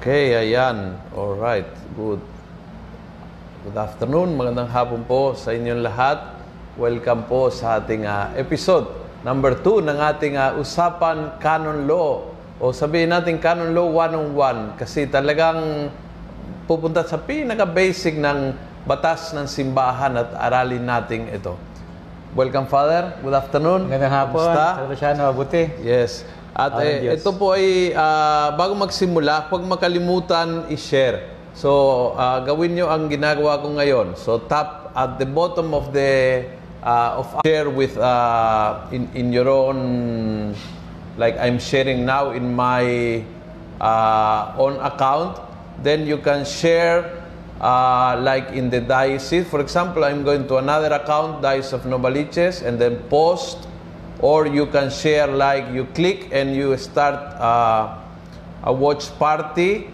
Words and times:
Okay, 0.00 0.32
ayan. 0.32 0.96
All 1.12 1.36
right. 1.36 1.68
Good. 1.92 2.24
Good 3.68 3.76
afternoon. 3.76 4.32
Magandang 4.32 4.72
hapon 4.72 5.04
po 5.04 5.36
sa 5.36 5.52
inyong 5.52 5.84
lahat. 5.84 6.40
Welcome 6.80 7.28
po 7.28 7.52
sa 7.52 7.76
ating 7.76 8.08
ah, 8.08 8.32
episode 8.32 8.88
number 9.20 9.60
2 9.60 9.84
ng 9.84 10.00
ating 10.00 10.40
ah, 10.40 10.56
Usapan 10.56 11.36
Canon 11.36 11.84
Law. 11.84 12.32
O 12.56 12.72
sabihin 12.72 13.12
natin 13.12 13.36
Canon 13.44 13.76
Law 13.76 13.92
101 13.92 14.80
kasi 14.80 15.04
talagang 15.04 15.92
pupunta 16.64 17.04
sa 17.04 17.20
pinaka-basic 17.20 18.16
ng 18.16 18.56
batas 18.88 19.36
ng 19.36 19.44
simbahan 19.44 20.16
at 20.16 20.32
aralin 20.32 20.80
natin 20.80 21.28
ito. 21.28 21.60
Welcome, 22.32 22.72
Father. 22.72 23.20
Good 23.20 23.36
afternoon. 23.36 23.84
Magandang 23.84 24.16
hapon. 24.16 24.48
Kamusta? 24.48 24.64
Sa 24.80 24.88
Luciano, 24.88 25.20
mabuti. 25.28 25.68
Yes. 25.84 26.24
At 26.50 26.74
Amen, 26.74 27.06
eh, 27.06 27.14
ito 27.14 27.30
po 27.38 27.54
ay 27.54 27.94
ah, 27.94 28.52
bago 28.58 28.74
magsimula, 28.74 29.46
huwag 29.48 29.62
makalimutan 29.64 30.66
i-share. 30.70 31.30
So, 31.54 32.12
ah, 32.18 32.42
gawin 32.42 32.74
nyo 32.74 32.90
ang 32.90 33.06
ginagawa 33.06 33.62
ko 33.62 33.70
ngayon. 33.78 34.18
So, 34.18 34.42
tap 34.50 34.90
at 34.94 35.22
the 35.22 35.26
bottom 35.26 35.70
of 35.70 35.94
the 35.94 36.42
ah, 36.82 37.22
of 37.22 37.26
share 37.46 37.70
with 37.70 37.94
ah, 37.98 38.90
in 38.90 39.06
in 39.14 39.30
your 39.30 39.46
own 39.46 39.78
like 41.14 41.38
I'm 41.38 41.62
sharing 41.62 42.02
now 42.02 42.34
in 42.34 42.50
my 42.50 43.22
ah, 43.78 44.54
own 44.58 44.78
account. 44.82 45.38
Then 45.80 46.04
you 46.04 46.20
can 46.20 46.44
share 46.44 47.20
uh, 47.60 48.20
like 48.20 48.52
in 48.52 48.68
the 48.68 48.80
diocese. 48.80 49.46
For 49.48 49.60
example, 49.60 50.04
I'm 50.04 50.24
going 50.24 50.48
to 50.48 50.56
another 50.56 50.92
account, 50.92 51.40
Diocese 51.40 51.72
of 51.72 51.82
Novaliches, 51.84 52.60
and 52.60 52.80
then 52.80 52.96
post 53.08 53.68
or 54.20 54.46
you 54.46 54.66
can 54.68 54.90
share 54.90 55.26
like 55.26 55.72
you 55.72 55.84
click 55.96 56.28
and 56.32 56.54
you 56.54 56.76
start 56.76 57.16
uh, 57.40 57.96
a 58.64 58.72
watch 58.72 59.08
party. 59.18 59.88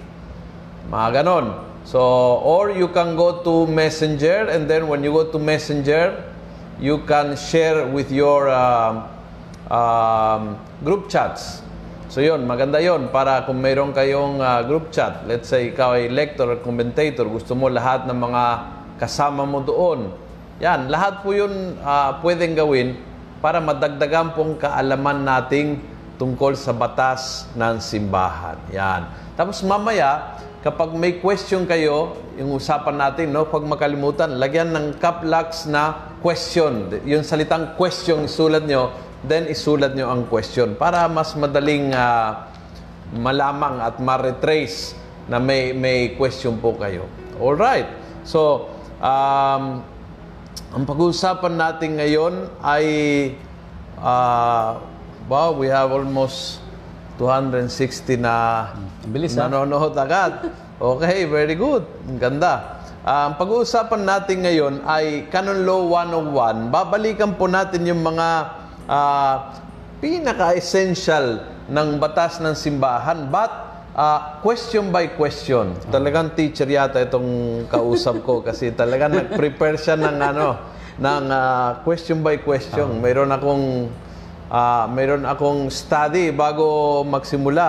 Mga 0.90 1.22
ganon. 1.22 1.46
So 1.86 2.02
or 2.42 2.74
you 2.74 2.90
can 2.90 3.14
go 3.14 3.42
to 3.46 3.66
messenger 3.70 4.50
and 4.50 4.66
then 4.66 4.90
when 4.90 5.02
you 5.06 5.14
go 5.14 5.30
to 5.30 5.38
messenger 5.38 6.18
you 6.82 6.98
can 7.06 7.38
share 7.38 7.86
with 7.86 8.10
your 8.10 8.50
um, 8.50 9.06
um, 9.70 10.58
group 10.82 11.08
chats. 11.08 11.62
So 12.10 12.18
yun 12.22 12.46
maganda 12.46 12.82
yun 12.82 13.10
para 13.10 13.46
kung 13.46 13.62
mayroon 13.62 13.94
kayong 13.94 14.42
uh, 14.42 14.62
group 14.66 14.90
chat. 14.90 15.26
Let's 15.30 15.46
say 15.46 15.70
ikaw 15.70 15.94
ay 15.94 16.10
lector 16.10 16.50
or 16.50 16.58
commentator 16.58 17.26
gusto 17.26 17.54
mo 17.54 17.70
lahat 17.70 18.06
ng 18.10 18.18
mga 18.18 18.44
kasama 18.98 19.46
mo 19.46 19.62
doon. 19.62 20.10
Yan 20.58 20.90
lahat 20.90 21.22
po 21.22 21.34
yun 21.34 21.78
uh, 21.82 22.18
pwedeng 22.22 22.58
gawin 22.58 22.98
para 23.40 23.60
madagdagan 23.60 24.32
pong 24.32 24.56
kaalaman 24.56 25.22
nating 25.22 25.80
tungkol 26.16 26.56
sa 26.56 26.72
batas 26.72 27.46
ng 27.52 27.76
simbahan. 27.78 28.56
Yan. 28.72 29.08
Tapos 29.36 29.60
mamaya, 29.60 30.40
kapag 30.64 30.96
may 30.96 31.20
question 31.20 31.68
kayo, 31.68 32.16
yung 32.40 32.56
usapan 32.56 32.96
natin, 32.96 33.30
no, 33.30 33.44
pag 33.48 33.62
makalimutan, 33.62 34.40
lagyan 34.40 34.72
ng 34.72 34.96
caps 34.96 35.68
na 35.68 36.16
question. 36.24 36.88
Yung 37.04 37.22
salitang 37.22 37.76
question 37.76 38.24
isulat 38.24 38.64
nyo, 38.64 38.90
then 39.22 39.46
isulat 39.46 39.92
nyo 39.92 40.08
ang 40.08 40.24
question 40.26 40.74
para 40.74 41.04
mas 41.06 41.36
madaling 41.36 41.92
ah, 41.92 42.48
malamang 43.14 43.78
at 43.78 44.00
ma-retrace 44.02 44.96
na 45.28 45.38
may, 45.38 45.70
may 45.76 46.16
question 46.16 46.56
po 46.58 46.74
kayo. 46.74 47.06
Alright. 47.38 47.86
So, 48.26 48.72
um, 48.98 49.84
ang 50.76 50.84
pag-uusapan 50.84 51.54
natin 51.56 51.96
ngayon 51.96 52.34
ay 52.60 52.86
ah, 54.00 54.80
wow, 55.24 55.56
we 55.56 55.72
have 55.72 55.88
almost 55.88 56.60
260 57.16 58.20
na 58.20 58.68
bilis, 59.08 59.32
nanonood 59.34 59.96
agad. 59.96 60.52
Okay, 60.76 61.24
very 61.24 61.56
good. 61.56 61.88
Ang 62.04 62.20
ganda. 62.20 62.84
Ah, 63.00 63.32
ang 63.32 63.40
pag-uusapan 63.40 64.04
natin 64.04 64.44
ngayon 64.44 64.74
ay 64.84 65.30
Canon 65.32 65.64
Law 65.64 65.88
101. 65.88 66.68
Babalikan 66.68 67.32
po 67.40 67.48
natin 67.48 67.88
yung 67.88 68.04
mga 68.04 68.28
ah, 68.84 69.56
pinaka-essential 70.04 71.40
ng 71.72 71.88
batas 71.96 72.38
ng 72.38 72.52
simbahan. 72.52 73.32
But 73.32 73.65
Ah, 73.96 74.44
question 74.44 74.92
by 74.92 75.16
question. 75.16 75.72
Talagang 75.88 76.36
teacher 76.36 76.68
yata 76.68 77.00
itong 77.00 77.64
kausap 77.72 78.20
ko 78.28 78.44
kasi 78.44 78.68
talagang 78.76 79.08
nag-prepare 79.08 79.80
siya 79.80 79.96
ng 79.96 80.20
ano, 80.20 80.60
ng 81.00 81.24
ah, 81.32 81.80
question 81.80 82.20
by 82.20 82.36
question. 82.44 83.00
Mayroon 83.00 83.32
akong 83.32 83.88
ah, 84.52 84.84
mayroon 84.92 85.24
akong 85.24 85.72
study 85.72 86.28
bago 86.28 87.00
magsimula. 87.08 87.68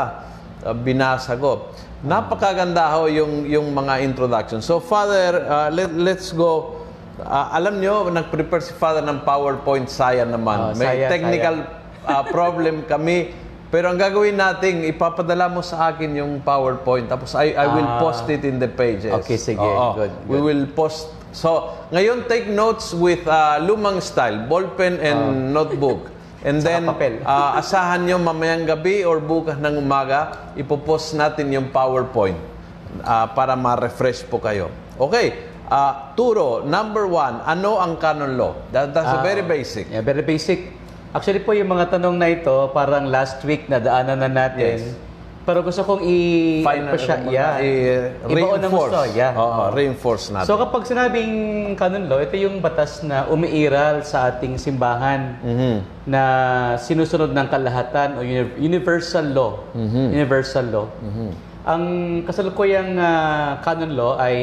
Ah, 0.67 0.75
binasa 0.75 1.39
ko. 1.39 1.71
Napakaganda 2.03 2.91
ho 2.99 3.07
yung 3.07 3.47
yung 3.47 3.71
mga 3.71 4.03
introduction. 4.03 4.59
So 4.59 4.83
Father, 4.83 5.47
ah, 5.47 5.71
let, 5.71 5.95
let's 5.95 6.35
go. 6.35 6.83
Ah, 7.23 7.55
alam 7.55 7.79
nyo, 7.79 8.11
nag-prepare 8.11 8.67
si 8.67 8.75
Father 8.75 8.99
ng 8.99 9.23
PowerPoint 9.23 9.87
saya 9.87 10.27
naman. 10.27 10.59
Oh, 10.59 10.71
May 10.75 11.07
saya, 11.07 11.07
technical 11.07 11.63
ah, 12.03 12.27
problem 12.27 12.83
kami. 12.83 13.46
Pero 13.67 13.91
ang 13.91 13.99
gagawin 13.99 14.33
natin, 14.33 14.87
ipapadala 14.87 15.51
mo 15.51 15.59
sa 15.59 15.91
akin 15.91 16.15
yung 16.15 16.39
PowerPoint. 16.39 17.05
Tapos 17.05 17.35
I, 17.35 17.51
I 17.51 17.67
will 17.67 17.83
Ah. 17.85 17.99
post 17.99 18.23
it 18.25 18.41
in 18.41 18.57
the 18.57 18.67
pages. 18.67 19.11
Okay, 19.13 19.35
sige. 19.35 19.59
Oo. 19.59 19.91
Good, 19.93 20.11
We 20.25 20.39
will 20.39 20.63
post. 20.69 21.11
So, 21.31 21.75
ngayon 21.91 22.25
take 22.25 22.47
notes 22.47 22.95
with 22.95 23.27
ah, 23.27 23.59
lumang 23.59 23.99
style, 23.99 24.47
ballpen 24.47 24.97
and 24.97 25.51
notebook. 25.51 26.15
And 26.41 26.63
then, 26.65 26.87
papel. 26.87 27.19
ah, 27.27 27.59
asahan 27.59 28.07
nyo 28.07 28.15
mamayang 28.17 28.63
gabi 28.63 29.03
or 29.03 29.19
bukas 29.19 29.59
ng 29.59 29.75
umaga, 29.75 30.53
ipopost 30.55 31.11
natin 31.13 31.51
yung 31.51 31.67
PowerPoint 31.67 32.39
ah, 33.03 33.27
para 33.27 33.53
ma-refresh 33.53 34.23
po 34.23 34.39
kayo. 34.39 34.71
Okay. 34.95 35.43
ah, 35.67 36.15
turo, 36.15 36.63
number 36.63 37.03
one, 37.03 37.43
ano 37.43 37.75
ang 37.75 37.99
canon 37.99 38.39
law? 38.39 38.55
That, 38.71 38.95
that's 38.95 39.11
a 39.11 39.19
Ah, 39.19 39.21
very 39.21 39.43
basic. 39.43 39.91
Yeah, 39.91 39.99
very 39.99 40.23
basic. 40.23 40.71
Actually 41.17 41.41
po 41.41 41.51
yung 41.51 41.67
mga 41.67 41.97
tanong 41.97 42.13
na 42.13 42.29
ito, 42.29 42.69
parang 42.71 43.09
last 43.09 43.41
week 43.41 43.65
na 43.65 43.81
daanan 43.81 44.21
na 44.21 44.29
natin. 44.29 44.77
Yes. 44.77 44.93
Pero 45.41 45.63
gusto 45.63 45.79
kong 45.79 46.03
i... 46.03 46.17
Final, 46.59 46.91
ano 46.91 46.99
siya, 46.99 47.15
yeah. 47.25 47.55
i- 47.57 48.11
ng 48.21 48.35
reinforce. 48.35 48.91
gusto, 48.91 48.99
yeah. 49.15 49.31
Oo, 49.33 49.71
reinforce 49.71 50.25
natin. 50.29 50.43
So 50.43 50.59
kapag 50.59 50.83
sinabing 50.83 51.31
canon 51.73 52.05
law, 52.05 52.19
ito 52.19 52.35
yung 52.35 52.59
batas 52.59 52.99
na 53.01 53.23
umiiral 53.25 54.03
sa 54.03 54.27
ating 54.27 54.59
simbahan 54.59 55.39
Mhm. 55.39 55.75
na 56.03 56.21
sinusunod 56.77 57.31
ng 57.31 57.47
kalahatan 57.47 58.19
o 58.19 58.21
uni- 58.21 58.59
universal 58.59 59.23
law. 59.23 59.51
Mm-hmm. 59.71 60.07
Universal 60.13 60.65
law. 60.67 60.85
Ang 61.63 61.83
kasalukuyang 62.23 62.99
ah, 62.99 63.63
canon 63.63 63.95
law 63.95 64.19
ay 64.19 64.37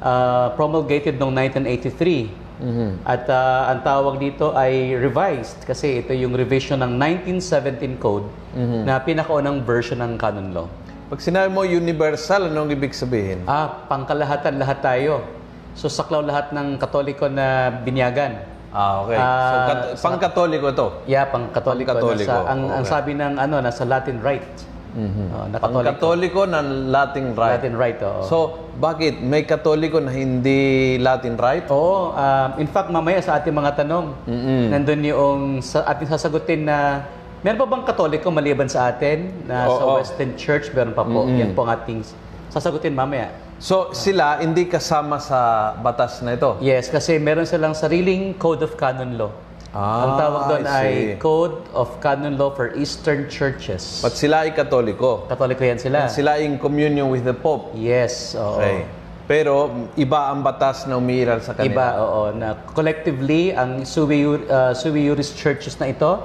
ah, 0.00 0.52
promulgated 0.52 1.16
noong 1.16 1.32
1983. 1.32 2.43
Mhm. 2.56 3.02
At 3.02 3.26
ah, 3.26 3.68
ang 3.68 3.82
tawag 3.82 4.16
dito 4.16 4.54
ay 4.54 4.94
revised 4.94 5.62
kasi 5.62 5.98
ito 5.98 6.12
yung 6.12 6.32
revision 6.32 6.78
ng 6.78 6.92
1917 6.94 7.98
code 7.98 8.26
Mm-hmm. 8.54 8.82
na 8.84 8.94
pinakaunang 8.98 9.58
version 9.60 9.98
ng 9.98 10.14
canon 10.14 10.54
law. 10.54 10.66
Pag 11.04 11.18
sinabi 11.18 11.50
mo 11.50 11.62
universal, 11.62 12.46
anong 12.46 12.70
ibig 12.70 12.94
sabihin? 12.94 13.42
Ah, 13.44 13.82
pangkalahatan 13.84 14.56
lahat 14.56 14.78
tayo. 14.78 15.26
So 15.74 15.90
saklaw 15.90 16.22
lahat 16.22 16.54
ng 16.54 16.78
katoliko 16.78 17.26
na 17.26 17.74
binyagan. 17.74 18.38
Ah, 18.70 19.02
okay. 19.02 19.14
so, 19.14 19.20
Ah, 19.20 19.66
kat- 19.66 19.86
pang-katoliko 20.00 20.68
to. 20.70 20.86
Yeah, 21.04 21.26
pang-katoliko. 21.26 21.94
Pang-Katoliko, 21.94 22.30
Nasa, 22.32 22.46
ang, 22.46 22.60
ang 22.68 22.82
okay. 22.82 22.90
sabi 22.90 23.10
ng 23.12 23.34
ano, 23.36 23.56
nasa 23.58 23.82
Latin 23.82 24.18
Rite. 24.18 24.73
Oh, 24.94 25.50
na 25.50 25.58
katoliko. 25.58 25.74
Pang-katoliko 25.82 26.40
ng 26.46 26.66
Latin 26.94 27.26
Rite. 27.34 27.54
Latin 27.58 27.74
Rite, 27.74 28.00
oo. 28.06 28.22
So, 28.30 28.36
bakit? 28.78 29.18
May 29.18 29.42
katoliko 29.42 29.98
na 29.98 30.14
hindi 30.14 30.94
Latin 31.02 31.34
Rite? 31.34 31.66
Oo, 31.74 32.14
um, 32.14 32.50
in 32.62 32.70
fact, 32.70 32.94
mamaya 32.94 33.18
sa 33.18 33.42
ating 33.42 33.50
mga 33.50 33.82
tanong, 33.82 34.14
nandun 34.70 35.02
yung 35.02 35.40
sa 35.58 35.82
ating 35.90 36.06
sasagutin 36.06 36.70
na 36.70 37.02
meron 37.42 37.58
pa 37.58 37.66
bang 37.66 37.84
katoliko 37.84 38.30
maliban 38.30 38.70
sa 38.70 38.86
atin 38.88 39.34
na 39.50 39.66
sa 39.66 39.82
Oo. 39.82 39.98
Western 39.98 40.38
Church? 40.38 40.70
Meron 40.70 40.94
pa 40.94 41.02
po. 41.02 41.26
Yan 41.26 41.58
po 41.58 41.66
ang 41.66 41.74
ating 41.74 42.06
sasagutin 42.54 42.94
mamaya. 42.94 43.34
So, 43.58 43.94
sila 43.94 44.38
hindi 44.42 44.66
kasama 44.66 45.18
sa 45.18 45.72
batas 45.78 46.22
na 46.22 46.38
ito? 46.38 46.58
Yes, 46.62 46.90
kasi 46.90 47.18
meron 47.18 47.46
silang 47.46 47.74
sariling 47.74 48.34
Code 48.38 48.62
of 48.66 48.74
Canon 48.78 49.14
Law. 49.18 49.32
Ah, 49.74 50.06
ang 50.06 50.12
tawag 50.14 50.42
doon 50.46 50.64
I 50.64 50.70
ay 50.70 50.90
see. 50.94 51.06
Code 51.18 51.58
of 51.74 51.98
Canon 51.98 52.38
Law 52.38 52.54
for 52.54 52.70
Eastern 52.78 53.26
Churches. 53.26 53.98
But 54.06 54.14
sila 54.14 54.46
ay 54.46 54.54
katoliko. 54.54 55.26
Katoliko 55.26 55.66
yan 55.66 55.82
sila. 55.82 56.06
Sila 56.06 56.38
in 56.38 56.62
communion 56.62 57.10
with 57.10 57.26
the 57.26 57.34
Pope. 57.34 57.74
Yes, 57.74 58.38
oo. 58.38 58.62
Okay. 58.62 58.86
Pero, 59.26 59.74
iba 59.98 60.30
ang 60.30 60.46
batas 60.46 60.86
na 60.86 60.94
umiiral 60.94 61.42
sa 61.42 61.58
kanila. 61.58 61.74
Iba, 61.74 61.86
oo. 62.06 62.22
Na 62.38 62.54
collectively, 62.70 63.50
ang 63.50 63.82
sui, 63.82 64.22
uh, 64.22 64.70
sui 64.78 65.10
juris 65.10 65.34
churches 65.34 65.74
na 65.82 65.90
ito 65.90 66.22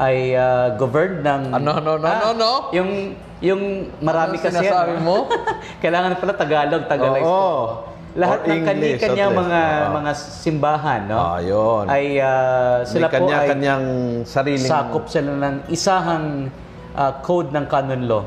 ay 0.00 0.32
uh, 0.32 0.72
governed 0.80 1.20
ng... 1.20 1.52
Ano, 1.52 1.76
no, 1.84 2.00
no, 2.00 2.12
no, 2.16 2.30
no? 2.32 2.52
Yung, 2.72 3.12
yung 3.44 3.92
marami 4.00 4.40
Ano 4.40 4.44
kasi 4.48 4.56
sinasabi 4.56 4.96
yan, 4.96 5.04
mo? 5.04 5.28
Kailangan 5.84 6.16
pala 6.16 6.32
Tagalog, 6.32 6.82
Tagalog. 6.88 7.24
Oo. 7.28 7.95
Lahat 8.16 8.40
Or 8.40 8.48
ng 8.48 8.64
kanya 8.64 8.96
least. 9.28 9.36
mga 9.36 9.60
Oo. 9.60 9.92
mga 9.92 10.10
simbahan, 10.16 11.00
no? 11.04 11.18
Ah, 11.20 11.38
yun. 11.38 11.84
Ay 11.84 12.16
uh, 12.16 12.80
sila 12.82 13.06
May 13.06 13.12
po 13.12 13.28
ay 13.28 13.28
kanya-kanyang 13.28 13.84
sariling... 14.24 14.64
sakop 14.64 15.04
sila 15.04 15.36
ng 15.36 15.56
isahang 15.68 16.48
ah, 16.96 17.12
code 17.20 17.52
ng 17.52 17.68
canon 17.68 18.02
law. 18.08 18.24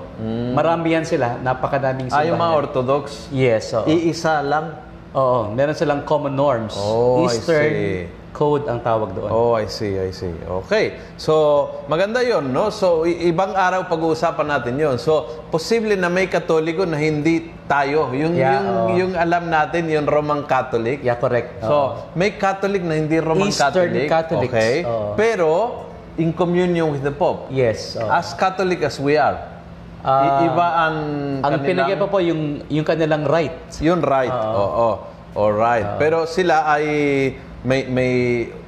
Marami 0.54 0.94
yan 0.94 1.10
sila, 1.10 1.42
napakadaming 1.42 2.06
Ah, 2.08 2.22
yung 2.22 2.38
simbahan. 2.38 2.44
mga 2.46 2.54
Orthodox, 2.56 3.06
Yes, 3.30 3.74
oo. 3.74 3.90
iisa 3.90 4.46
lang. 4.46 4.78
Oo, 5.10 5.50
meron 5.50 5.74
silang 5.74 6.06
common 6.06 6.38
norms. 6.38 6.78
Oh, 6.78 7.26
Eastern. 7.26 8.14
Code 8.40 8.72
ang 8.72 8.80
tawag 8.80 9.12
doon. 9.12 9.28
Oh, 9.28 9.52
I 9.60 9.68
see, 9.68 10.00
I 10.00 10.16
see. 10.16 10.32
Okay. 10.64 10.96
So, 11.20 11.68
maganda 11.92 12.24
yon 12.24 12.56
no? 12.56 12.72
So, 12.72 13.04
ibang 13.04 13.52
araw 13.52 13.92
pag-uusapan 13.92 14.48
natin 14.48 14.80
yon 14.80 14.96
So, 14.96 15.44
posible 15.52 16.00
na 16.00 16.08
may 16.08 16.32
katoliko 16.32 16.88
na 16.88 16.96
hindi 16.96 17.52
tayo. 17.68 18.08
Yung, 18.16 18.40
Yeah, 18.40 18.56
yung, 18.56 18.68
oo. 18.72 18.88
yung 18.96 19.14
alam 19.20 19.52
natin, 19.52 19.92
yung 19.92 20.08
Roman 20.08 20.48
Catholic. 20.48 21.04
Yeah, 21.04 21.20
correct. 21.20 21.60
So, 21.60 22.08
may 22.16 22.40
Catholic 22.40 22.80
na 22.80 22.96
hindi 22.96 23.20
Roman 23.20 23.52
Eastern 23.52 23.76
Catholic. 23.76 24.08
Catholics, 24.08 24.56
Okay. 24.56 24.74
oo. 24.88 25.20
Pero, 25.20 25.52
in 26.16 26.32
communion 26.32 26.88
with 26.96 27.04
the 27.04 27.12
Pope. 27.12 27.52
yes. 27.52 28.00
oo. 28.00 28.08
As 28.08 28.32
Catholic 28.40 28.80
as 28.88 28.96
we 29.04 29.20
are. 29.20 29.36
I- 30.00 30.48
iba 30.48 30.68
ang 30.88 30.96
ang 31.44 31.60
pa 32.00 32.08
po 32.08 32.24
yung, 32.24 32.64
yung 32.72 32.88
kanilang 32.88 33.28
right. 33.28 33.68
Yun 33.84 34.00
right. 34.00 34.32
Oo. 34.32 35.04
Alright. 35.36 36.00
Pero 36.02 36.24
sila 36.26 36.66
ay 36.66 36.86
may 37.64 37.86
may 37.86 38.14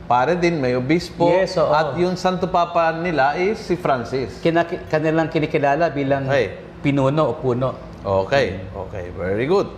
pare 0.05 0.35
din, 0.35 0.59
may 0.59 0.75
obispo 0.75 1.31
Yes, 1.31 1.55
oo. 1.55 1.71
at 1.71 1.95
yung 1.95 2.19
Santo 2.19 2.45
Papa 2.45 2.91
nila 2.93 3.39
is 3.39 3.55
si 3.57 3.79
Francis. 3.79 4.43
Kina, 4.43 4.67
kanilang 4.67 5.31
kinikilala 5.31 5.87
bilang 5.87 6.27
Okay. 6.27 6.51
pinuno 6.83 7.31
o 7.31 7.33
puno. 7.39 7.71
Okay. 8.03 8.59
Okay, 8.75 9.13
very 9.15 9.47
good. 9.47 9.71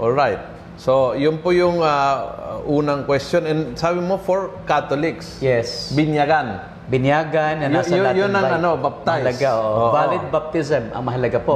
Alright. 0.00 0.40
So, 0.74 1.14
yun 1.14 1.38
po 1.38 1.54
yung 1.54 1.78
ah, 1.84 2.58
unang 2.64 3.04
question 3.04 3.46
and 3.46 3.78
sabi 3.78 4.02
mo 4.02 4.18
for 4.18 4.50
Catholics. 4.64 5.38
Yes. 5.38 5.92
Binyagan. 5.94 6.73
Binyagan 6.84 7.54
na 7.58 7.72
nasa 7.72 7.90
yun- 7.90 8.04
Latin 8.04 8.20
yun 8.20 8.32
ang 8.34 8.48
ano, 8.54 8.70
baptize. 8.76 9.24
Mahalaga, 9.24 9.50
oo. 9.56 9.64
Oo. 9.64 9.88
Valid 9.90 10.24
baptism 10.28 10.82
ang 10.92 11.02
mahalaga 11.02 11.38
po. 11.38 11.54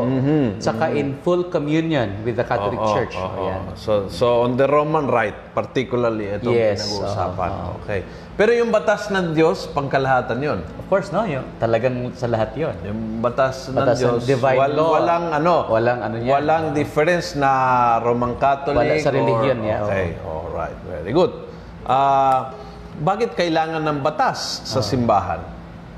Saka 0.57 0.89
in 0.91 1.21
full 1.21 1.47
communion 1.47 2.25
with 2.25 2.35
the 2.35 2.43
Catholic 2.43 2.77
Oo, 2.77 2.89
Church. 2.91 3.13
oo, 3.13 3.29
Ayan. 3.39 3.61
oo. 3.63 3.77
So, 3.77 3.93
so 4.09 4.25
on 4.43 4.57
the 4.57 4.65
Roman 4.65 5.05
rite, 5.05 5.53
particularly 5.53 6.33
ito 6.33 6.49
Yes, 6.49 6.81
pinag-uusapan. 6.81 7.51
Okay. 7.79 8.01
Pero 8.35 8.55
yung 8.55 8.71
batas 8.71 9.11
ng 9.11 9.35
Diyos, 9.35 9.69
pangkalahatan 9.69 10.39
yun. 10.39 10.63
Of 10.79 10.87
course, 10.87 11.11
no? 11.11 11.23
Yung, 11.23 11.45
talagang 11.59 12.15
sa 12.15 12.25
lahat 12.25 12.55
yon. 12.55 12.73
Yung 12.83 13.01
batas, 13.19 13.69
Batas 13.69 13.99
ng 13.99 14.09
ng 14.09 14.17
Diyos, 14.17 14.21
divine 14.25 14.57
wal- 14.57 14.73
law. 14.73 14.91
walang 14.95 15.25
ano, 15.35 15.55
Walang 15.69 15.99
ano 16.01 16.17
yan. 16.17 16.31
walang 16.31 16.65
difference 16.71 17.35
na 17.35 17.51
Roman 17.99 18.33
Catholic. 18.35 18.81
Wala 18.81 18.97
sa 18.97 19.11
or- 19.11 19.19
religion, 19.19 19.57
yeah, 19.61 19.85
Okay, 19.85 20.17
alright, 20.25 20.79
very 20.87 21.11
good. 21.11 21.35
Ah, 21.83 22.55
bakit 22.99 23.35
kailangan 23.39 23.83
ng 23.83 23.99
batas 24.03 24.63
sa 24.67 24.83
simbahan? 24.83 25.39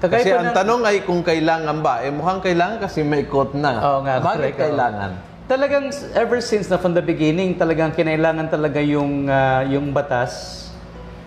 Kagaya 0.00 0.24
kasi 0.24 0.28
po 0.32 0.36
ang 0.40 0.48
ng- 0.48 0.56
tanong 0.56 0.80
ay 0.88 0.96
kung 1.04 1.20
kailangan 1.20 1.76
ba. 1.84 2.00
Eh 2.00 2.08
mukhang 2.08 2.40
kailangan 2.40 2.76
kasi 2.80 3.04
may 3.04 3.28
quote 3.28 3.52
na. 3.52 3.76
Oo 3.84 3.98
nga, 4.04 4.16
bakit 4.20 4.40
correct, 4.40 4.56
oo. 4.56 4.64
kailangan? 4.64 5.10
Talagang 5.44 5.86
ever 6.16 6.38
since 6.40 6.70
na 6.72 6.80
from 6.80 6.96
the 6.96 7.04
beginning, 7.04 7.58
talagang 7.58 7.92
kinailangan 7.92 8.48
talaga 8.48 8.80
yung 8.80 9.28
ah, 9.28 9.60
yung 9.68 9.92
batas 9.92 10.64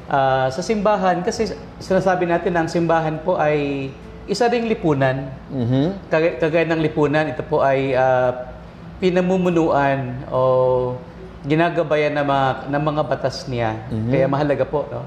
ah, 0.09 0.49
sa 0.49 0.61
simbahan 0.65 1.21
kasi 1.21 1.53
sinasabi 1.77 2.25
natin 2.25 2.49
na 2.57 2.65
ang 2.65 2.71
simbahan 2.71 3.21
po 3.21 3.37
ay 3.37 3.89
isa 4.25 4.49
ring 4.49 4.65
lipunan. 4.65 5.29
Mhm. 5.53 6.09
Kagaya, 6.09 6.33
kagaya 6.41 6.65
ng 6.73 6.81
lipunan, 6.81 7.29
ito 7.29 7.45
po 7.45 7.61
ay 7.61 7.93
ah, 7.93 8.57
pinamumunuan 8.97 10.25
o 10.33 10.95
ginagabayan 11.43 12.15
ng 12.15 12.25
mga, 12.25 12.47
ng 12.71 12.83
mga 12.87 13.01
batas 13.03 13.45
niya. 13.51 13.75
Kaya 14.07 14.25
mahalaga 14.31 14.63
po. 14.63 14.87
No? 14.87 15.03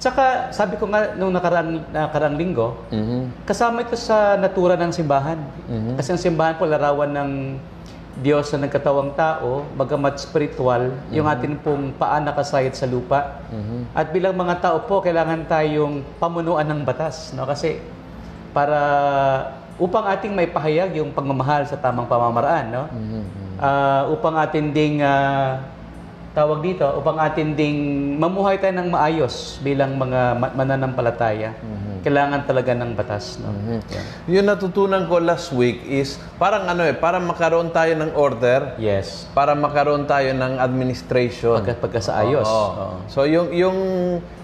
Tsaka 0.00 0.48
sabi 0.48 0.80
ko 0.80 0.88
nga 0.88 1.12
nung 1.12 1.28
nakarang, 1.28 1.84
nakarang 1.92 2.34
linggo, 2.34 2.72
Mhm. 2.88 3.44
Kasama 3.44 3.84
ito 3.84 3.92
sa 3.94 4.34
natura 4.34 4.72
ng 4.74 4.88
simbahan. 4.90 5.36
Kasi 5.94 6.16
ang 6.16 6.20
simbahan 6.20 6.56
po 6.56 6.64
larawan 6.64 7.12
ng 7.12 7.30
Diyos 8.20 8.48
na 8.52 8.64
nagkatawang 8.64 9.12
tao, 9.12 9.64
bagamat 9.76 10.16
spiritual, 10.16 10.88
yung 11.08 11.28
atin 11.28 11.54
pong 11.56 11.92
paa 11.94 12.16
nakasayad 12.18 12.72
sa 12.72 12.84
lupa. 12.84 13.44
At 13.92 14.08
bilang 14.08 14.34
mga 14.34 14.60
tao 14.60 14.82
po, 14.82 15.00
kailangan 15.00 15.44
tayong 15.44 16.00
pamunuan 16.16 16.64
ng 16.64 16.80
batas. 16.82 17.30
No? 17.32 17.44
Kasi 17.44 17.80
para 18.50 18.80
upang 19.76 20.04
ating 20.06 20.32
may 20.32 20.44
pahayag 20.44 20.96
yung 20.96 21.12
pagmamahal 21.12 21.64
sa 21.64 21.76
tamang 21.76 22.04
pamamaraan. 22.04 22.66
No? 22.68 22.84
Ah, 23.56 24.08
upang 24.08 24.36
atin 24.36 24.72
ding 24.72 25.00
ah, 25.00 25.60
tawag 26.30 26.62
dito, 26.62 26.86
upang 26.86 27.18
atin 27.18 27.52
ding 27.52 27.78
mamuhay 28.14 28.54
tayo 28.56 28.70
ng 28.72 28.88
maayos 28.88 29.58
bilang 29.60 29.98
mga 29.98 30.20
ma- 30.34 30.54
mananampalataya. 30.54 31.58
Kailangan 32.00 32.48
talaga 32.48 32.72
ng 32.72 32.96
batas. 32.96 33.36
No? 33.36 33.52
Yan. 33.52 33.82
Yung 34.24 34.46
natutunan 34.48 35.04
ko 35.04 35.20
last 35.20 35.52
week 35.52 35.84
is 35.84 36.16
parang 36.38 36.64
ano 36.64 36.80
eh, 36.80 36.94
para 36.94 37.20
makaroon 37.20 37.68
tayo 37.68 37.92
ng 37.92 38.16
order, 38.16 38.72
Yes. 38.80 39.28
para 39.30 39.52
makaroon 39.52 40.08
tayo 40.08 40.32
ng 40.32 40.56
administration. 40.56 41.60
Pagka, 41.60 41.76
pagka 41.76 42.00
sa 42.00 42.24
ayos. 42.24 42.48
Oo. 42.48 42.68
Oo. 42.72 42.86
So 43.04 43.28
yung 43.28 43.52
yung 43.52 43.78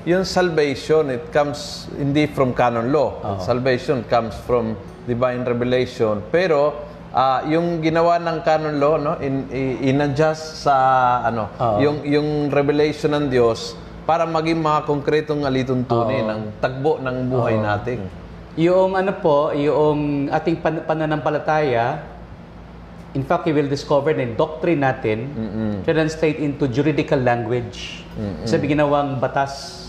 yung 0.04 0.22
salvation 0.22 1.08
it 1.08 1.32
comes 1.32 1.88
hindi 1.94 2.28
from 2.28 2.52
canon 2.52 2.92
law. 2.92 3.40
Salvation 3.40 4.04
comes 4.04 4.36
from 4.44 4.76
divine 5.06 5.40
revelation. 5.40 6.20
Pero 6.28 6.85
ah, 7.16 7.40
yung 7.48 7.80
ginawa 7.80 8.20
ng 8.20 8.44
canon 8.44 8.76
law 8.76 8.94
no 8.94 9.16
in, 9.18 9.48
i- 9.48 9.88
in-adjust 9.88 10.60
sa 10.60 10.76
ano 11.24 11.48
Oo. 11.50 11.80
yung 11.80 11.96
yung 12.04 12.28
revelation 12.50 13.08
ng 13.10 13.26
Diyos 13.26 13.72
para 14.04 14.22
maging 14.22 14.60
mga 14.60 14.84
konkretong 14.84 15.42
alituntunin 15.42 16.22
ng 16.22 16.40
tagbo 16.60 17.00
ng 17.00 17.16
buhay 17.26 17.56
natin. 17.58 18.06
Yung 18.54 18.94
ano 18.94 19.12
po, 19.12 19.50
yung 19.50 19.98
ating 20.30 20.62
pan- 20.62 20.86
pananampalataya, 20.86 22.06
in 23.12 23.20
fact, 23.20 23.44
you 23.44 23.52
will 23.52 23.66
discover 23.66 24.12
na 24.12 24.22
yung 24.22 24.38
doctrine 24.38 24.78
natin, 24.78 25.18
translate 25.82 26.38
into 26.38 26.68
juridical 26.68 27.18
language. 27.18 28.06
Sabi 28.44 28.70
ginawang 28.70 29.18
batas 29.18 29.82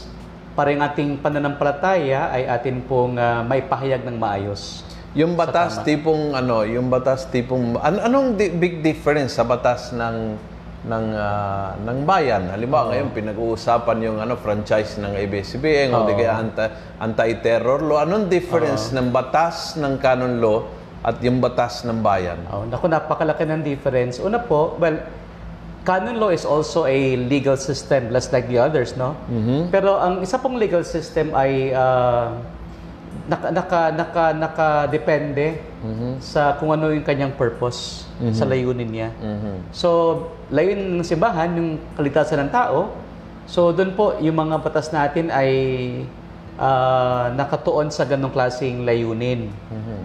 para 0.51 0.71
yung 0.71 0.81
ating 0.81 1.21
pananampalataya 1.21 2.33
ay 2.33 2.49
atin 2.49 2.81
pong 2.81 3.15
ah, 3.15 3.43
may 3.43 3.61
pahayag 3.61 4.01
ng 4.01 4.17
maayos. 4.17 4.81
Yung 5.17 5.33
batas 5.33 5.81
tipong 5.81 6.37
ano, 6.37 6.61
yung 6.61 6.93
batas 6.93 7.25
tipong 7.33 7.73
an- 7.81 8.05
anong 8.05 8.37
di- 8.37 8.53
big 8.53 8.85
difference 8.85 9.33
sa 9.33 9.43
batas 9.43 9.89
ng 9.89 10.37
ng 10.85 11.05
ah, 11.17 11.73
ng 11.73 12.05
bayan? 12.05 12.53
Halimbawa 12.53 12.93
ngayon 12.93 13.09
pinag-uusapan 13.17 13.97
yung 14.05 14.17
ano 14.21 14.37
franchise 14.37 15.01
ng 15.01 15.17
ABS-CBN 15.17 15.89
o 15.89 16.05
di 16.05 16.13
kaya 16.13 16.37
anti 16.37 16.65
anti-terror 17.01 17.81
law. 17.81 18.05
Anong 18.05 18.29
difference 18.29 18.93
ng 18.93 19.09
batas 19.09 19.73
ng 19.73 19.97
canon 19.97 20.37
law 20.37 20.69
at 21.01 21.17
yung 21.25 21.41
batas 21.41 21.81
ng 21.81 21.97
bayan? 22.05 22.37
Oh, 22.53 22.69
naku, 22.69 22.85
napakalaki 22.85 23.41
ng 23.49 23.65
difference. 23.65 24.21
Una 24.21 24.37
po, 24.37 24.77
well, 24.77 25.01
canon 25.81 26.21
law 26.21 26.29
is 26.29 26.45
also 26.45 26.85
a 26.85 26.97
legal 27.25 27.57
system 27.57 28.13
just 28.13 28.29
like 28.29 28.45
the 28.45 28.61
others, 28.61 28.93
no? 28.93 29.17
Pero 29.73 29.97
ang 29.97 30.21
isa 30.21 30.37
pong 30.37 30.61
legal 30.61 30.85
system 30.85 31.33
ay 31.33 31.73
ah, 31.73 32.37
naka 33.25 33.47
naka 33.49 33.81
naka 33.89 34.25
nakadepende 34.33 35.57
sa 36.21 36.53
kung 36.55 36.69
ano 36.69 36.93
yung 36.93 37.01
kanyang 37.01 37.33
purpose 37.33 38.05
sa 38.31 38.45
layunin 38.45 38.89
niya. 38.89 39.09
So, 39.71 39.89
layunin 40.49 40.97
ng 40.97 41.05
simbahan 41.05 41.53
yung 41.53 41.77
kaligtasan 41.93 42.45
ng 42.45 42.51
tao. 42.51 42.93
So, 43.45 43.71
doon 43.71 43.93
po 43.93 44.17
yung 44.19 44.35
mga 44.35 44.59
batas 44.59 44.91
natin 44.91 45.29
ay 45.29 45.51
ah, 46.57 47.29
nakatuon 47.31 47.89
sa 47.89 48.03
ganong 48.03 48.33
klaseng 48.33 48.83
layunin. 48.83 49.47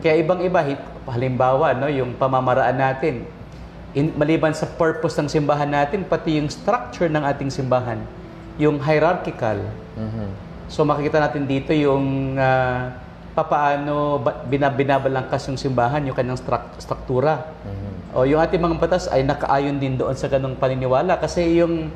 Kaya 0.01 0.21
ibang-iba, 0.21 0.61
halimbawa, 1.09 1.73
no, 1.73 1.89
yung 1.89 2.15
pamamaraan 2.15 2.77
natin, 2.77 3.25
in, 3.93 4.13
maliban 4.15 4.53
sa 4.53 4.69
purpose 4.69 5.17
ng 5.19 5.29
simbahan 5.29 5.67
natin, 5.67 6.05
pati 6.05 6.37
yung 6.37 6.47
structure 6.47 7.09
ng 7.09 7.25
ating 7.25 7.49
simbahan, 7.49 7.99
yung 8.57 8.77
hierarchical. 8.79 9.59
So 10.69 10.85
makikita 10.85 11.21
natin 11.21 11.45
dito 11.45 11.73
yung 11.73 12.37
ah, 12.37 12.97
papaano 13.33 14.21
ba- 14.21 14.45
yung 15.49 15.57
simbahan, 15.57 16.05
yung 16.05 16.17
kanyang 16.17 16.37
strak- 16.37 16.77
struktura. 16.79 17.49
O 18.13 18.29
yung 18.29 18.41
ating 18.41 18.61
mga 18.61 18.77
batas 18.77 19.09
ay 19.09 19.25
nakaayon 19.25 19.81
din 19.81 19.97
doon 19.97 20.13
sa 20.13 20.29
ganong 20.29 20.57
paniniwala 20.57 21.17
kasi 21.17 21.57
yung 21.57 21.89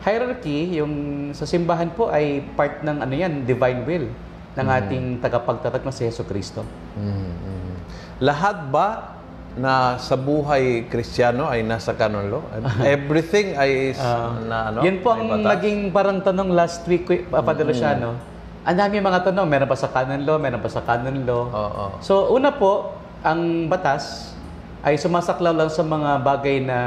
hierarchy, 0.00 0.80
yung 0.80 0.92
sa 1.36 1.44
simbahan 1.44 1.92
po 1.92 2.08
ay 2.08 2.40
part 2.56 2.80
ng 2.80 2.96
ano 3.04 3.12
yan, 3.12 3.44
divine 3.44 3.84
will 3.84 4.08
ng 4.56 4.66
ating 4.66 5.04
tagapagtatag 5.20 5.84
na 5.84 5.92
si 5.92 6.08
Yeso 6.08 6.24
Kristo. 6.24 6.64
Mhm. 6.96 7.76
Lahat 8.24 8.68
ba 8.72 9.20
na 9.58 9.98
sa 9.98 10.14
buhay 10.14 10.86
Kristiyano 10.88 11.44
ay 11.44 11.60
nasa 11.60 11.92
canon 11.92 12.32
law? 12.32 12.42
Everything 12.86 13.52
ay 13.58 13.92
is 13.92 14.00
na 14.48 14.72
ano? 14.72 14.78
Yun 14.80 14.96
po 15.04 15.12
ang 15.12 15.44
naging 15.44 15.92
parang 15.92 16.24
tanong 16.24 16.56
last 16.56 16.86
week, 16.88 17.04
Papa 17.28 17.52
De 17.52 17.68
Luciano. 17.68 18.16
Ang 18.60 18.76
dami 18.76 19.00
mga 19.00 19.20
tanong, 19.24 19.48
meron 19.48 19.64
pa 19.64 19.74
sa 19.74 19.88
canon 19.88 20.20
law, 20.20 20.36
meron 20.36 20.60
pa 20.60 20.68
sa 20.68 20.84
canon 20.84 21.16
law. 21.24 21.42
Oo. 21.48 21.84
So, 22.04 22.28
una 22.28 22.52
po, 22.52 22.92
ang 23.20 23.66
batas 23.66 24.36
ay 24.80 24.96
sumasaklaw 24.96 25.52
lang 25.52 25.68
sa 25.68 25.80
mga 25.80 26.20
bagay 26.20 26.60
na 26.60 26.78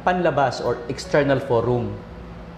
panlabas 0.00 0.60
or 0.60 0.80
external 0.88 1.40
forum. 1.40 1.92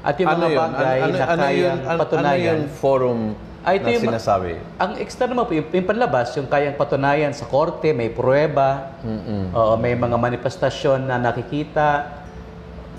At 0.00 0.16
yung 0.16 0.30
mga 0.30 0.34
Ano 0.36 0.46
yun? 0.46 0.58
bagay 0.60 0.98
Ano- 1.00 1.12
na 1.12 1.24
ano 1.26 1.42
kayang 1.42 1.58
yun? 1.58 1.78
Ano- 1.84 2.00
patunayan. 2.00 2.30
Ano 2.30 2.62
yung 2.62 2.70
forum 2.72 3.20
Ah, 3.60 3.76
ito 3.76 3.84
na 3.84 3.92
yung 3.92 4.08
sinasabi? 4.08 4.56
Ang 4.80 4.96
external 4.96 5.36
mo, 5.36 5.44
yung, 5.52 5.68
yung 5.68 5.84
panlabas, 5.84 6.32
yung 6.32 6.48
kayang 6.48 6.80
patunayan 6.80 7.28
sa 7.36 7.44
korte, 7.44 7.92
may 7.92 8.08
pruweba, 8.08 8.96
oo, 9.52 9.76
may 9.76 9.92
mga 9.92 10.16
manifestasyon 10.16 11.04
na 11.04 11.20
nakikita, 11.20 12.19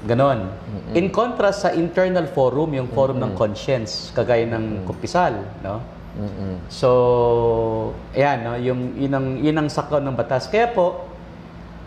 ganon. 0.05 0.49
In 0.97 1.13
contrast 1.13 1.61
sa 1.61 1.69
internal 1.71 2.25
forum, 2.25 2.73
yung 2.73 2.89
forum 2.89 3.21
ng 3.21 3.37
conscience, 3.37 4.09
kagaya 4.11 4.45
ng 4.49 4.83
kumpisal, 4.83 5.33
no? 5.61 5.81
So, 6.67 6.89
ayan, 8.11 8.37
no? 8.43 8.53
yung, 8.59 8.99
yun, 8.99 9.13
ang, 9.13 9.27
yun 9.39 9.55
ang 9.55 9.67
saklaw 9.71 10.03
ng 10.03 10.11
batas. 10.11 10.49
Kaya 10.49 10.67
po, 10.67 11.07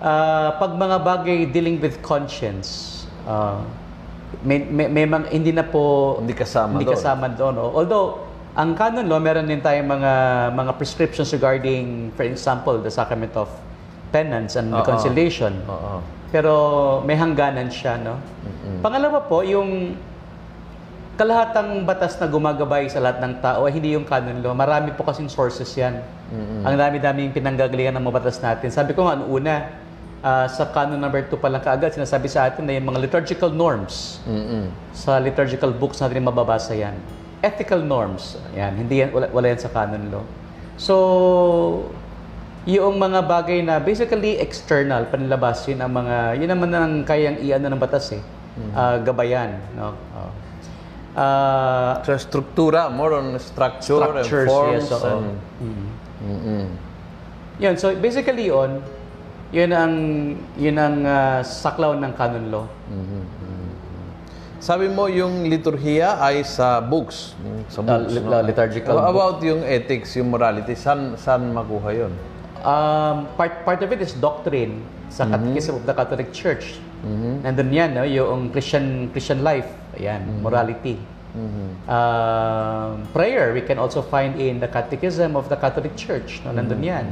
ah, 0.01 0.57
pag 0.57 0.73
mga 0.73 0.97
bagay 1.03 1.39
dealing 1.51 1.77
with 1.77 2.01
conscience, 2.01 3.03
ah, 3.29 3.61
may, 4.43 4.65
may, 4.65 4.89
may 4.89 5.05
mga- 5.05 5.31
hindi 5.31 5.53
na 5.53 5.63
po 5.63 6.17
Hindi 6.19 6.35
kasama 6.35 6.81
hindi 6.81 6.87
doon. 6.89 6.95
kasama 6.97 7.25
doon. 7.31 7.55
oh. 7.61 7.71
Although, 7.77 8.09
ang 8.55 8.79
canon 8.79 9.11
law, 9.11 9.19
meron 9.19 9.51
din 9.51 9.59
tayong 9.59 9.87
mga 9.87 10.13
mga 10.55 10.73
prescriptions 10.79 11.35
regarding, 11.35 12.15
for 12.15 12.23
example, 12.23 12.79
the 12.79 12.91
sacrament 12.91 13.35
of 13.35 13.51
penance 14.15 14.55
and 14.55 14.71
reconciliation. 14.71 15.59
Oo. 15.67 15.99
Pero 16.35 16.53
may 17.07 17.15
hangganan 17.15 17.71
siya, 17.71 17.95
no? 17.95 18.19
Pangalawa 18.83 19.23
po, 19.23 19.47
yung 19.47 19.95
kalahatang 21.15 21.87
batas 21.87 22.19
na 22.19 22.27
gumagabay 22.27 22.91
sa 22.91 22.99
lahat 22.99 23.23
ng 23.23 23.35
tao 23.39 23.71
ay 23.71 23.73
hindi 23.79 23.95
yung 23.95 24.03
canon 24.03 24.43
law. 24.43 24.51
Marami 24.51 24.91
po 24.99 25.07
kasing 25.07 25.31
sources 25.31 25.71
yan. 25.79 26.03
Ang 26.67 26.75
dami-daming 26.75 27.31
pinanggagalingan 27.31 27.95
ng 27.95 28.03
mga 28.03 28.15
batas 28.19 28.43
natin. 28.43 28.67
Sabi 28.75 28.99
ko 28.99 29.07
nga, 29.07 29.15
ano 29.15 29.31
una, 29.31 29.71
ah, 30.27 30.51
sa 30.51 30.67
canon 30.75 30.99
number 30.99 31.23
2 31.31 31.39
pa 31.39 31.47
lang 31.47 31.63
kaagad, 31.63 31.95
sinasabi 31.95 32.27
sa 32.27 32.51
atin 32.51 32.67
na 32.67 32.75
yung 32.75 32.91
mga 32.91 32.99
liturgical 33.07 33.55
norms 33.55 34.19
Mm-mm. 34.27 34.75
sa 34.91 35.23
liturgical 35.23 35.71
books 35.71 36.03
natin 36.03 36.19
yung 36.19 36.35
mababasa 36.35 36.75
yan. 36.75 36.99
Ethical 37.47 37.87
norms, 37.87 38.41
yan, 38.57 38.75
hindi 38.75 39.07
yan, 39.07 39.15
wala, 39.15 39.31
wala 39.31 39.47
yan 39.55 39.61
sa 39.63 39.71
canon 39.71 40.11
law. 40.11 40.25
So, 40.75 40.95
yung 42.65 42.97
mga 42.97 43.21
bagay 43.23 43.61
na 43.61 43.77
basically 43.77 44.37
external, 44.37 45.05
panlabas, 45.05 45.65
yun 45.65 45.79
ang 45.79 45.93
mga, 45.93 46.17
yun 46.37 46.49
naman 46.49 46.71
ang 46.71 46.95
kayang 47.03 47.37
iano 47.39 47.67
ng 47.67 47.77
batas 47.77 48.09
eh. 48.11 48.23
Ah, 48.71 48.97
gabayan, 48.97 49.59
no? 49.75 49.93
Oh. 50.15 50.31
Ah, 51.15 52.01
So, 52.01 52.17
struktura, 52.17 52.89
more 52.89 53.15
on 53.15 53.37
structure 53.39 54.01
and 54.01 54.25
forms. 54.45 54.85
yes, 54.85 54.93
oo. 54.93 55.07
and, 55.21 55.37
Mm. 55.61 55.87
Mm-mm. 56.25 56.65
Yun, 57.57 57.75
so 57.77 57.93
basically 57.95 58.49
yun, 58.49 58.81
yun 59.51 59.71
ang, 59.71 59.95
yun 60.57 60.75
ang 60.75 60.97
ah, 61.03 61.39
saklaw 61.41 61.95
ng 61.95 62.13
canon 62.15 62.47
law. 62.49 62.67
Sabi 64.57 64.89
mo 64.89 65.05
yung 65.07 65.45
liturhiya 65.45 66.17
ay 66.19 66.41
sa 66.41 66.81
books. 66.81 67.37
yung 67.37 67.69
Sa 67.69 67.85
books, 67.85 68.09
li- 68.09 68.25
no? 68.25 68.41
liturgical 68.41 68.97
How 68.97 69.05
book. 69.05 69.13
about 69.13 69.37
yung 69.45 69.61
ethics, 69.61 70.17
yung 70.17 70.33
morality? 70.33 70.73
Saan, 70.73 71.21
saan 71.21 71.53
makuha 71.53 71.93
yun? 71.93 72.13
Um, 72.65 73.29
part 73.37 73.61
part 73.69 73.81
of 73.85 73.93
it 73.93 74.01
is 74.01 74.17
doctrine 74.17 74.81
sa 75.13 75.29
Catechism 75.29 75.77
of 75.77 75.85
the 75.85 75.93
Catholic 75.93 76.33
Church. 76.33 76.81
Nandun 77.45 77.69
yan, 77.69 77.93
no? 77.93 78.09
yung 78.09 78.49
Christian 78.49 79.13
Christian 79.13 79.45
life, 79.45 79.69
ayan, 80.01 80.25
morality. 80.41 80.97
Um, 81.85 83.05
prayer, 83.13 83.53
we 83.53 83.61
can 83.61 83.77
also 83.77 84.01
find 84.01 84.41
in 84.41 84.65
the 84.65 84.71
Catechism 84.71 85.37
of 85.37 85.53
the 85.53 85.61
Catholic 85.61 85.93
Church. 85.93 86.41
No? 86.47 86.57
Nandun 86.57 86.81
yan. 86.81 87.07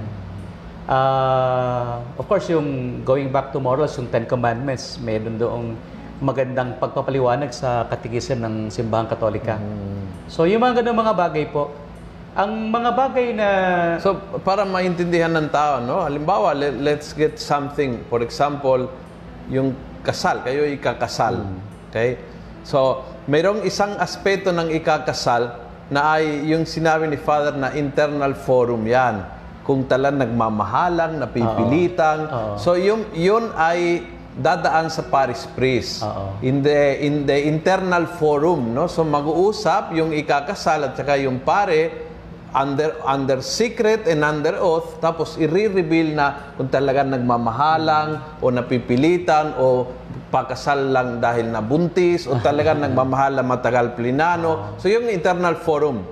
Uh, 0.89 2.01
of 2.17 2.25
course, 2.27 2.49
yung 2.49 3.03
going 3.05 3.29
back 3.29 3.53
to 3.53 3.61
morals, 3.61 3.93
yung 4.01 4.09
Ten 4.09 4.25
Commandments, 4.25 4.97
mayroon 5.05 5.37
doong 5.37 5.77
magandang 6.23 6.79
pagpapaliwanag 6.79 7.51
sa 7.51 7.85
Catechism 7.91 8.41
ng 8.41 8.55
Simbahang 8.71 9.11
Katolika. 9.11 9.59
So, 10.31 10.47
yung 10.47 10.63
mga 10.63 10.81
ganung 10.81 11.03
mga 11.03 11.15
bagay 11.19 11.45
po, 11.51 11.75
ang 12.33 12.73
mga 12.73 12.91
bagay 12.97 13.29
na 13.37 13.49
So, 14.01 14.17
para 14.41 14.65
maintindihan 14.65 15.33
ng 15.37 15.53
tao, 15.53 15.85
no? 15.85 16.01
Halimbawa, 16.01 16.57
let, 16.57 16.81
let's 16.81 17.13
get 17.13 17.37
something. 17.37 18.01
For 18.09 18.25
example, 18.25 18.89
yung 19.53 19.77
kasal. 20.01 20.41
Kayo 20.41 20.65
ikakasal. 20.65 21.45
Okay? 21.93 22.17
So, 22.65 23.05
mayroong 23.29 23.69
isang 23.69 24.01
aspeto 24.01 24.49
ng 24.49 24.73
ikakasal 24.73 25.61
na 25.93 26.17
ay 26.17 26.49
yung 26.49 26.65
sinabi 26.65 27.05
ni 27.05 27.21
Father 27.21 27.53
na 27.53 27.77
internal 27.77 28.33
forum 28.33 28.81
yan. 28.89 29.29
Kung 29.63 29.85
talan 29.85 30.17
nagmamahalang, 30.17 31.21
napipilitang. 31.21 32.21
Oo. 32.33 32.55
So, 32.57 32.81
yung, 32.81 33.13
yun 33.13 33.53
ay 33.55 34.09
dadaan 34.33 34.89
sa 34.89 35.05
parish 35.05 35.45
priest. 35.53 36.01
Oo. 36.01 36.41
In 36.41 36.65
the 36.65 36.97
in 37.05 37.29
the 37.29 37.37
internal 37.45 38.09
forum, 38.09 38.73
no? 38.73 38.89
So 38.89 39.05
mag-uusap 39.05 39.93
yung 39.93 40.17
ikakasal 40.17 40.89
at 40.89 40.93
saka 40.97 41.21
yung 41.21 41.45
pare 41.45 42.12
under 42.53 43.01
under 43.09 43.41
secret 43.41 44.05
and 44.05 44.21
under 44.21 44.61
oath 44.61 45.01
tapos 45.01 45.41
i-reveal 45.41 46.13
na 46.13 46.53
kung 46.57 46.69
talagang 46.69 47.09
nagmamahalang 47.09 48.41
o 48.45 48.53
napipilitan 48.53 49.57
o 49.57 49.89
pakasal 50.33 50.93
lang 50.93 51.21
dahil 51.21 51.53
nabuntis 51.53 52.25
o 52.25 52.37
talagang 52.41 52.81
nagmamahal 52.89 53.37
na 53.37 53.45
matagal 53.45 53.93
plinano. 53.93 54.81
So 54.81 54.89
yung 54.89 55.13
internal 55.13 55.61
forum. 55.61 56.05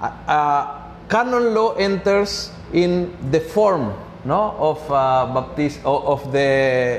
Ah, 0.00 0.12
ah, 0.24 0.64
canon 1.08 1.52
law 1.52 1.76
enters 1.76 2.52
in 2.72 3.12
the 3.32 3.40
form 3.40 3.92
no 4.28 4.54
of 4.60 4.80
uh, 4.92 5.24
baptis 5.30 5.80
of 5.86 6.20
the 6.34 6.48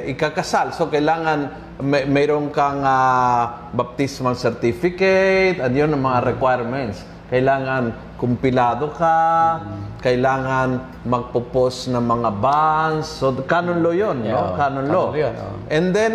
ikakasal 0.07 0.71
so 0.73 0.87
kailangan 0.87 1.51
may, 1.79 2.03
mayroon 2.09 2.51
kang 2.51 2.83
ah, 2.83 3.69
baptismal 3.71 4.35
certificate 4.35 5.61
at 5.61 5.71
yun 5.71 5.93
ang 5.93 6.03
mga 6.03 6.19
requirements 6.35 7.05
kailangan 7.29 7.93
kumpilado 8.17 8.89
ka 8.93 9.61
kailangan 10.01 10.99
magpo-post 11.05 11.93
ng 11.93 12.01
mga 12.03 12.29
bans 12.41 13.05
so 13.07 13.31
canon 13.45 13.79
law 13.85 13.93
yun 13.93 14.17
Yeah, 14.25 14.33
no? 14.33 14.41
Oh, 14.41 14.49
canon 14.57 14.87
law. 14.89 15.07
Canon 15.13 15.21
yun, 15.21 15.33
oh. 15.37 15.55
and 15.73 15.85
then 15.95 16.13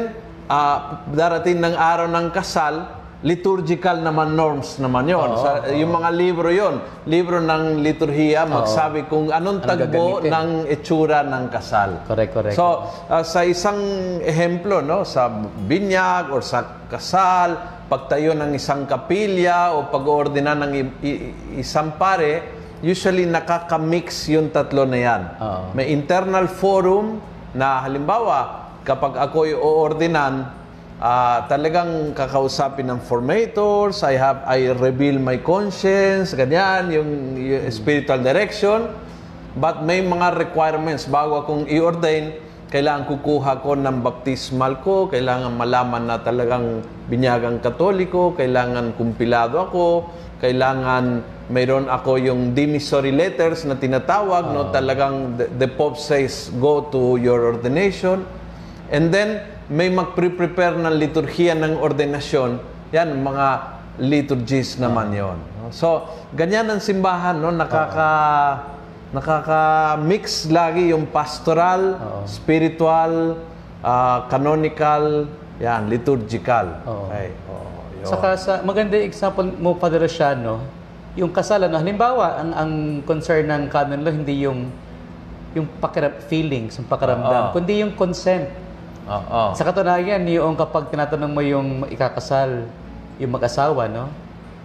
ah, 0.50 1.06
darating 1.14 1.62
ng 1.62 1.74
araw 1.74 2.10
ng 2.10 2.26
kasal 2.34 3.04
liturgical 3.24 4.04
naman 4.04 4.36
norms 4.36 4.76
naman 4.76 5.08
yon 5.08 5.32
Sa, 5.40 5.72
yung 5.72 5.96
mga 5.96 6.10
libro 6.12 6.52
yon 6.52 6.76
libro 7.08 7.40
ng 7.40 7.80
liturhiya 7.80 8.44
magsabi 8.44 9.08
kung 9.08 9.32
anong 9.32 9.64
tagbo 9.64 10.20
gagamitin? 10.20 10.30
ng 10.30 10.48
itsura 10.68 11.24
ng 11.24 11.44
kasal. 11.48 12.04
Correct, 12.04 12.32
correct. 12.36 12.56
So, 12.56 12.84
uh, 13.08 13.24
sa 13.24 13.40
isang 13.48 13.80
ehemplo, 14.20 14.84
no, 14.84 15.08
sa 15.08 15.32
binyag 15.64 16.28
or 16.36 16.44
sa 16.44 16.84
kasal, 16.84 17.73
pagtayo 17.88 18.32
ng 18.32 18.56
isang 18.56 18.88
kapilya 18.88 19.76
o 19.76 19.92
pag-oordina 19.92 20.56
ng 20.56 20.72
isang 21.60 21.94
pare, 22.00 22.40
usually 22.80 23.24
nakakamix 23.28 24.28
yung 24.28 24.52
tatlo 24.52 24.84
na 24.84 24.98
yan. 24.98 25.22
Oo. 25.40 25.64
May 25.76 25.92
internal 25.92 26.48
forum 26.48 27.20
na 27.56 27.80
halimbawa, 27.84 28.68
kapag 28.84 29.16
ako'y 29.16 29.56
oordinan, 29.56 30.48
ah, 31.00 31.48
talagang 31.48 32.12
kakausapin 32.12 32.88
ng 32.92 33.00
formators, 33.04 34.04
I 34.04 34.20
have 34.20 34.44
I 34.44 34.72
reveal 34.76 35.16
my 35.16 35.40
conscience, 35.40 36.36
ganyan, 36.36 36.92
yung, 36.92 37.10
yung 37.40 37.64
spiritual 37.72 38.20
direction. 38.20 38.92
But 39.54 39.86
may 39.86 40.02
mga 40.02 40.34
requirements 40.34 41.06
bago 41.06 41.46
akong 41.46 41.70
i-ordain, 41.70 42.43
kailangan 42.74 43.06
kukuha 43.06 43.62
ko 43.62 43.78
ng 43.78 44.02
baptismal 44.02 44.82
ko, 44.82 45.06
kailangan 45.06 45.54
malaman 45.54 46.10
na 46.10 46.18
talagang 46.18 46.82
binyagang 47.06 47.62
katoliko, 47.62 48.34
kailangan 48.34 48.98
kumpilado 48.98 49.62
ako, 49.62 50.10
kailangan 50.42 51.22
mayroon 51.54 51.86
ako 51.86 52.18
yung 52.18 52.50
demissory 52.50 53.14
letters 53.14 53.62
na 53.62 53.78
tinatawag, 53.78 54.50
no, 54.50 54.74
talagang 54.74 55.38
the, 55.38 55.46
the 55.54 55.70
Pope 55.70 55.94
says, 55.94 56.50
go 56.58 56.90
to 56.90 57.14
your 57.22 57.46
ordination. 57.54 58.26
And 58.90 59.14
then, 59.14 59.46
may 59.70 59.86
magpre-prepare 59.94 60.74
ng 60.74 60.98
liturhiya 60.98 61.54
ng 61.54 61.78
ordinasyon. 61.78 62.58
Yan, 62.90 63.14
mga 63.22 63.46
liturgies 64.02 64.82
naman 64.82 65.14
yon. 65.14 65.38
So, 65.70 66.10
ganyan 66.34 66.66
ang 66.66 66.82
simbahan, 66.82 67.38
no? 67.38 67.54
Nakaka... 67.54 68.10
Nakaka-mix 69.14 70.50
lagi 70.50 70.90
yung 70.90 71.06
pastoral, 71.06 72.02
spiritual, 72.26 73.38
ah, 73.78 74.26
canonical, 74.26 75.30
yan, 75.62 75.86
liturgical. 75.86 76.82
Oo. 76.82 77.06
Okay. 77.06 77.30
Oh, 77.46 77.86
yun. 77.94 78.10
Saka 78.10 78.28
sa 78.34 78.52
maganda 78.66 78.98
yung 78.98 79.06
example 79.06 79.46
mo 79.54 79.78
Padre 79.78 80.02
Rociano, 80.02 80.58
yung 81.14 81.30
kasalan, 81.30 81.70
no? 81.70 81.78
halimbawa, 81.78 82.42
ang 82.42 82.50
ang 82.58 82.72
concern 83.06 83.46
ng 83.46 83.70
canon 83.70 84.02
law 84.02 84.10
hindi 84.10 84.42
yung 84.42 84.66
yung 85.54 85.70
pakiram, 85.78 86.18
feelings, 86.26 86.74
yung 86.82 86.90
pakiramdam, 86.90 87.42
Oo. 87.48 87.52
kundi 87.54 87.86
yung 87.86 87.94
consent. 87.94 88.50
Oo. 89.06 89.54
Sa 89.54 89.62
katunayan, 89.62 90.26
yung 90.26 90.58
kapag 90.58 90.90
tinatanong 90.90 91.30
mo 91.30 91.38
yung 91.38 91.86
ikakasal, 91.86 92.66
yung 93.22 93.30
mag-asawa, 93.30 93.86
no? 93.86 94.10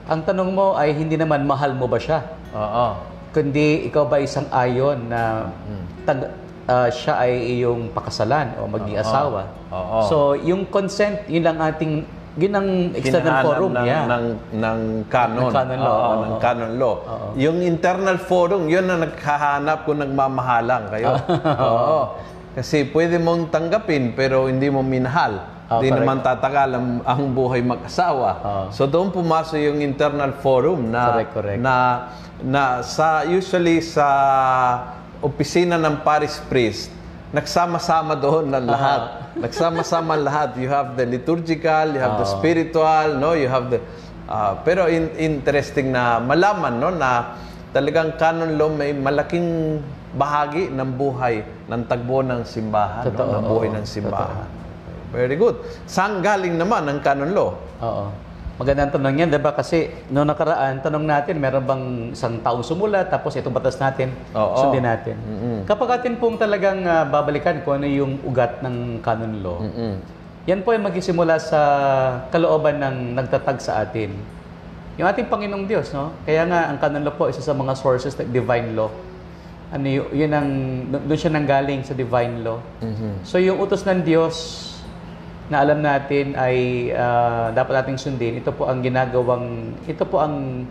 Ang 0.09 0.25
tanong 0.25 0.49
mo 0.49 0.73
ay 0.73 0.97
hindi 0.97 1.13
naman 1.13 1.45
mahal 1.45 1.77
mo 1.77 1.85
ba 1.85 2.01
siya? 2.01 2.25
Oo. 2.49 3.18
Kundi 3.29 3.85
ikaw 3.85 4.09
ba 4.09 4.17
isang 4.17 4.49
ayon 4.49 5.09
na 5.09 5.53
tag, 6.03 6.33
ah, 6.65 6.89
siya 6.89 7.21
ay 7.21 7.61
iyong 7.61 7.93
pakasalan 7.93 8.57
o 8.57 8.65
maging 8.65 8.97
Oo. 8.97 9.03
asawa? 9.05 9.41
Oo. 9.69 9.99
So, 10.09 10.15
yung 10.33 10.65
consent, 10.69 11.29
yun 11.29 11.45
lang 11.45 11.61
ating 11.61 12.19
Yun 12.39 12.53
ang 12.55 12.69
extended 12.95 13.27
hinahanap 13.27 13.45
forum, 13.51 13.71
ng, 13.75 13.85
yeah. 13.89 14.03
ng, 14.07 14.25
ng 14.63 14.79
canon. 15.11 15.49
Ng 15.49 15.51
canon 15.51 15.79
law, 15.81 15.97
Oo, 15.97 16.05
oo, 16.07 16.21
ng 16.23 16.35
canon 16.39 16.73
law. 16.79 16.95
Yung 17.35 17.57
internal 17.59 18.17
forum, 18.21 18.63
yun 18.71 18.85
ang 18.87 19.03
naghahanap 19.03 19.83
kung 19.83 19.99
nagmamahalang 19.99 20.87
kayo. 20.87 21.19
Oo. 21.67 22.01
Kasi 22.55 22.87
pwede 22.95 23.19
mong 23.19 23.51
tanggapin 23.51 24.15
pero 24.15 24.47
hindi 24.47 24.71
mo 24.71 24.79
minahal. 24.85 25.58
Oo, 25.69 25.79
Hindi 25.79 25.89
correct. 25.93 26.01
naman 26.01 26.17
tatagal 26.25 26.69
ang, 26.73 26.87
ang 27.05 27.21
buhay 27.29 27.61
mag-asawa. 27.61 28.29
Oo. 28.41 28.63
So 28.73 28.89
doon 28.89 29.13
pumasok 29.13 29.61
yung 29.61 29.79
internal 29.85 30.33
forum 30.41 30.89
na 30.89 31.13
Correct, 31.13 31.31
correct. 31.37 31.59
na 31.61 31.75
na 32.41 32.81
sa 32.81 33.21
usually 33.23 33.77
sa 33.83 34.07
opisina 35.21 35.77
ng 35.77 36.01
parish 36.01 36.39
priest 36.49 36.89
nagsama-sama 37.29 38.17
doon 38.17 38.49
na 38.49 38.57
lahat. 38.57 39.01
Nagsama-sama 39.37 40.17
lahat. 40.17 40.57
You 40.57 40.65
have 40.69 40.97
the 40.97 41.05
liturgical, 41.05 41.93
you 41.93 42.01
have 42.01 42.17
the 42.17 42.25
spiritual, 42.25 43.21
no? 43.21 43.37
You 43.37 43.45
have 43.45 43.69
the 43.69 43.79
ah, 44.25 44.57
pero 44.65 44.89
in- 44.89 45.13
interesting 45.13 45.93
na 45.93 46.17
malaman 46.17 46.81
no 46.81 46.89
na 46.89 47.37
talagang 47.69 48.17
canon 48.17 48.57
law 48.57 48.69
may 48.73 48.97
malaking 48.97 49.77
bahagi 50.17 50.73
ng 50.73 50.89
buhay 50.97 51.45
ng 51.69 51.81
tagbo 51.85 52.25
ng 52.25 52.41
simbahan, 52.41 53.05
no? 53.05 53.13
Totoo, 53.13 53.29
ng 53.29 53.43
buhay 53.45 53.69
ng 53.77 53.85
simbahan. 53.85 54.45
Very 55.09 55.35
good. 55.35 55.57
Saan 55.85 56.21
galing 56.21 56.53
naman 56.53 56.85
ang 56.85 56.99
canon 57.01 57.33
law? 57.33 57.57
Oo. 57.81 58.05
Magandang 58.59 58.91
tanong 58.91 59.15
yan, 59.15 59.29
diba? 59.31 59.55
Kasi 59.55 59.87
noong 60.11 60.27
nakaraan, 60.27 60.83
tanong 60.83 61.07
natin, 61.07 61.39
meron 61.39 61.63
bang 61.63 61.83
isang 62.11 62.43
taong 62.43 62.59
sumulat, 62.59 63.07
tapos 63.07 63.31
itong 63.39 63.55
batas 63.55 63.79
natin, 63.79 64.11
Oo. 64.35 64.51
sundin 64.59 64.83
natin. 64.83 65.15
Kapag 65.63 66.03
atin 66.03 66.19
pong 66.19 66.35
talagang 66.35 66.83
ah, 66.83 67.07
babalikan 67.07 67.63
kung 67.63 67.79
ano 67.79 67.87
yung 67.87 68.19
ugat 68.21 68.59
ng 68.59 68.99
canon 68.99 69.39
law, 69.39 69.63
Mm. 69.63 69.95
yan 70.43 70.59
po 70.59 70.75
ay 70.75 70.81
magsisimula 70.83 71.39
sa 71.39 71.59
kalooban 72.35 72.83
ng 72.83 73.15
nagtatag 73.15 73.63
sa 73.63 73.79
atin. 73.79 74.11
Yung 74.99 75.07
ating 75.07 75.31
Panginoong 75.31 75.63
Diyos, 75.63 75.95
no? 75.95 76.11
Kaya 76.27 76.43
nga, 76.43 76.67
ang 76.67 76.83
canon 76.83 77.07
law 77.07 77.15
po, 77.15 77.31
isa 77.31 77.39
sa 77.39 77.55
mga 77.55 77.79
sources 77.79 78.11
ng 78.11 78.27
divine 78.27 78.75
law. 78.75 78.91
Ano 79.71 79.87
yun, 79.87 80.03
yun 80.11 80.31
ang, 80.35 80.49
doon 81.07 81.15
siya 81.15 81.31
nanggaling 81.31 81.87
sa 81.87 81.95
divine 81.95 82.43
law. 82.43 82.59
So, 83.23 83.39
yung 83.39 83.55
utos 83.55 83.87
ng 83.87 84.03
Diyos 84.03 84.67
na 85.49 85.65
alam 85.65 85.81
natin 85.81 86.37
ay 86.37 86.57
ah, 86.93 87.49
dapat 87.49 87.81
nating 87.81 87.97
sundin, 87.97 88.37
ito 88.37 88.53
po 88.53 88.69
ang 88.69 88.79
ginagawang, 88.79 89.45
ito 89.83 90.05
po 90.05 90.21
ang 90.21 90.65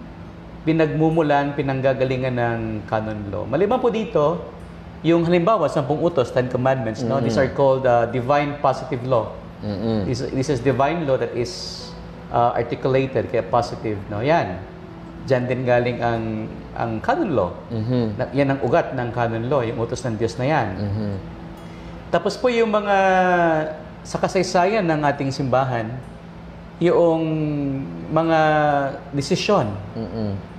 pinagmumulan, 0.62 1.52
pinanggagalingan 1.52 2.34
ng 2.34 2.60
canon 2.86 3.20
law. 3.28 3.42
Maliban 3.42 3.78
po 3.78 3.90
dito, 3.90 4.38
yung 5.02 5.22
halimbawa, 5.22 5.66
sampung 5.66 5.98
utos, 5.98 6.30
Ten 6.30 6.46
Commandments, 6.46 7.02
no? 7.02 7.18
These 7.18 7.38
are 7.38 7.50
called 7.50 7.84
uh, 7.84 8.06
divine 8.08 8.58
positive 8.58 9.02
law. 9.02 9.34
This, 10.04 10.22
this 10.30 10.48
is 10.48 10.58
divine 10.60 11.02
law 11.02 11.16
that 11.16 11.34
is 11.34 11.86
uh, 12.30 12.54
articulated, 12.54 13.26
kaya 13.28 13.42
positive, 13.42 13.98
no? 14.06 14.22
Yan. 14.22 14.58
Diyan 15.24 15.42
din 15.44 15.60
galing 15.62 15.98
ang 15.98 16.22
ang 16.72 16.90
canon 17.00 17.30
law. 17.30 17.50
Na- 18.14 18.30
yan 18.30 18.48
ang 18.48 18.60
ugat 18.60 18.94
ng 18.94 19.08
canon 19.10 19.44
law, 19.46 19.60
yung 19.60 19.76
utos 19.76 19.98
ng 20.00 20.14
Diyos 20.14 20.34
na 20.36 20.46
yan. 20.46 20.68
Tapos 22.08 22.34
po 22.34 22.46
yung 22.48 22.70
mga 22.70 22.96
sa 24.08 24.16
kasaysayan 24.16 24.88
ng 24.88 25.04
ating 25.04 25.28
simbahan, 25.28 25.84
yung 26.80 27.20
mga 28.08 28.40
desisyon 29.12 29.68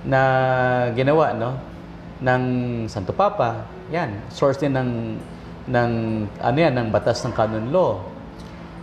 na 0.06 0.20
ginawa 0.94 1.34
no 1.34 1.58
ng 2.22 2.42
Santo 2.86 3.10
Papa, 3.10 3.66
yan, 3.90 4.14
source 4.30 4.54
din 4.54 4.70
ng 4.70 5.18
ng 5.66 5.90
ano 6.38 6.58
yan 6.62 6.78
ng 6.78 6.88
batas 6.94 7.26
ng 7.26 7.34
canon 7.34 7.74
law. 7.74 7.98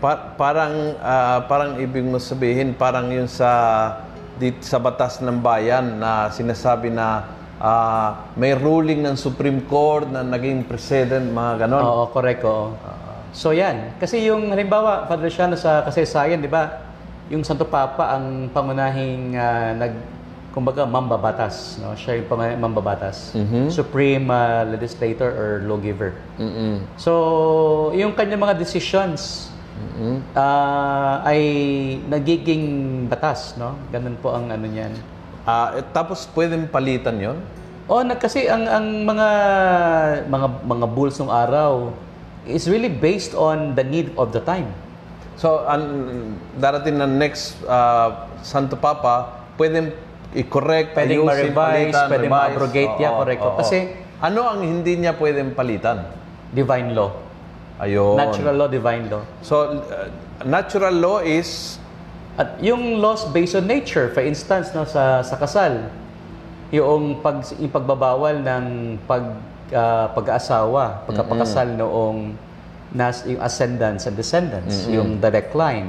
Pa- 0.04 0.36
parang 0.36 1.00
ah, 1.00 1.48
parang 1.48 1.80
ibig 1.80 2.04
mo 2.04 2.20
sabihin 2.20 2.76
parang 2.76 3.08
yun 3.08 3.32
sa 3.32 3.48
dit 4.36 4.60
sa 4.60 4.84
batas 4.84 5.24
ng 5.24 5.40
bayan 5.40 5.96
na 5.96 6.28
sinasabi 6.28 6.92
na 6.92 7.24
ah, 7.56 8.28
may 8.36 8.52
ruling 8.52 9.00
ng 9.00 9.16
Supreme 9.16 9.64
Court 9.64 10.12
na 10.12 10.28
naging 10.28 10.68
precedent 10.68 11.24
mga 11.24 11.66
ganon. 11.66 11.84
Oo, 11.88 12.04
correct, 12.12 12.44
oo. 12.44 12.76
So 13.38 13.54
yan, 13.54 13.94
kasi 14.02 14.26
yung 14.26 14.50
halimbawa, 14.50 15.06
Father 15.06 15.30
Shano 15.30 15.54
sa 15.54 15.86
kasaysayan, 15.86 16.42
di 16.42 16.50
ba, 16.50 16.90
yung 17.30 17.46
Santo 17.46 17.70
Papa 17.70 18.18
ang 18.18 18.50
pangunahing 18.50 19.38
ah, 19.38 19.78
nag, 19.78 19.94
kumbaga, 20.58 20.90
mambabatas. 20.90 21.78
No? 21.78 21.94
Siya 21.94 22.18
yung 22.18 22.34
mambabatas. 22.58 23.38
Supreme 23.70 24.26
ah, 24.34 24.66
legislator 24.66 25.30
or 25.30 25.50
lawgiver. 25.70 26.18
Mm-mm. 26.42 26.82
So, 26.98 27.94
yung 27.94 28.18
kanyang 28.18 28.42
mga 28.42 28.58
decisions 28.58 29.54
ah, 30.34 31.22
ay 31.22 31.42
nagiging 32.10 33.06
batas, 33.06 33.54
no? 33.54 33.78
Ganun 33.94 34.18
po 34.18 34.34
ang 34.34 34.50
ano 34.50 34.66
niyan. 34.66 34.98
Ah, 35.46 35.78
eh, 35.78 35.86
tapos 35.94 36.26
pwedeng 36.34 36.66
palitan 36.66 37.22
yon 37.22 37.38
Oh, 37.88 38.02
na, 38.02 38.18
kasi 38.20 38.50
ang 38.50 38.68
ang 38.68 38.84
mga 39.08 39.30
mga 40.28 40.48
mga 40.66 40.86
bulls 40.92 41.22
ng 41.22 41.32
araw 41.32 41.94
is 42.48 42.66
really 42.66 42.90
based 42.90 43.36
on 43.36 43.76
the 43.76 43.84
need 43.84 44.12
of 44.16 44.32
the 44.32 44.42
time. 44.42 44.72
So, 45.38 45.68
ang 45.70 45.84
darating 46.58 46.98
na 46.98 47.06
next 47.06 47.62
ah, 47.70 48.26
Santo 48.42 48.74
Papa, 48.74 49.46
pwedeng 49.60 49.94
i-correct, 50.34 50.98
Pwedeng 50.98 51.24
ayusin, 51.24 51.54
ma-revise, 51.54 51.94
palitan, 51.94 52.06
pwedeng 52.10 52.32
revise. 52.32 52.34
ma-abrogate, 52.34 52.94
yeah, 52.98 53.12
Oo, 53.14 53.20
correct. 53.22 53.42
oo. 53.46 53.58
Kasi- 53.62 53.88
ano 54.18 54.50
ang 54.50 54.66
hindi 54.66 54.98
niya 54.98 55.14
pwedeng 55.14 55.54
palitan? 55.54 56.10
Divine 56.50 56.98
law. 56.98 57.14
Ayun. 57.78 58.18
Natural 58.18 58.56
law, 58.58 58.66
divine 58.66 59.06
law. 59.06 59.22
So, 59.46 59.78
uh, 59.78 60.10
natural 60.42 60.96
law 60.98 61.22
is 61.22 61.78
At 62.38 62.62
yung 62.62 63.02
laws 63.02 63.26
based 63.34 63.58
on 63.58 63.66
nature, 63.66 64.14
for 64.14 64.22
instance, 64.22 64.70
no, 64.70 64.86
sa, 64.86 65.26
sa 65.26 65.42
kasal, 65.42 65.90
yung, 66.70 67.18
pag, 67.26 67.42
yung 67.58 67.74
pagbabawal 67.74 68.46
ng 68.46 68.66
pag, 69.10 69.42
ah, 69.74 70.12
pag-aasawa, 70.12 71.04
pagkapakasal 71.08 71.76
noong 71.76 72.36
nas, 72.94 73.28
yung 73.28 73.42
ascendants 73.44 74.08
and 74.08 74.16
descendants, 74.16 74.88
yung 74.88 75.20
direct 75.20 75.52
line. 75.56 75.88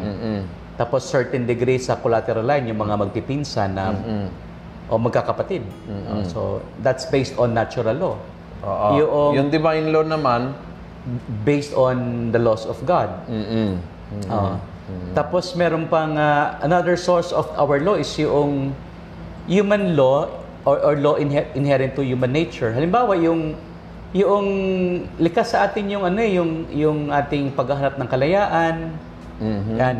Tapos 0.78 1.06
certain 1.06 1.42
degree 1.42 1.78
sa 1.78 1.98
collateral 1.98 2.46
line, 2.46 2.70
yung 2.70 2.78
mga 2.78 2.94
magpipinsan 2.98 3.74
na 3.74 3.94
o 4.88 4.96
magkakapatid. 4.96 5.62
Oh, 6.08 6.24
so, 6.24 6.40
that's 6.80 7.04
based 7.12 7.36
on 7.36 7.52
natural 7.52 7.92
law. 7.92 8.16
Oo. 8.64 8.88
Yung 8.96 9.10
yung 9.36 9.48
divine 9.52 9.92
law 9.92 10.02
naman, 10.02 10.56
based 11.44 11.76
on 11.76 12.28
the 12.34 12.40
laws 12.40 12.64
of 12.64 12.78
God. 12.88 13.12
mm 13.28 13.72
Oo. 14.32 14.56
Tapos 15.12 15.52
meron 15.52 15.84
pang 15.84 16.16
ah, 16.16 16.56
another 16.64 16.96
source 16.96 17.28
of 17.28 17.44
our 17.60 17.76
law 17.76 17.92
is 17.92 18.08
yung 18.16 18.72
human 19.44 19.92
law 19.92 20.24
or, 20.68 20.76
or 20.82 20.94
law 20.94 21.16
inher- 21.16 21.48
inherent 21.54 21.96
to 21.96 22.04
human 22.04 22.28
nature. 22.28 22.68
Halimbawa 22.70 23.16
yung 23.16 23.56
yung 24.10 24.46
likas 25.16 25.52
sa 25.52 25.64
atin 25.64 25.84
yung 25.88 26.04
ano 26.04 26.18
eh, 26.18 26.32
yung 26.34 26.50
yung 26.70 26.98
ating 27.10 27.52
paghahanap 27.52 27.96
ng 27.96 28.08
kalayaan. 28.08 28.74
Yan. 29.74 29.96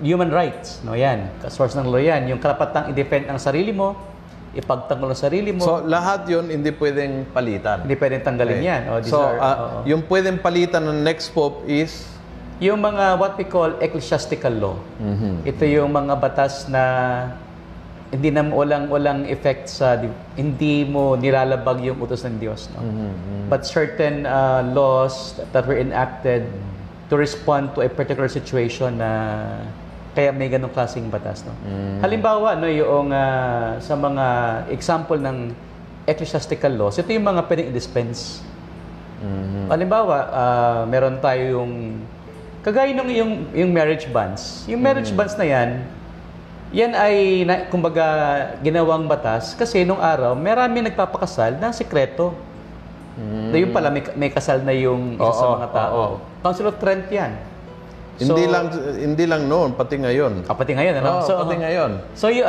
Human 0.00 0.32
rights, 0.32 0.80
no 0.80 0.96
yan. 0.96 1.28
Source 1.46 1.76
ng 1.76 1.84
law 1.84 2.00
yan. 2.00 2.24
Yung 2.26 2.40
karapatang 2.40 2.88
i-defend 2.88 3.28
ang 3.28 3.36
sarili 3.36 3.68
mo, 3.70 3.92
ipagtanggol 4.52 5.12
ang 5.12 5.20
sarili 5.20 5.52
mo. 5.52 5.60
So, 5.60 5.84
lahat 5.84 6.24
yun 6.24 6.48
hindi 6.48 6.72
pwedeng 6.72 7.28
palitan. 7.28 7.84
hindi 7.84 7.94
pwedeng 7.94 8.24
tanggalin 8.24 8.60
yan. 8.60 8.82
Oh, 8.88 8.98
So, 9.04 9.20
are- 9.20 9.36
ah, 9.38 9.54
oo. 9.54 9.78
yung 9.84 10.00
pwedeng 10.02 10.40
palitan 10.40 10.82
ng 10.82 11.00
next 11.00 11.28
pope 11.30 11.64
is 11.66 12.08
Yung 12.60 12.76
mga 12.76 13.16
what 13.16 13.40
we 13.40 13.48
call 13.48 13.72
ecclesiastical 13.80 14.52
law. 14.52 14.76
Ito 15.48 15.64
yung 15.64 15.88
mga 15.88 16.12
batas 16.14 16.68
na 16.68 16.84
hindi 18.10 18.34
na 18.34 18.42
walang 18.42 18.90
walang 18.90 19.22
effect 19.24 19.70
sa 19.70 19.94
di- 19.94 20.10
hindi 20.34 20.82
mo 20.82 21.14
nilalabag 21.14 21.78
yung 21.86 22.02
utos 22.02 22.26
ng 22.26 22.42
Diyos, 22.42 22.66
no. 22.74 22.82
But 23.46 23.62
certain 23.62 24.26
uh, 24.26 24.66
laws 24.66 25.38
that 25.54 25.62
were 25.62 25.78
enacted 25.78 26.46
to 27.06 27.14
respond 27.14 27.70
to 27.78 27.86
a 27.86 27.90
particular 27.90 28.26
situation 28.26 28.98
na 28.98 29.10
kaya 30.10 30.34
may 30.34 30.50
ganong 30.50 30.74
klaseng 30.74 31.06
batas, 31.06 31.46
no. 31.46 31.54
Halimbawa, 32.02 32.58
no, 32.58 32.66
yung 32.66 33.14
uh, 33.14 33.78
sa 33.78 33.94
mga 33.94 34.26
example 34.74 35.18
ng 35.22 35.54
ecclesiastical 36.02 36.74
laws, 36.74 36.98
ito 36.98 37.14
yung 37.14 37.22
mga 37.22 37.46
pwedeng 37.46 37.70
i-dispense. 37.70 38.42
Halimbawa, 39.68 40.16
ah, 40.32 40.82
meron 40.88 41.20
tayo 41.20 41.62
yung 41.62 42.02
kagaya 42.64 42.90
nung 42.90 43.06
yung 43.06 43.46
yung 43.52 43.70
marriage 43.70 44.08
bans. 44.08 44.64
Yung 44.66 44.80
marriage 44.80 45.12
bans 45.12 45.36
na 45.36 45.46
yan, 45.46 45.70
yan 46.70 46.94
ay 46.94 47.42
na, 47.42 47.66
kumbaga 47.66 48.06
ginawang 48.60 49.04
batas 49.04 49.54
kasi 49.54 49.82
nung 49.82 49.98
araw 49.98 50.32
marami 50.32 50.80
nagpapakasal 50.80 51.58
na 51.58 51.70
sekreto. 51.70 52.30
Na 53.20 53.56
yun 53.58 53.68
pala 53.68 53.90
may, 53.90 54.00
may 54.16 54.30
kasal 54.30 54.62
na 54.62 54.70
yung 54.70 55.14
isa 55.14 55.32
sa 55.34 55.44
Oo, 55.44 55.54
mga 55.58 55.68
tao. 55.70 55.92
oo. 55.92 56.14
Council 56.40 56.66
of 56.66 56.78
Trent 56.78 57.04
yan. 57.10 57.36
hindi 58.16 58.44
lang 58.46 58.64
hindi 58.96 59.24
lang 59.24 59.42
noon, 59.44 59.72
pati 59.72 59.96
ngayon. 59.96 60.44
Ah, 60.44 60.52
pati 60.52 60.72
ngayon, 60.72 60.94
ano? 60.94 61.08
Oo, 61.18 61.40
pati 61.40 61.56
ngayon. 61.56 61.90
So 62.12 62.28
yun, 62.28 62.44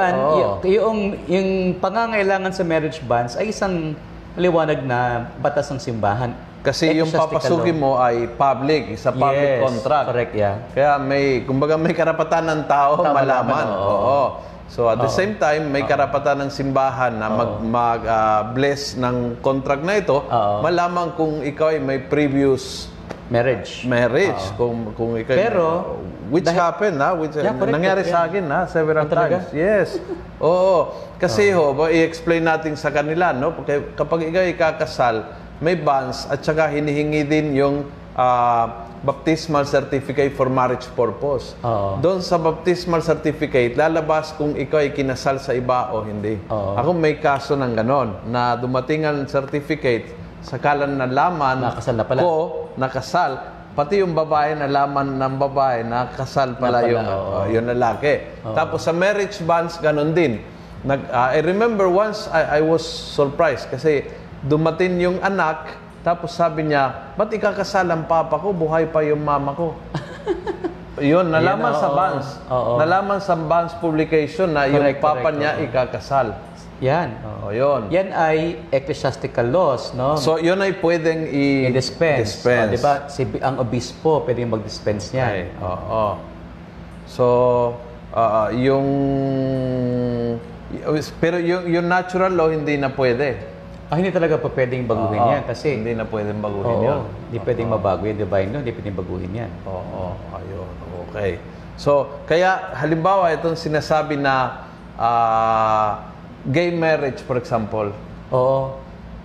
y- 0.64 0.76
yung, 0.76 1.00
yung 1.28 1.50
pangangailangan 1.76 2.52
sa 2.52 2.64
marriage 2.64 3.00
bans 3.02 3.36
ay 3.36 3.52
isang 3.52 3.96
maliwanag 4.36 4.84
na 4.84 5.00
batas 5.40 5.68
ng 5.68 5.80
simbahan. 5.80 6.32
Kasi 6.62 6.94
yung 6.94 7.10
papasukin 7.10 7.74
mo 7.74 7.98
ay 7.98 8.30
public, 8.38 8.94
isa 8.94 9.10
public 9.10 9.58
Yes, 9.58 9.66
contract. 9.66 10.06
correct, 10.14 10.34
yeah. 10.38 10.56
Kaya 10.70 11.02
may, 11.02 11.42
kumbaga 11.42 11.74
may 11.74 11.90
karapatan 11.92 12.46
ng 12.46 12.62
tao 12.70 13.02
Tama 13.02 13.18
malaman. 13.18 13.66
Oo. 13.68 13.82
oo. 13.82 14.22
So 14.70 14.88
at 14.88 15.02
the 15.02 15.10
same 15.10 15.36
time, 15.36 15.68
may 15.68 15.84
karapatan 15.84 16.48
ng 16.48 16.52
simbahan 16.54 17.18
na 17.18 17.28
mag, 17.28 17.52
mag 17.60 18.02
ah, 18.06 18.42
bless 18.48 18.94
ng 18.94 19.42
contract 19.42 19.82
na 19.82 20.00
ito, 20.00 20.22
Oo. 20.22 20.62
malaman 20.62 21.12
kung 21.12 21.42
ikaw 21.42 21.74
ay 21.74 21.82
may 21.82 22.00
previous 22.00 22.88
Marriage. 23.28 23.84
marriage, 23.84 24.40
kung 24.56 24.92
kung 24.94 25.18
ikaw 25.18 25.34
Pero, 25.34 25.68
which 26.30 26.48
happened 26.48 27.00
ha, 27.00 27.12
which 27.12 27.34
Yeah, 27.34 27.52
correct, 27.52 27.74
nangyari 27.74 28.04
correct, 28.04 28.14
sa 28.14 28.30
akin 28.30 28.44
ha, 28.48 28.60
several 28.68 29.04
talaga? 29.08 29.44
times. 29.44 29.52
Yes. 29.52 29.88
Oo. 30.38 30.94
Kasi 31.18 31.52
ho, 31.52 31.74
ba, 31.74 31.90
i-explain 31.90 32.44
natin 32.44 32.76
sa 32.76 32.94
kanila, 32.94 33.32
no? 33.32 33.52
Kapag 33.96 34.30
ikaw 34.30 34.44
ikakasal, 34.48 35.26
may 35.62 35.78
bonds 35.78 36.26
at 36.26 36.42
saka 36.42 36.68
hinihingi 36.68 37.22
din 37.24 37.54
yung 37.54 37.86
ah, 38.18 38.90
baptismal 39.02 39.66
certificate 39.66 40.34
for 40.34 40.46
marriage 40.46 40.86
purpose. 40.94 41.58
Oo. 41.62 41.98
Doon 41.98 42.22
sa 42.22 42.38
baptismal 42.38 43.02
certificate, 43.02 43.74
lalabas 43.74 44.34
kung 44.34 44.54
ikaw 44.54 44.78
ay 44.78 44.94
kinasal 44.94 45.42
sa 45.42 45.54
iba 45.54 45.90
o 45.90 46.06
hindi. 46.06 46.38
Oo. 46.50 46.78
Ako 46.78 46.94
may 46.94 47.18
kaso 47.18 47.58
ng 47.58 47.74
ganon, 47.74 48.22
na 48.30 48.54
dumating 48.54 49.06
ang 49.06 49.26
certificate, 49.26 50.14
sakalan 50.42 50.98
na 50.98 51.10
laman 51.10 51.62
Nakasal 51.62 51.96
na 51.98 52.06
pala. 52.06 52.20
ko, 52.22 52.34
nakasal, 52.78 53.32
pati 53.74 54.02
yung 54.02 54.14
babae 54.14 54.54
nalaman 54.54 55.18
ng 55.18 55.34
babae, 55.38 55.82
nakasal 55.82 56.58
pala, 56.58 56.82
Na 56.82 56.86
pala, 56.86 56.92
yung, 56.94 57.06
oo. 57.10 57.32
uh, 57.42 57.46
yung 57.50 57.66
lalaki. 57.70 58.14
Tapos 58.54 58.86
sa 58.86 58.94
marriage 58.94 59.42
bonds, 59.42 59.82
ganon 59.82 60.14
din. 60.14 60.42
Nag, 60.82 61.10
uh, 61.10 61.30
I 61.34 61.42
remember 61.46 61.86
once 61.90 62.26
I, 62.30 62.58
I 62.58 62.62
was 62.62 62.82
surprised 62.82 63.70
kasi 63.70 64.02
dumating 64.42 64.98
yung 65.00 65.18
anak, 65.20 65.78
tapos 66.02 66.34
sabi 66.34 66.66
niya, 66.66 67.14
ba't 67.14 67.30
ikakasal 67.30 67.86
ang 67.86 68.06
papa 68.06 68.36
ko? 68.36 68.50
Buhay 68.52 68.90
pa 68.90 69.02
yung 69.02 69.22
mama 69.22 69.54
ko. 69.54 69.78
Yun, 71.02 71.30
nalaman 71.30 71.72
Yan, 71.72 71.80
sa 71.80 71.88
oo. 71.88 71.96
bonds. 71.96 72.28
Oo. 72.48 72.72
Nalaman 72.78 73.20
sa 73.20 73.34
bonds 73.34 73.74
publication 73.78 74.50
na 74.50 74.66
yung 74.66 74.82
Correct, 74.82 75.02
papa 75.02 75.30
correct, 75.30 75.38
niya 75.38 75.52
ikakasal. 75.62 76.28
Yan. 76.82 77.10
O, 77.46 77.54
yun. 77.54 77.94
Yan 77.94 78.10
ay 78.10 78.58
ecclesiastical 78.70 79.46
laws, 79.46 79.94
no? 79.94 80.18
So, 80.18 80.42
yun 80.42 80.58
ay 80.58 80.74
pwedeng 80.78 81.30
i- 81.30 81.70
I-dispense. 81.70 82.42
dispense. 82.42 82.70
O, 82.70 82.74
di 82.74 82.82
ba? 82.82 82.94
Si, 83.06 83.22
ang 83.38 83.62
obispo, 83.62 84.26
pwede 84.26 84.42
mag-dispense 84.44 85.14
niyan. 85.14 85.30
Ay, 85.30 85.42
oo. 85.58 86.06
So, 87.06 87.26
ah, 88.12 88.50
yung... 88.50 88.88
Pero 91.22 91.38
yung, 91.38 91.70
yung 91.70 91.86
natural 91.86 92.34
law, 92.34 92.50
hindi 92.50 92.78
na 92.78 92.90
pwede. 92.90 93.51
Ah, 93.92 94.00
hindi 94.00 94.08
talaga 94.08 94.40
pa 94.40 94.48
pwedeng 94.48 94.88
baguhin 94.88 95.20
Oo. 95.20 95.34
yan 95.36 95.44
kasi 95.44 95.76
Hindi 95.76 95.92
na 95.92 96.08
pwedeng 96.08 96.40
baguhin 96.40 96.80
Oo, 96.80 96.88
yun. 96.88 97.02
hindi 97.28 97.38
pwedeng 97.44 97.68
mabago 97.70 98.08
yung 98.08 98.16
divine 98.16 98.48
law, 98.48 98.60
hindi 98.64 98.72
pwedeng 98.72 98.96
baguhin 98.96 99.32
yan. 99.36 99.52
Oo, 99.68 100.16
ayun. 100.32 100.70
Okay. 101.12 101.32
So, 101.76 102.08
kaya 102.24 102.72
halimbawa 102.72 103.36
itong 103.36 103.60
sinasabi 103.60 104.16
na 104.16 104.64
ah, 104.96 106.08
gay 106.48 106.72
marriage, 106.72 107.20
for 107.20 107.36
example, 107.36 107.92
Oo. 108.32 108.80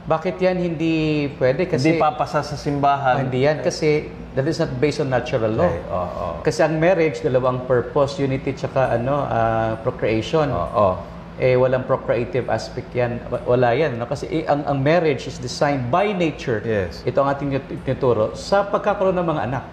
Bakit 0.07 0.38
yan 0.38 0.59
hindi 0.59 1.26
pwede? 1.38 1.66
Kasi 1.66 1.94
hindi 1.94 1.98
papasa 1.98 2.42
sa 2.42 2.55
Ah, 2.55 2.59
simbahan. 2.59 3.26
hindi 3.26 3.42
yan 3.42 3.59
kasi 3.59 4.07
that 4.35 4.46
is 4.46 4.59
not 4.59 4.70
based 4.79 4.98
on 4.98 5.11
natural 5.11 5.50
law. 5.50 5.66
Okay, 5.66 5.83
oo. 5.90 6.26
Kasi 6.42 6.62
ang 6.62 6.79
marriage, 6.79 7.22
dalawang 7.22 7.66
purpose, 7.66 8.18
unity 8.18 8.55
tsaka 8.55 8.94
ano, 8.94 9.26
ah, 9.26 9.74
procreation. 9.83 10.46
Oo. 10.46 10.98
Eh, 11.37 11.53
walang 11.53 11.85
procreative 11.85 12.49
aspect 12.49 12.96
yan. 12.96 13.20
Wa- 13.29 13.44
Wala 13.44 13.77
yan. 13.77 14.01
No? 14.01 14.09
Kasi 14.09 14.25
eh, 14.33 14.42
ang, 14.49 14.64
ang 14.64 14.81
marriage 14.81 15.29
is 15.29 15.37
designed 15.37 15.92
by 15.92 16.16
nature. 16.16 16.64
Yes. 16.64 17.05
Ito 17.05 17.20
ang 17.20 17.29
ating 17.29 17.49
tinut- 17.53 17.85
tinuturo 17.85 18.33
sa 18.33 18.64
pagkakaroon 18.64 19.20
ng 19.20 19.27
mga 19.27 19.42
anak. 19.44 19.64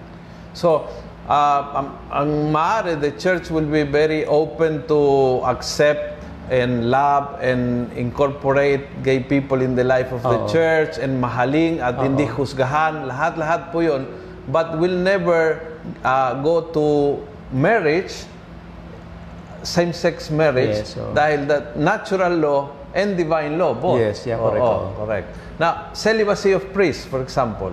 So, 0.52 0.84
uh, 1.26 1.62
ang, 1.72 1.88
ang 2.12 2.30
maaari, 2.52 3.00
the 3.00 3.16
church 3.16 3.48
will 3.48 3.66
be 3.66 3.88
very 3.88 4.28
open 4.28 4.84
to 4.92 5.00
accept 5.48 6.20
and 6.52 6.92
love 6.92 7.40
and 7.40 7.88
incorporate 7.96 8.84
gay 9.00 9.24
people 9.24 9.64
in 9.64 9.80
the 9.80 9.88
life 9.88 10.12
of 10.12 10.20
the 10.22 10.44
Oo. 10.44 10.52
church 10.52 11.00
and 11.00 11.16
mahaling 11.16 11.80
at 11.80 11.96
hindi 11.96 12.28
husgahan. 12.28 13.08
Lahat-lahat 13.08 13.72
po 13.72 13.80
yun. 13.80 14.04
But 14.52 14.76
will 14.76 15.00
never 15.00 15.64
uh, 16.04 16.36
go 16.44 16.68
to 16.76 16.86
marriage, 17.56 18.28
same-sex 19.64 20.30
marriage, 20.30 20.84
Yes, 20.84 20.96
oo. 20.96 21.12
dahil 21.12 21.48
that 21.48 21.74
natural 21.74 22.34
law 22.34 22.62
and 22.92 23.16
divine 23.16 23.56
law, 23.56 23.72
both. 23.72 23.98
Yes, 23.98 24.24
yeah, 24.24 24.38
correct, 24.38 24.62
Oo, 24.62 24.70
oo. 24.70 24.96
correct. 24.96 25.28
Now, 25.56 25.90
celibacy 25.92 26.52
of 26.52 26.70
priests, 26.70 27.04
for 27.04 27.20
example, 27.20 27.72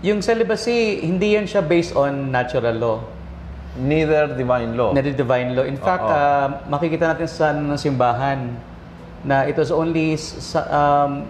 Yung 0.00 0.18
celibacy, 0.18 0.96
hindi 0.98 1.36
yan 1.36 1.44
siya 1.44 1.60
based 1.60 1.92
on 1.92 2.28
natural 2.28 2.72
law. 2.72 2.98
neither 3.70 4.26
divine 4.34 4.74
law. 4.74 4.90
na 4.90 4.98
the 4.98 5.12
divine 5.12 5.54
law. 5.54 5.62
In 5.62 5.76
fact, 5.76 6.02
ah, 6.02 6.66
makikita 6.66 7.06
natin 7.06 7.28
sa 7.28 7.54
ano, 7.54 7.70
ng 7.70 7.78
simbahan 7.78 8.58
na 9.22 9.44
it 9.44 9.54
was 9.54 9.70
only 9.70 10.18
s- 10.18 10.34
sa 10.42 10.66
um, 10.66 11.22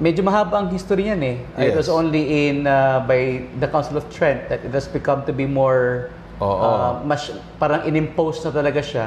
medyo 0.00 0.24
mahaba 0.24 0.58
ang 0.58 0.68
history 0.72 1.06
niyan 1.06 1.22
eh. 1.22 1.36
It 1.60 1.70
Yes. 1.70 1.76
was 1.76 1.88
only 1.88 2.48
in 2.48 2.64
ah, 2.64 2.98
by 3.00 3.44
the 3.54 3.68
Council 3.68 3.94
of 3.94 4.08
Trent 4.08 4.48
that 4.48 4.64
it 4.64 4.72
has 4.72 4.88
become 4.88 5.22
to 5.28 5.32
be 5.32 5.44
more 5.44 6.08
Oo. 6.40 6.56
ah, 6.58 6.92
mas 7.02 7.28
parang 7.56 7.84
inimpose 7.84 8.40
na 8.42 8.50
talaga 8.50 8.80
siya. 8.80 9.06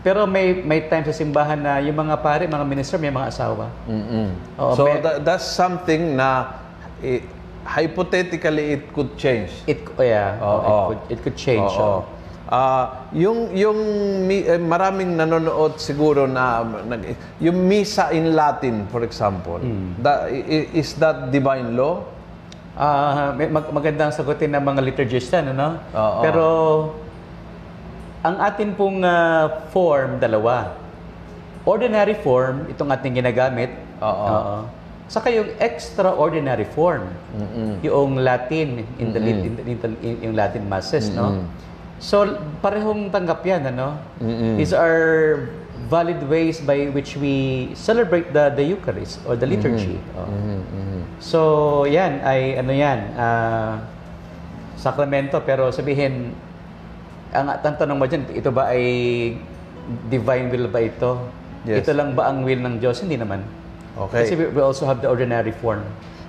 Pero 0.00 0.22
may 0.22 0.54
may 0.54 0.86
time 0.86 1.02
sa 1.02 1.10
simbahan 1.10 1.58
na 1.58 1.80
yung 1.80 1.98
mga 1.98 2.20
pare, 2.20 2.46
mga 2.46 2.62
minister, 2.62 2.94
may 2.94 3.10
mga 3.10 3.26
asawa. 3.26 3.66
Mm-mm. 3.84 4.28
Oo, 4.54 4.72
so 4.72 4.84
may- 4.84 5.02
tha- 5.02 5.18
that's 5.18 5.42
something 5.42 6.14
na 6.14 6.52
eh, 7.00 7.26
hypothetically 7.66 8.76
it 8.76 8.84
could 8.92 9.16
change. 9.16 9.50
It 9.66 9.82
oh, 9.90 10.04
yeah, 10.04 10.38
Oo. 10.38 10.54
it 10.54 10.70
could 10.86 11.00
it 11.10 11.18
could 11.24 11.36
change. 11.36 11.72
Oo. 11.74 12.06
Ah, 12.46 13.10
yung 13.10 13.50
yung 13.50 13.74
mi- 14.22 14.46
eh, 14.46 14.54
maraming 14.54 15.18
nanonood 15.18 15.82
siguro 15.82 16.30
na 16.30 16.62
yung 17.42 17.66
misa 17.66 18.14
in 18.14 18.38
Latin 18.38 18.86
for 18.86 19.02
example. 19.02 19.58
Hmm. 19.58 19.98
that- 19.98 20.30
is 20.70 20.94
that 20.94 21.34
divine 21.34 21.74
law? 21.74 22.06
Ah, 22.76 23.32
may 23.32 23.48
mag- 23.48 23.72
magandang 23.72 24.12
sagutin 24.12 24.52
ng 24.52 24.60
mga 24.60 24.80
liturgista, 24.84 25.40
ano? 25.40 25.80
Oo. 25.90 26.20
Pero 26.20 26.44
ang 28.20 28.36
atin 28.38 28.76
pong 28.76 29.00
ah, 29.00 29.64
form 29.70 30.20
dalawa. 30.20 30.76
Ordinary 31.64 32.14
form, 32.14 32.68
itong 32.68 32.92
ating 32.92 33.16
ginagamit. 33.16 33.72
Oo. 33.98 34.68
Saka 35.06 35.30
yung 35.30 35.50
extraordinary 35.56 36.66
form, 36.66 37.06
yung 37.80 38.18
Latin 38.18 38.82
in 38.96 39.08
the, 39.08 39.20
in 39.20 39.36
the, 39.48 39.62
in 39.62 39.76
the- 39.76 40.00
in- 40.00 40.20
yung 40.20 40.34
Latin 40.34 40.66
masses, 40.66 41.08
no? 41.08 41.46
So 41.96 42.26
parehong 42.60 43.08
tanggap 43.08 43.40
yan, 43.40 43.66
ano? 43.66 43.96
These 44.54 44.74
are 44.74 45.48
valid 45.86 46.20
ways 46.26 46.58
by 46.64 46.88
which 46.90 47.14
we 47.20 47.68
celebrate 47.76 48.32
the 48.32 48.50
the 48.56 48.64
Eucharist 48.64 49.20
or 49.28 49.36
the 49.36 49.46
liturgy. 49.46 50.00
Oo. 50.16 50.60
So, 51.20 51.40
yan 51.88 52.20
ay 52.24 52.60
ano 52.60 52.72
yan, 52.72 52.98
ah, 53.16 53.80
sakramento 54.76 55.40
pero 55.44 55.72
sabihin 55.72 56.32
ang 57.32 57.52
tanong 57.60 57.96
mo 58.00 58.04
dyan, 58.08 58.24
ito 58.32 58.48
ba 58.48 58.72
ay 58.72 58.84
divine 60.08 60.48
will 60.48 60.68
ba 60.72 60.80
ito? 60.80 61.20
Yes. 61.66 61.84
Ito 61.84 61.92
lang 61.92 62.14
ba 62.14 62.30
ang 62.30 62.46
will 62.46 62.62
ng 62.62 62.78
Diyos? 62.78 63.02
Hindi 63.02 63.18
naman. 63.18 63.42
Okay. 63.96 64.28
Kasi 64.28 64.32
we, 64.36 64.60
also 64.60 64.84
have 64.86 65.00
the 65.00 65.08
ordinary 65.08 65.52
form. 65.52 65.82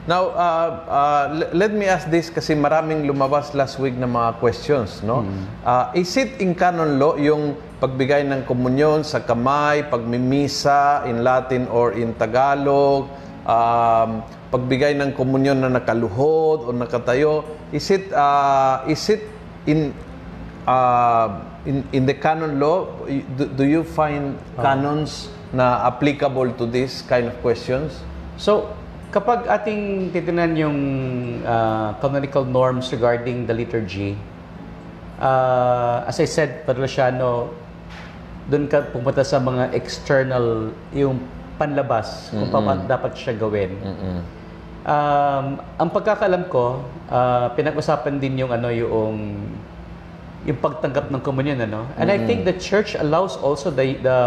Now, 0.08 0.32
uh, 0.32 0.70
uh, 0.88 1.24
le- 1.36 1.52
let 1.52 1.72
me 1.76 1.84
ask 1.84 2.08
this 2.08 2.32
kasi 2.32 2.56
maraming 2.56 3.04
lumabas 3.04 3.52
last 3.52 3.76
week 3.76 3.94
na 4.00 4.08
mga 4.08 4.40
questions, 4.40 5.04
no? 5.04 5.28
Uh, 5.68 5.92
is 5.92 6.16
it 6.16 6.40
in 6.40 6.56
canon 6.56 6.96
law 6.96 7.20
yung 7.20 7.60
pagbigay 7.78 8.26
ng 8.26 8.42
komunyon 8.50 9.06
sa 9.06 9.22
kamay, 9.22 9.86
pagmimisa 9.86 11.06
in 11.06 11.22
Latin 11.22 11.70
or 11.70 11.94
in 11.94 12.18
Tagalog, 12.18 13.10
um, 13.46 14.26
pagbigay 14.50 14.98
ng 14.98 15.14
komunyon 15.14 15.62
na 15.62 15.70
nakaluhod 15.70 16.66
o 16.66 16.70
nakatayo, 16.74 17.46
is 17.70 17.86
it 17.94 18.10
uh, 18.16 18.82
is 18.90 19.04
it 19.12 19.30
in 19.70 19.94
uh, 20.66 21.44
in 21.68 21.84
in 21.92 22.04
the 22.08 22.16
canon 22.16 22.58
law 22.58 22.88
do, 23.36 23.44
do 23.46 23.64
you 23.68 23.84
find 23.84 24.40
canons 24.58 25.30
na 25.54 25.86
applicable 25.88 26.50
to 26.56 26.66
this 26.66 27.04
kind 27.06 27.28
of 27.28 27.36
questions? 27.44 28.02
So, 28.38 28.74
kapag 29.12 29.48
ating 29.48 30.12
titingnan 30.12 30.52
yung 30.60 30.80
ah, 31.48 31.96
canonical 32.04 32.44
norms 32.44 32.92
regarding 32.92 33.48
the 33.48 33.56
liturgy, 33.56 34.14
ah, 35.20 36.06
as 36.08 36.20
I 36.20 36.28
said, 36.28 36.68
Padre 36.68 36.86
Luciano, 36.86 37.50
doon 38.48 38.66
ka 38.66 38.82
pumunta 38.92 39.24
sa 39.24 39.38
mga 39.38 39.76
external, 39.76 40.72
yung 40.96 41.20
panlabas, 41.58 42.32
kung 42.32 42.48
paano 42.48 42.88
dapat 42.88 43.12
siya 43.18 43.36
gawin. 43.36 43.76
Um, 44.88 45.60
ang 45.76 45.90
pagkakalam 45.92 46.48
ko, 46.48 46.80
ah, 47.12 47.52
pinag-usapan 47.52 48.24
din 48.24 48.40
yung 48.40 48.56
ano 48.56 48.72
yung 48.72 49.16
yung 50.48 50.58
pagtanggap 50.64 51.12
ng 51.12 51.20
communion 51.20 51.60
ano. 51.60 51.84
And 52.00 52.08
I 52.08 52.16
think 52.24 52.48
the 52.48 52.56
church 52.56 52.96
allows 52.96 53.36
also 53.36 53.68
the 53.68 54.00
the 54.00 54.18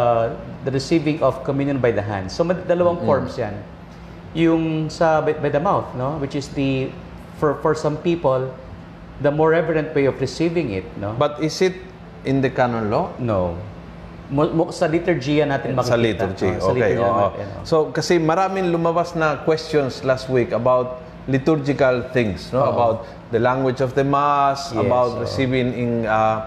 the 0.68 0.72
receiving 0.74 1.24
of 1.24 1.40
communion 1.48 1.80
by 1.80 1.96
the 1.96 2.04
hands. 2.04 2.36
So 2.36 2.44
mad- 2.44 2.68
dalawang 2.68 3.00
forms 3.08 3.40
'yan. 3.40 3.56
yung 4.30 4.86
sa 4.92 5.18
by, 5.24 5.34
by 5.40 5.50
the 5.50 5.58
mouth, 5.58 5.90
no? 5.96 6.20
Which 6.20 6.36
is 6.36 6.52
the 6.52 6.92
for 7.40 7.56
for 7.64 7.72
some 7.72 7.96
people 7.98 8.52
the 9.24 9.32
more 9.32 9.56
reverent 9.56 9.90
way 9.96 10.04
of 10.06 10.20
receiving 10.20 10.70
it, 10.76 10.84
no? 11.00 11.16
But 11.16 11.40
is 11.40 11.56
it 11.64 11.74
in 12.28 12.44
the 12.44 12.52
canon 12.52 12.92
law? 12.92 13.16
no. 13.16 13.56
Sa 14.70 14.86
liturgy 14.86 15.42
natin 15.42 15.74
makikita. 15.74 15.90
Sa 15.90 15.96
liturgy. 15.98 16.50
Oh, 16.58 16.60
sa 16.62 16.72
okay. 16.72 16.94
oo. 16.94 17.10
natin, 17.10 17.46
oh. 17.58 17.64
So 17.66 17.76
kasi 17.90 18.22
maraming 18.22 18.70
lumabas 18.70 19.18
na 19.18 19.42
questions 19.42 20.06
last 20.06 20.30
week 20.30 20.54
about 20.54 21.02
liturgical 21.26 22.06
things, 22.14 22.50
no? 22.54 22.62
About 22.62 23.06
the 23.34 23.38
language 23.42 23.82
of 23.82 23.94
the 23.98 24.06
mass, 24.06 24.70
Yes, 24.70 24.80
about 24.86 25.18
oo. 25.18 25.22
receiving 25.26 25.74
in 25.74 25.90
uh, 26.06 26.46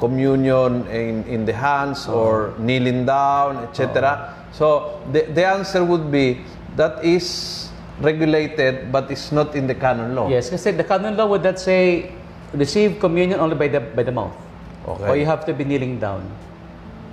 communion 0.00 0.84
in 0.88 1.24
in 1.28 1.40
the 1.44 1.52
hands 1.52 2.08
or 2.08 2.52
kneeling 2.60 3.04
down, 3.04 3.64
etc. 3.68 4.32
So 4.52 5.00
the 5.12 5.28
the 5.32 5.44
answer 5.44 5.84
would 5.84 6.08
be 6.12 6.40
that 6.76 7.00
is 7.04 7.68
regulated 8.00 8.92
but 8.92 9.08
is 9.08 9.32
not 9.32 9.56
in 9.56 9.64
the 9.68 9.76
canon 9.76 10.12
law. 10.16 10.28
Yes, 10.28 10.52
kasi 10.52 10.72
the 10.72 10.84
canon 10.84 11.16
law 11.16 11.28
would 11.28 11.44
not 11.44 11.56
say 11.60 12.12
receive 12.52 13.00
communion 13.00 13.40
only 13.40 13.56
by 13.56 13.68
the 13.68 13.80
by 13.80 14.04
the 14.04 14.12
mouth. 14.12 14.32
Okay. 14.86 15.08
Or 15.08 15.14
you 15.16 15.26
have 15.26 15.44
to 15.48 15.52
be 15.52 15.64
kneeling 15.64 15.98
down. 15.98 16.24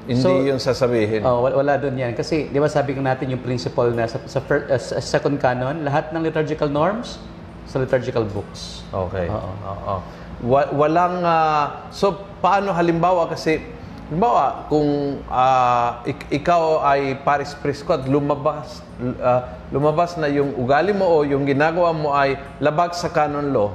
Hindi 0.04 0.20
So- 0.20 0.44
yun 0.44 0.60
sasabihin. 0.60 1.24
Oh, 1.24 1.48
wala, 1.48 1.56
wala 1.56 1.74
doon 1.80 1.96
yan. 1.96 2.12
Kasi, 2.12 2.52
di 2.52 2.60
ba 2.60 2.68
sabi 2.68 2.92
ko 2.92 3.00
natin 3.00 3.32
yung 3.32 3.40
principle 3.40 3.92
na 3.92 4.04
sa, 4.04 4.20
sa, 4.28 4.44
fir- 4.44 4.68
uh, 4.68 4.76
sa 4.76 5.00
second 5.00 5.40
canon, 5.40 5.80
lahat 5.82 6.12
ng 6.12 6.20
liturgical 6.20 6.68
norms 6.68 7.24
sa 7.64 7.80
liturgical 7.80 8.28
books. 8.28 8.84
Okay. 8.92 9.32
Oo. 9.32 9.52
Oo. 9.64 9.96
Wa- 10.44 10.72
walang 10.76 11.24
ah, 11.24 11.88
so 11.88 12.12
paano 12.38 12.76
halimbawa 12.76 13.32
kasi 13.32 13.64
halimbawa 14.12 14.68
kung 14.68 15.24
ah, 15.32 16.04
ik- 16.04 16.28
ikaw 16.36 16.84
ay 16.84 17.16
paris 17.24 17.56
priest 17.56 17.88
ko 17.88 17.96
at 17.96 18.04
lumabas 18.04 18.84
ah, 19.24 19.56
lumabas 19.72 20.20
na 20.20 20.28
yung 20.28 20.52
ugali 20.54 20.92
mo 20.92 21.08
o 21.08 21.24
yung 21.24 21.48
ginagawa 21.48 21.96
mo 21.96 22.12
ay 22.12 22.36
labag 22.60 22.92
sa 22.92 23.08
canon 23.08 23.56
law. 23.56 23.72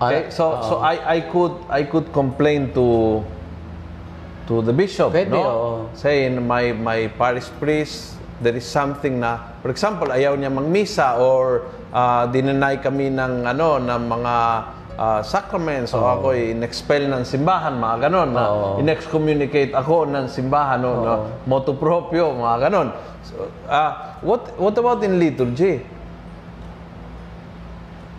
Okay? 0.00 0.32
So 0.32 0.56
so 0.64 0.74
I 0.80 0.96
I 0.98 1.18
could 1.28 1.60
I 1.68 1.84
could 1.84 2.08
complain 2.10 2.72
to 2.72 3.20
to 4.46 4.62
the 4.62 4.74
bishop, 4.74 5.12
Pwede, 5.14 5.30
no? 5.30 5.42
oo. 5.42 5.72
Saying 5.94 6.42
my 6.42 6.74
my 6.74 7.06
parish 7.14 7.48
priest 7.62 8.18
there 8.42 8.58
is 8.58 8.66
something 8.66 9.22
na 9.22 9.54
for 9.62 9.70
example 9.70 10.10
ayaw 10.10 10.34
niya 10.34 10.50
mangmisa 10.50 11.22
or 11.22 11.70
uh, 11.94 12.26
dinenay 12.26 12.82
kami 12.82 13.14
ng 13.14 13.46
ano 13.46 13.78
ng 13.78 14.02
mga 14.10 14.34
ah, 14.98 15.20
sacraments 15.22 15.94
o 15.94 16.02
ako 16.02 16.34
in-expel 16.34 17.06
ng 17.06 17.22
simbahan 17.22 17.78
mga 17.78 18.10
ganon 18.10 18.34
na 18.34 18.44
Oo. 18.50 18.68
in-excommunicate 18.82 19.72
ako 19.72 20.10
ng 20.10 20.26
simbahan 20.26 20.82
no, 20.82 20.90
no 21.06 21.14
motu 21.46 21.72
proprio 21.78 22.34
mga 22.34 22.68
ganon 22.68 22.88
so, 23.22 23.46
ah, 23.70 24.18
what 24.26 24.52
what 24.58 24.74
about 24.74 25.00
in 25.06 25.16
liturgy 25.22 25.80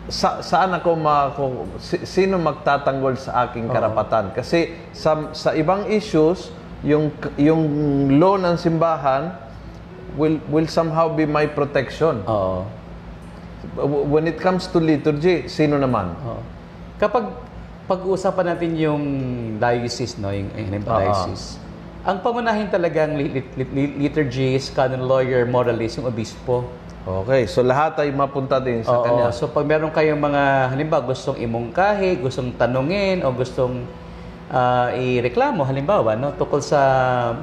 sa, 0.06 0.40
saan 0.40 0.72
ako 0.72 0.90
ma, 0.94 1.32
kung, 1.32 1.54
si- 1.78 2.04
sino 2.04 2.36
magtatanggol 2.36 3.16
sa 3.16 3.46
aking 3.46 3.72
karapatan? 3.72 4.32
Kasi 4.32 4.60
sa, 4.92 5.32
sa 5.32 5.52
ibang 5.54 5.88
issues, 5.88 6.52
yung 6.84 7.08
yung 7.38 7.64
law 8.14 8.36
ng 8.36 8.60
simbahan 8.60 9.32
will 10.14 10.44
will 10.46 10.68
somehow 10.68 11.08
be 11.08 11.24
my 11.24 11.46
protection. 11.46 12.20
W- 13.74 14.04
When 14.06 14.28
it 14.28 14.36
comes 14.36 14.68
to 14.68 14.78
liturgy, 14.78 15.48
sino 15.48 15.80
naman? 15.80 16.12
Oo. 16.20 16.44
Kapag 17.00 17.32
pag-uusapan 17.84 18.46
natin 18.50 18.76
yung 18.76 19.04
diocese, 19.58 20.16
no, 20.18 20.30
yung, 20.30 20.52
yung 20.52 20.84
diocese, 20.84 21.63
ang 22.04 22.20
pangunahin 22.20 22.68
talagang 22.68 23.16
li- 23.16 23.32
li- 23.32 23.72
li- 23.72 23.96
liturgist, 23.98 24.76
canon 24.76 25.08
lawyer, 25.08 25.48
moralist, 25.48 25.98
yung 25.98 26.08
obispo. 26.08 26.68
Okay, 27.04 27.48
so 27.48 27.60
lahat 27.60 28.00
ay 28.00 28.12
mapunta 28.12 28.60
din 28.60 28.80
sa 28.80 28.96
Oo, 28.96 29.04
kanya. 29.04 29.28
So 29.32 29.48
pag 29.48 29.64
meron 29.64 29.92
kayong 29.92 30.20
mga 30.20 30.44
halimbawa 30.72 31.04
gustong 31.04 31.36
imungkahi, 31.36 32.20
gustong 32.20 32.56
tanungin 32.56 33.24
o 33.24 33.32
gustong 33.32 33.84
ah, 34.48 34.88
ireklamo 34.94 35.68
halimbawa 35.68 36.16
no 36.16 36.32
tungkol 36.32 36.64
sa 36.64 36.80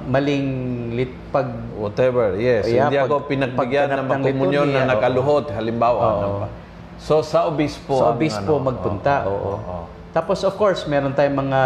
maling 0.06 0.48
lit 0.94 1.12
pag 1.28 1.48
Whatever, 1.76 2.36
yes. 2.36 2.68
Yeah, 2.68 2.88
Hindi 2.88 3.00
pag- 3.00 3.08
ako 3.08 3.14
pinagbigyan 3.24 3.88
ng 3.88 4.20
liturgia, 4.22 4.64
na 4.64 4.84
oo. 4.84 4.90
nakaluhod, 4.92 5.44
halimbawa. 5.52 6.00
Oo. 6.00 6.12
ano 6.12 6.28
pa. 6.40 6.48
So 7.00 7.24
sa 7.24 7.48
obispo, 7.48 7.96
sa 7.96 8.12
obispo 8.12 8.60
ano, 8.60 8.64
magpunta, 8.68 9.24
oo. 9.24 9.56
oo. 9.56 9.99
Tapos 10.10 10.42
of 10.42 10.54
course, 10.54 10.84
meron 10.84 11.12
tayong 11.12 11.38
mga 11.38 11.58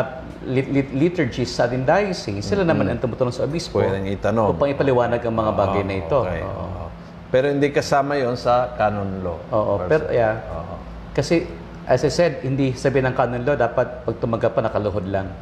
lit- 0.45 0.69
lit- 0.69 0.93
liturgies 0.93 1.49
sa 1.49 1.65
ating 1.65 1.83
diocese. 1.83 2.45
Sila 2.45 2.61
naman 2.61 2.87
ang 2.87 3.01
tumutulong 3.01 3.33
sa 3.33 3.43
obispo 3.43 3.81
Pwedeng 3.81 4.05
itanong. 4.07 4.53
upang 4.53 4.69
ipaliwanag 4.69 5.19
ang 5.19 5.33
mga 5.35 5.53
bagay 5.55 5.83
na 5.83 5.95
ito. 5.97 6.19
Okay, 6.21 6.41
Oo. 6.41 6.53
oo. 6.53 6.87
Pero 7.29 7.49
hindi 7.49 7.69
kasama 7.69 8.15
yon 8.15 8.37
sa 8.37 8.77
canon 8.77 9.25
law. 9.25 9.39
Oo, 9.51 9.73
Per 9.81 9.89
pero 9.89 10.05
yeah. 10.09 10.45
Oo. 10.53 10.77
Kasi 11.11 11.49
as 11.85 12.01
I 12.01 12.11
said, 12.11 12.33
hindi 12.41 12.73
sabi 12.73 13.01
ng 13.01 13.13
canon 13.13 13.43
law 13.43 13.57
dapat 13.57 14.05
pag 14.05 14.17
tumaga 14.17 14.49
pa 14.49 14.61
nakaluhod 14.61 15.05
lang 15.05 15.33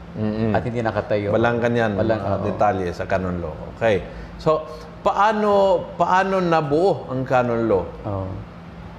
at 0.50 0.62
hindi 0.62 0.78
nakatayo. 0.78 1.30
Walang 1.30 1.58
kanyan 1.58 1.94
Walang, 1.94 2.22
oo. 2.22 2.42
detalye 2.44 2.90
sa 2.90 3.02
canon 3.04 3.38
law. 3.38 3.54
Okay. 3.74 3.98
So, 4.38 4.62
paano 5.02 5.50
paano 5.94 6.38
nabuo 6.38 7.10
ang 7.10 7.22
canon 7.22 7.66
law? 7.66 7.82
Oo. 8.06 8.26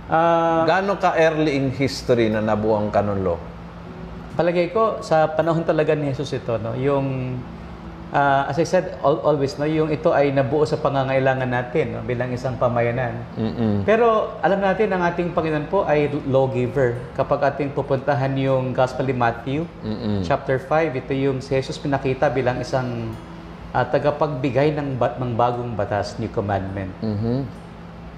Ah, 0.06 0.68
Gaano 0.68 1.00
ka 1.00 1.16
early 1.16 1.56
in 1.56 1.72
history 1.72 2.28
na 2.28 2.40
nabuo 2.40 2.76
ang 2.76 2.92
canon 2.92 3.24
law? 3.24 3.40
Palagay 4.34 4.74
ko 4.74 5.00
sa 5.06 5.30
panahon 5.30 5.62
talaga 5.62 5.94
ni 5.94 6.10
Jesus 6.10 6.34
ito 6.34 6.58
no, 6.58 6.74
yung 6.74 7.38
ah, 8.14 8.46
as 8.50 8.58
I 8.62 8.66
said 8.66 8.98
al- 9.02 9.22
always 9.26 9.58
no, 9.58 9.66
yung 9.66 9.90
ito 9.90 10.14
ay 10.14 10.30
nabuo 10.30 10.66
sa 10.66 10.78
pangangailangan 10.78 11.50
natin 11.50 11.98
no, 11.98 12.00
bilang 12.06 12.30
isang 12.34 12.58
pamayanan. 12.58 13.18
Mm-mm. 13.34 13.86
Pero 13.86 14.38
alam 14.46 14.62
natin 14.62 14.94
ang 14.94 15.02
ating 15.06 15.34
Panginoon 15.34 15.68
po 15.68 15.86
ay 15.86 16.14
lawgiver. 16.30 17.02
Kapag 17.18 17.54
ating 17.54 17.74
pupuntahan 17.74 18.34
yung 18.38 18.74
Gospel 18.74 19.10
ni 19.10 19.16
Matthew, 19.18 19.66
Mm-mm. 19.82 20.22
chapter 20.22 20.62
5, 20.62 20.94
ito 20.94 21.14
yung 21.14 21.38
si 21.42 21.58
Jesus 21.58 21.78
pinakita 21.82 22.30
bilang 22.30 22.62
isang 22.62 23.14
ah, 23.74 23.86
tagapagbigay 23.86 24.78
ng, 24.78 25.02
ba- 25.02 25.18
ng 25.18 25.34
bagong 25.34 25.74
batas, 25.74 26.16
new 26.22 26.30
commandment. 26.30 26.94
Mhm. 27.02 27.62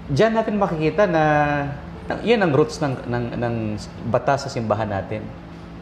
Diyan 0.06 0.38
natin 0.38 0.62
makikita 0.62 1.10
na, 1.10 1.24
na 2.06 2.14
yan 2.22 2.44
ang 2.46 2.54
roots 2.54 2.78
ng, 2.78 3.10
ng, 3.10 3.26
ng 3.42 3.56
batas 4.14 4.46
sa 4.46 4.50
simbahan 4.52 4.86
natin. 4.86 5.26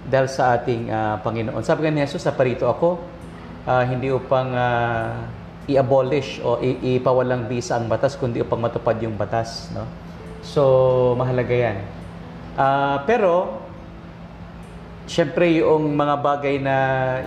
Dahil 0.03 0.27
sa 0.27 0.59
ating 0.59 0.91
ah, 0.91 1.15
Panginoon. 1.23 1.63
Sabi 1.63 1.87
ni 1.89 2.03
Jesus, 2.03 2.23
naparito 2.23 2.67
ako, 2.67 2.99
ah, 3.63 3.83
hindi 3.83 4.11
upang 4.11 4.51
ah, 4.51 5.27
i-abolish 5.65 6.43
o 6.43 6.59
ipawalang 6.59 7.47
bisa 7.47 7.79
ang 7.79 7.87
batas, 7.87 8.19
kundi 8.19 8.43
upang 8.43 8.59
matupad 8.59 8.99
yung 8.99 9.15
batas. 9.15 9.71
No? 9.71 9.87
So, 10.43 10.61
mahalaga 11.15 11.55
yan. 11.55 11.77
Ah, 12.59 13.01
pero, 13.07 13.63
Siyempre, 15.03 15.59
yung 15.59 15.99
mga 15.99 16.15
bagay 16.15 16.55
na 16.63 16.75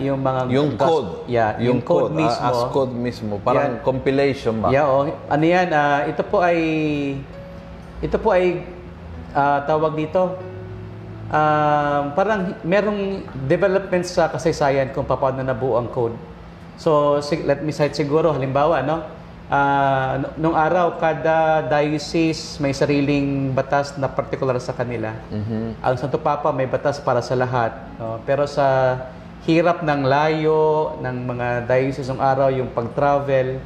yung 0.01 0.17
mga 0.25 0.41
Yung 0.49 0.81
gas- 0.81 0.89
code. 0.89 1.11
yeah, 1.29 1.61
yung, 1.61 1.85
code, 1.85 2.09
ah, 2.09 2.17
mismo. 2.17 2.49
as 2.49 2.61
code 2.73 2.95
mismo. 2.97 3.35
Parang 3.37 3.77
Yan. 3.77 3.85
compilation 3.85 4.65
ba? 4.65 4.73
Yeah, 4.73 4.89
oh, 4.89 5.05
ano 5.05 5.45
yan, 5.45 5.69
ah, 5.77 6.09
ito 6.09 6.25
po 6.25 6.41
ay 6.41 6.59
ito 8.01 8.17
po 8.17 8.33
ay 8.33 8.65
ah, 9.37 9.61
tawag 9.69 9.93
dito 9.93 10.41
ah, 11.33 12.13
parang 12.15 12.59
merong 12.63 13.27
development 13.47 14.05
sa 14.07 14.29
kasaysayan 14.31 14.91
kung 14.95 15.07
paano 15.07 15.43
nabuo 15.43 15.79
ang 15.79 15.89
code. 15.91 16.17
So, 16.77 17.19
let 17.49 17.65
me 17.65 17.73
cite 17.73 17.97
siguro 17.97 18.37
halimbawa, 18.37 18.85
no? 18.85 19.01
N- 19.47 20.35
nung 20.43 20.59
araw 20.59 20.99
kada 20.99 21.63
diocese 21.71 22.59
may 22.59 22.75
sariling 22.75 23.55
batas 23.55 23.95
na 23.95 24.11
particular 24.11 24.59
sa 24.59 24.75
kanila. 24.75 25.15
Ang 25.81 25.95
Santo 25.97 26.19
Papa 26.19 26.51
may 26.51 26.67
batas 26.67 26.99
para 26.99 27.23
sa 27.23 27.39
lahat, 27.39 27.73
no? 27.97 28.19
Pero 28.27 28.45
sa 28.45 28.99
hirap 29.47 29.87
ng 29.87 30.03
layo 30.05 30.99
ng 30.99 31.17
mga 31.31 31.47
diocese 31.71 32.11
ng 32.11 32.19
araw, 32.19 32.51
yung 32.51 32.75
pag-travel, 32.75 33.63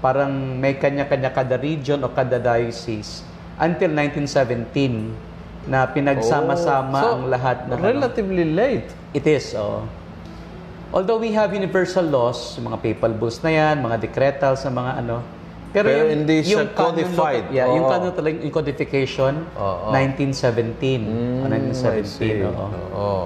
parang 0.00 0.32
may 0.58 0.78
kanya-kanya 0.78 1.30
kada 1.30 1.60
region 1.60 2.00
o 2.02 2.08
kada 2.08 2.40
diocese 2.40 3.22
until 3.58 3.90
1917 3.90 5.27
na 5.68 5.84
pinagsama-sama 5.84 6.96
Oh, 6.96 7.04
so, 7.04 7.14
ang 7.14 7.24
lahat 7.28 7.68
ng 7.68 7.76
ano. 7.76 7.84
Relatively 7.84 8.44
late. 8.48 8.88
It 9.12 9.24
is, 9.24 9.52
oo. 9.52 9.84
Although 10.88 11.20
we 11.20 11.30
have 11.30 11.52
universal 11.52 12.02
laws, 12.02 12.56
yung 12.56 12.72
mga 12.72 12.80
papal 12.80 13.12
bulls 13.12 13.44
na 13.44 13.52
yan, 13.52 13.84
mga 13.84 14.00
decretals, 14.00 14.64
sa 14.64 14.72
mga 14.72 15.04
ano. 15.04 15.20
Pero 15.68 15.92
hindi 15.92 16.40
siya 16.40 16.64
canon 16.64 16.72
law- 16.72 16.84
codified. 16.96 17.44
yeah, 17.52 17.68
yung 17.68 17.84
Oo. 17.84 17.92
canon 17.92 18.12
talaga, 18.16 18.40
yung 18.40 18.54
codification, 18.56 19.44
Oo. 19.52 19.92
1917. 19.92 21.04
Mm, 21.04 21.12
o 21.38 21.46
I 21.46 21.50
1917, 21.52 22.08
see. 22.08 22.40
oo. 22.40 22.66
Oo. 22.96 23.24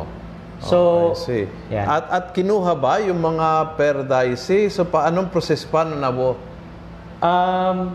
So, 0.59 0.78
I 1.11 1.18
see. 1.18 1.44
yan. 1.70 1.87
At, 1.87 2.05
at 2.11 2.24
kinuha 2.31 2.74
ba 2.74 2.98
yung 2.98 3.18
mga 3.18 3.46
per 3.74 4.02
diocese? 4.02 4.74
So, 4.74 4.83
paanong 4.83 5.31
process 5.31 5.62
paano 5.62 5.94
nabuo? 5.94 6.35
Um, 7.18 7.94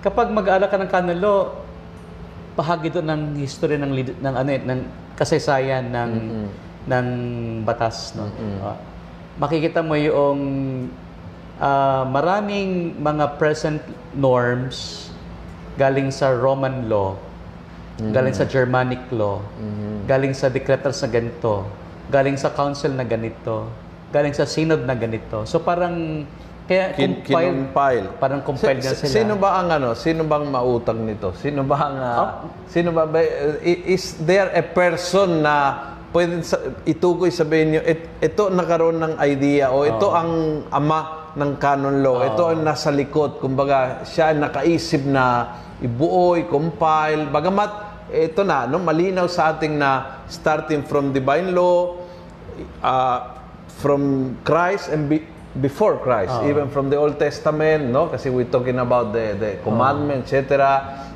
kapag 0.00 0.28
mag-aalala 0.28 0.68
ka 0.68 0.76
ng 0.76 0.90
canon 0.90 1.16
law, 1.16 1.40
bahagi 2.56 2.88
doon 2.88 3.06
ng 3.06 3.22
history 3.36 3.76
ng 3.76 3.92
lid- 3.92 4.18
ng 4.18 4.34
ano 4.34 4.48
eh, 4.50 4.60
ng 4.64 4.80
kasaysayan 5.14 5.92
ng 5.92 6.12
ng 6.88 7.06
batas 7.62 8.16
no. 8.16 8.32
Ah, 8.64 8.76
makikita 9.36 9.84
mo 9.84 9.92
yung 9.94 10.40
ah, 11.60 12.08
maraming 12.08 12.96
mga 12.96 13.36
present 13.36 13.84
norms 14.16 15.08
galing 15.76 16.08
sa 16.08 16.32
Roman 16.32 16.88
law, 16.88 17.20
galing 18.00 18.32
sa 18.32 18.48
Germanic 18.48 19.04
law, 19.12 19.44
galing 20.08 20.32
sa 20.32 20.48
decretals 20.48 21.04
na 21.04 21.08
ganito, 21.12 21.68
galing 22.08 22.36
sa 22.40 22.48
council 22.48 22.96
na 22.96 23.04
ganito, 23.04 23.68
galing 24.08 24.32
sa 24.32 24.48
synod 24.48 24.88
na 24.88 24.96
ganito. 24.96 25.44
So 25.44 25.60
parang 25.60 26.24
kaya 26.66 26.92
Kin- 26.92 27.22
compiled, 27.22 27.70
kinumpile. 27.70 28.06
parang 28.18 28.40
compiled 28.42 28.80
na 28.80 28.90
Si- 28.90 29.00
sila. 29.02 29.12
Sino 29.12 29.32
ba 29.34 29.56
ang 29.56 29.68
ano? 29.70 29.94
Sino 29.94 30.22
bang 30.22 30.44
mautang 30.44 31.00
nito? 31.00 31.30
Sino 31.32 31.62
ba 31.62 31.76
ang 31.80 31.96
ah, 31.96 32.26
sino 32.66 32.90
ba, 32.90 33.06
ba 33.06 33.22
i- 33.62 33.82
is 33.88 34.18
there 34.20 34.50
a 34.50 34.62
person 34.62 35.40
na 35.40 35.54
pwede 36.10 36.42
sa, 36.42 36.56
itukoy 36.82 37.30
sabihin 37.30 37.68
niyo 37.70 37.82
"Et- 37.82 38.08
ito 38.20 38.48
nagkaroon 38.48 38.98
ng 38.98 39.14
idea 39.20 39.68
o 39.68 39.84
ito 39.84 40.10
ang 40.10 40.30
ama 40.68 41.30
ng 41.34 41.52
canon 41.56 42.00
law. 42.00 42.24
Ito 42.24 42.50
ang 42.50 42.64
nasa 42.64 42.88
likod. 42.88 43.38
Kumbaga 43.38 44.02
siya 44.02 44.32
ang 44.32 44.42
nakaisip 44.42 45.04
na 45.04 45.54
ibuo, 45.78 46.34
i-compile. 46.34 47.28
Bagamat 47.28 47.70
ito 48.08 48.40
na 48.40 48.64
no 48.64 48.78
malinaw 48.78 49.26
sa 49.26 49.52
ating 49.52 49.76
na 49.76 50.22
starting 50.26 50.82
from 50.82 51.10
divine 51.10 51.52
law 51.52 52.00
uh, 52.80 53.18
from 53.76 54.00
Christ 54.40 54.88
and 54.88 55.06
be- 55.06 55.26
before 55.60 55.96
Christ, 55.98 56.32
even 56.44 56.68
from 56.68 56.92
the 56.92 56.96
Old 56.96 57.16
Testament, 57.16 57.88
no? 57.88 58.12
Kasi 58.12 58.28
we're 58.28 58.48
talking 58.48 58.76
about 58.76 59.12
the 59.16 59.36
the 59.36 59.50
commandments, 59.64 60.32
etc. 60.32 60.52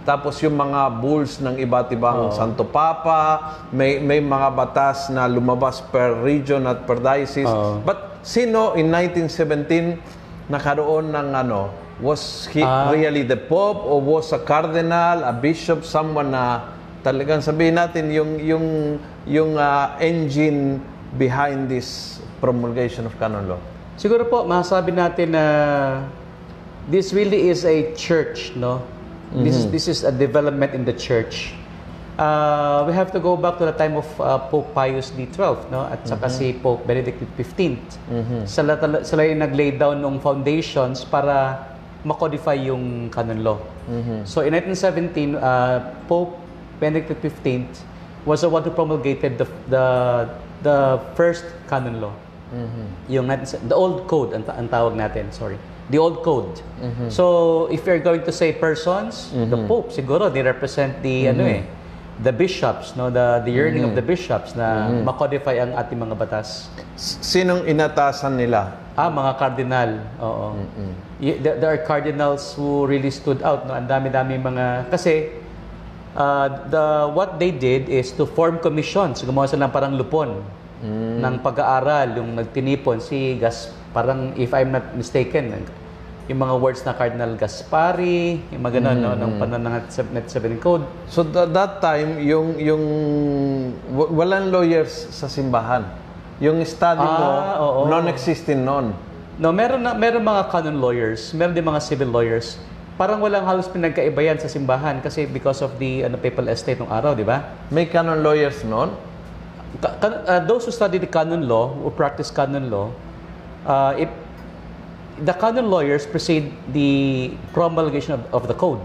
Tapos 0.02 0.40
yung 0.40 0.56
mga 0.56 0.96
bulls 0.96 1.44
ng 1.44 1.60
iba't 1.60 1.92
ibang 1.92 2.32
Santo 2.32 2.64
Papa, 2.64 3.60
may 3.70 4.00
may 4.00 4.18
mga 4.18 4.48
batas 4.56 5.12
na 5.12 5.28
lumabas 5.28 5.84
per 5.92 6.24
region 6.24 6.64
at 6.64 6.88
per 6.88 6.96
diocese. 6.98 7.48
But 7.84 8.24
sino 8.24 8.72
in 8.80 8.88
1917 8.88 10.48
nakaroon 10.48 11.12
ng 11.12 11.28
ano, 11.36 11.70
was 12.00 12.48
he 12.48 12.64
really 12.90 13.22
the 13.22 13.36
Pope 13.36 13.84
or 13.84 14.00
was 14.00 14.32
a 14.32 14.40
cardinal, 14.40 15.20
a 15.20 15.36
bishop, 15.36 15.84
someone 15.84 16.32
na 16.32 16.74
talagang 17.04 17.44
sabihin 17.44 17.76
natin 17.76 18.08
yung 18.08 18.40
yung 18.40 18.66
yung 19.28 19.50
ah, 19.60 20.00
engine 20.00 20.80
behind 21.20 21.68
this 21.68 22.20
promulgation 22.40 23.04
of 23.04 23.12
canon 23.20 23.44
law. 23.44 23.60
Siguro 24.00 24.24
po, 24.24 24.48
masasabi 24.48 24.96
natin 24.96 25.36
na 25.36 25.44
this 26.88 27.12
really 27.12 27.52
is 27.52 27.68
a 27.68 27.92
church, 27.92 28.56
no? 28.56 28.80
This 29.44 29.60
is 29.60 29.64
this 29.68 29.86
is 29.86 29.98
a 30.02 30.10
development 30.10 30.72
in 30.72 30.88
the 30.88 30.96
church. 30.96 31.52
Uh, 32.16 32.82
we 32.88 32.96
have 32.96 33.12
to 33.12 33.20
go 33.20 33.36
back 33.36 33.60
to 33.60 33.68
the 33.68 33.76
time 33.76 33.94
of 33.94 34.08
uh, 34.16 34.40
Pope 34.48 34.72
Pius 34.72 35.12
XII, 35.12 35.28
no? 35.68 35.84
At 35.84 36.00
saka 36.08 36.32
si 36.32 36.56
Pope 36.56 36.88
Benedict 36.88 37.20
XV. 37.36 37.76
Sila, 38.48 38.80
tala- 38.80 39.04
sila 39.04 39.20
yung 39.22 39.44
nag-lay 39.44 39.76
down 39.76 40.00
ng 40.00 40.16
foundations 40.18 41.04
para 41.04 41.60
ma-codify 42.00 42.56
yung 42.56 43.12
canon 43.12 43.44
law. 43.44 43.60
So 44.24 44.40
in 44.40 44.56
1917, 44.56 45.36
uh, 45.36 45.78
Pope 46.08 46.40
Benedict 46.80 47.12
XV 47.20 47.68
was 48.24 48.40
the 48.40 48.48
one 48.48 48.64
who 48.64 48.72
promulgated 48.72 49.36
the 49.36 49.44
the, 49.68 49.84
the 50.64 50.76
first 51.12 51.44
canon 51.68 52.00
law. 52.00 52.16
Yung 53.08 53.26
natin- 53.26 53.62
the 53.62 53.74
old 53.74 54.04
code 54.04 54.32
ang, 54.32 54.42
ang 54.44 54.66
tawag 54.66 54.94
natin, 54.94 55.30
sorry. 55.30 55.56
The 55.88 55.98
old 55.98 56.22
code. 56.22 56.62
So, 57.08 57.24
if 57.66 57.82
you're 57.82 57.98
going 57.98 58.22
to 58.22 58.30
say 58.30 58.52
persons, 58.52 59.30
the 59.32 59.58
pope 59.64 59.90
siguro 59.90 60.26
they 60.26 60.40
represent 60.40 60.98
the 61.00 61.28
ano 61.28 61.42
eh, 61.48 61.62
the 62.20 62.30
bishops, 62.30 62.94
no, 62.94 63.08
the 63.08 63.40
the 63.40 63.50
yearning 63.50 63.82
of 63.82 63.94
the 63.94 64.04
bishops 64.04 64.54
na 64.54 64.68
ma-codify 65.02 65.58
ang 65.58 65.74
ating 65.74 65.98
mga 65.98 66.14
batas. 66.14 66.70
Sinong 66.96 67.64
inatasan 67.64 68.36
nila? 68.36 68.76
Ah, 68.92 69.08
mga 69.08 69.32
cardinal. 69.34 69.90
Oo. 70.20 70.46
Y- 71.18 71.38
there, 71.38 71.56
there 71.56 71.70
are 71.70 71.80
cardinals 71.80 72.52
who 72.52 72.84
really 72.84 73.10
stood 73.10 73.40
out, 73.40 73.64
no. 73.64 73.72
Ang 73.72 73.88
dami-dami 73.88 74.36
mga 74.36 74.90
kasi 74.90 75.32
uh, 76.12 76.46
the 76.66 76.84
what 77.08 77.38
they 77.38 77.50
did 77.50 77.88
is 77.88 78.12
to 78.12 78.26
form 78.26 78.58
commissions. 78.58 79.22
Gumawa 79.22 79.48
sila 79.48 79.66
ng 79.66 79.72
parang 79.72 79.94
lupon 79.94 80.38
ng 80.82 81.34
pag-aaral, 81.40 82.16
yung 82.16 82.32
nagtinipon 82.34 82.98
si 82.98 83.36
Gas 83.36 83.68
parang 83.90 84.32
if 84.34 84.54
I'm 84.54 84.70
not 84.70 84.94
mistaken, 84.94 85.50
yung 86.24 86.40
mga 86.40 86.54
words 86.56 86.80
na 86.86 86.94
Cardinal 86.94 87.34
Gaspari, 87.34 88.38
yung 88.48 88.62
mga 88.62 88.78
ganun, 88.78 89.02
no, 89.02 89.12
ng 89.12 89.32
pananang 89.36 89.82
Net 90.14 90.30
7 90.30 90.56
Code. 90.56 90.86
So 91.10 91.26
tha- 91.26 91.50
that 91.50 91.82
time 91.82 92.22
yung 92.22 92.54
yung 92.54 92.82
walang 93.90 94.48
lawyers 94.48 95.10
sa 95.10 95.26
simbahan. 95.26 95.82
Yung 96.38 96.62
study 96.64 97.02
mo 97.02 97.26
Ah, 97.26 97.60
oo. 97.60 97.80
non-existing 97.84 98.62
noon. 98.62 98.94
No, 99.36 99.50
meron 99.50 99.82
na 99.82 99.92
meron 99.92 100.22
mga 100.22 100.48
canon 100.48 100.78
lawyers, 100.78 101.34
meron 101.34 101.52
din 101.52 101.66
mga 101.66 101.82
civil 101.82 102.08
lawyers. 102.08 102.56
Parang 102.94 103.18
walang 103.18 103.42
halos 103.42 103.66
pinagkaiba 103.66 104.20
yan 104.22 104.38
sa 104.38 104.46
simbahan 104.46 105.00
kasi 105.00 105.24
because 105.24 105.60
of 105.60 105.72
the 105.76 106.04
ano, 106.04 106.14
papal 106.14 106.46
estate 106.46 106.78
ng 106.78 106.88
araw, 106.88 107.12
di 107.12 107.24
ba? 107.24 107.42
May 107.68 107.88
canon 107.88 108.20
lawyers 108.20 108.62
noon. 108.62 108.92
Uh, 109.78 110.42
those 110.44 110.66
who 110.66 110.72
study 110.74 110.98
the 110.98 111.06
canon 111.06 111.46
law 111.46 111.70
or 111.86 111.94
practice 111.94 112.26
canon 112.30 112.70
law, 112.70 112.90
uh, 113.64 113.94
if 113.96 114.10
the 115.22 115.32
canon 115.32 115.70
lawyers 115.70 116.06
precede 116.06 116.50
the 116.74 117.30
promulgation 117.54 118.18
of, 118.18 118.22
of 118.34 118.42
the 118.50 118.54
code. 118.54 118.82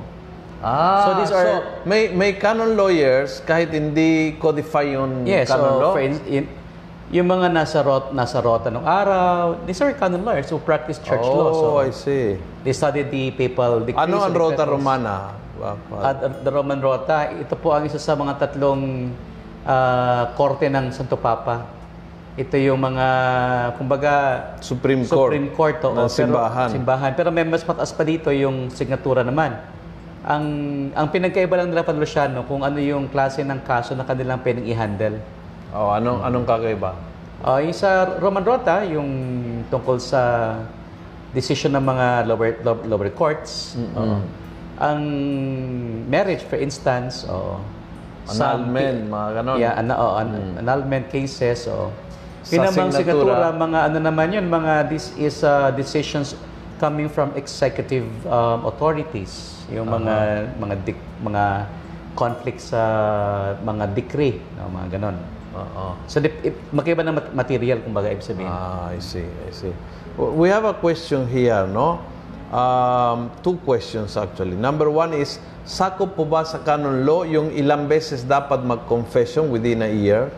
Ah, 0.62 1.06
So 1.06 1.10
these 1.20 1.34
are- 1.34 1.62
may 1.90 2.14
may 2.14 2.38
canon 2.38 2.78
lawyers 2.78 3.42
kahit 3.44 3.74
hindi 3.74 4.38
codify 4.38 4.94
yung 4.94 5.26
Yes, 5.26 5.50
canon 5.50 5.74
so 5.74 5.82
law. 5.82 5.94
for 5.98 6.02
in, 6.02 6.16
in- 6.30 6.50
yung 7.14 7.30
mga 7.30 7.54
nasa 7.54 7.86
rot 7.86 8.14
nasa 8.18 8.42
rota 8.42 8.74
ng 8.74 8.82
araw, 8.82 9.62
these 9.70 9.78
are 9.82 9.94
canon 9.94 10.26
lawyers 10.26 10.50
who 10.50 10.58
practice 10.58 10.98
church 11.02 11.22
law. 11.22 11.54
So 11.54 11.66
oh, 11.78 11.86
I 11.86 11.94
see. 11.94 12.38
they 12.66 12.74
studied 12.74 13.14
the 13.14 13.30
papal 13.34 13.82
decrees. 13.86 14.06
Ano 14.06 14.26
ang 14.26 14.34
Rota. 14.34 14.66
Romana? 14.66 15.38
At 16.02 16.18
uh, 16.20 16.30
the 16.42 16.52
Roman 16.52 16.82
Rota, 16.82 17.30
ito 17.32 17.54
po 17.56 17.72
ang 17.72 17.86
isa 17.86 18.02
sa 18.02 18.18
mga 18.18 18.38
tatlong 18.42 19.14
ah, 19.66 20.32
korte 20.38 20.70
ng 20.70 20.94
Santo 20.94 21.18
Papa. 21.18 21.66
Ito 22.36 22.60
yung 22.60 22.84
mga, 22.84 23.08
kumbaga, 23.80 24.14
Supreme 24.60 25.08
Court. 25.08 25.32
Supreme 25.32 25.50
Court. 25.56 25.78
oo, 25.82 25.96
ng 25.96 26.06
pero- 26.06 26.12
simbahan. 26.12 26.70
simbahan. 26.70 27.12
Pero 27.16 27.30
may 27.32 27.48
mas 27.48 27.64
mataas 27.64 27.96
pa 27.96 28.04
dito 28.04 28.28
yung 28.30 28.68
signatura 28.70 29.24
naman. 29.24 29.56
Ang 30.26 30.46
ang 30.92 31.08
pinagkaiba 31.14 31.54
lang 31.56 31.70
nila 31.70 31.86
Pan 31.86 31.96
Luciano 31.96 32.42
kung 32.44 32.66
ano 32.66 32.82
yung 32.82 33.08
klase 33.08 33.46
ng 33.46 33.62
kaso 33.62 33.94
na 33.94 34.04
kanilang 34.04 34.42
pwedeng 34.42 34.66
i-handle. 34.66 35.22
Oh, 35.70 35.94
anong 35.94 36.26
anong 36.26 36.46
kakaiba? 36.46 36.92
Ah, 37.40 37.62
yung 37.62 37.72
sa 37.72 38.18
Roman 38.18 38.42
Rota, 38.42 38.82
yung 38.84 39.08
tungkol 39.70 40.02
sa 40.02 40.56
decision 41.30 41.78
ng 41.78 41.84
mga 41.84 42.08
lower 42.26 42.52
lower, 42.66 42.84
lower 42.90 43.10
courts. 43.14 43.78
oo. 43.96 44.18
Ang 44.76 45.02
marriage, 46.10 46.44
for 46.44 46.60
instance, 46.60 47.24
o 47.30 47.62
Annulment, 48.28 48.98
mga 49.08 49.30
ganon. 49.34 49.56
Yeah, 49.56 49.74
ano, 49.76 49.94
oh, 49.94 50.14
an- 50.16 50.56
annulment 50.58 51.06
cases, 51.08 51.68
o 51.68 51.94
Sa 52.42 52.52
Yun 52.52 52.62
namang 52.64 52.90
signatura. 52.92 53.50
mga 53.50 53.80
ano 53.90 53.98
naman 54.00 54.28
yun, 54.30 54.46
mga 54.46 54.86
this 54.86 55.10
is 55.16 55.42
uh, 55.42 55.74
decisions 55.74 56.38
coming 56.78 57.10
from 57.10 57.34
executive 57.34 58.06
um, 58.26 58.66
authorities. 58.66 59.66
Yung 59.68 59.90
mga 59.90 60.14
mga 60.56 60.76
dik- 60.84 61.10
mga 61.22 61.44
conflicts 62.14 62.70
sa 62.70 62.84
mga 63.60 63.90
decree, 63.92 64.38
no, 64.56 64.70
mga 64.70 64.88
ganon. 64.94 65.18
Oo. 65.56 65.96
So, 66.06 66.20
if, 66.20 66.54
magkaiba 66.70 67.02
ng 67.02 67.16
mat- 67.16 67.34
material, 67.34 67.80
kumbaga, 67.80 68.12
ibig 68.12 68.22
sabihin. 68.22 68.46
Ah, 68.46 68.92
I 68.92 69.00
see, 69.00 69.24
I 69.24 69.50
see. 69.50 69.72
W- 70.14 70.36
We 70.36 70.48
have 70.48 70.64
a 70.64 70.76
question 70.76 71.26
here, 71.26 71.66
no? 71.66 71.98
Um, 72.52 73.34
two 73.42 73.58
questions 73.64 74.14
actually. 74.14 74.54
Number 74.54 74.88
one 74.88 75.12
is, 75.12 75.42
sakop 75.66 76.14
po 76.14 76.24
ba 76.24 76.46
sa 76.46 76.58
canon 76.60 77.02
law 77.02 77.22
yung 77.22 77.50
ilang 77.52 77.86
beses 77.86 78.22
dapat 78.22 78.62
mag-confession 78.62 79.50
within 79.50 79.82
a 79.82 79.90
year? 79.90 80.30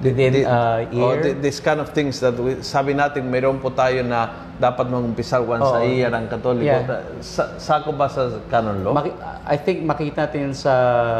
Within 0.00 0.32
Di- 0.32 0.44
uh, 0.44 0.80
Oh, 0.96 1.12
year. 1.12 1.22
thi- 1.22 1.38
this 1.38 1.60
kind 1.60 1.76
of 1.76 1.92
things 1.92 2.18
that 2.18 2.32
we, 2.34 2.58
sabi 2.60 2.96
natin, 2.96 3.28
mayroon 3.28 3.60
po 3.60 3.68
tayo 3.68 4.00
na 4.00 4.32
dapat 4.56 4.88
mag-umpisa 4.88 5.38
once 5.38 5.62
a 5.62 5.78
Oo. 5.78 5.86
year 5.86 6.08
ang 6.08 6.24
katoliko. 6.24 6.66
Yeah. 6.66 7.04
Sa, 7.20 7.56
sakop 7.56 7.94
ba 7.94 8.08
sa 8.08 8.28
canon 8.48 8.80
law? 8.80 8.92
Maki- 8.92 9.14
I 9.44 9.56
think 9.56 9.84
makikita 9.84 10.24
natin 10.26 10.50
sa 10.50 10.72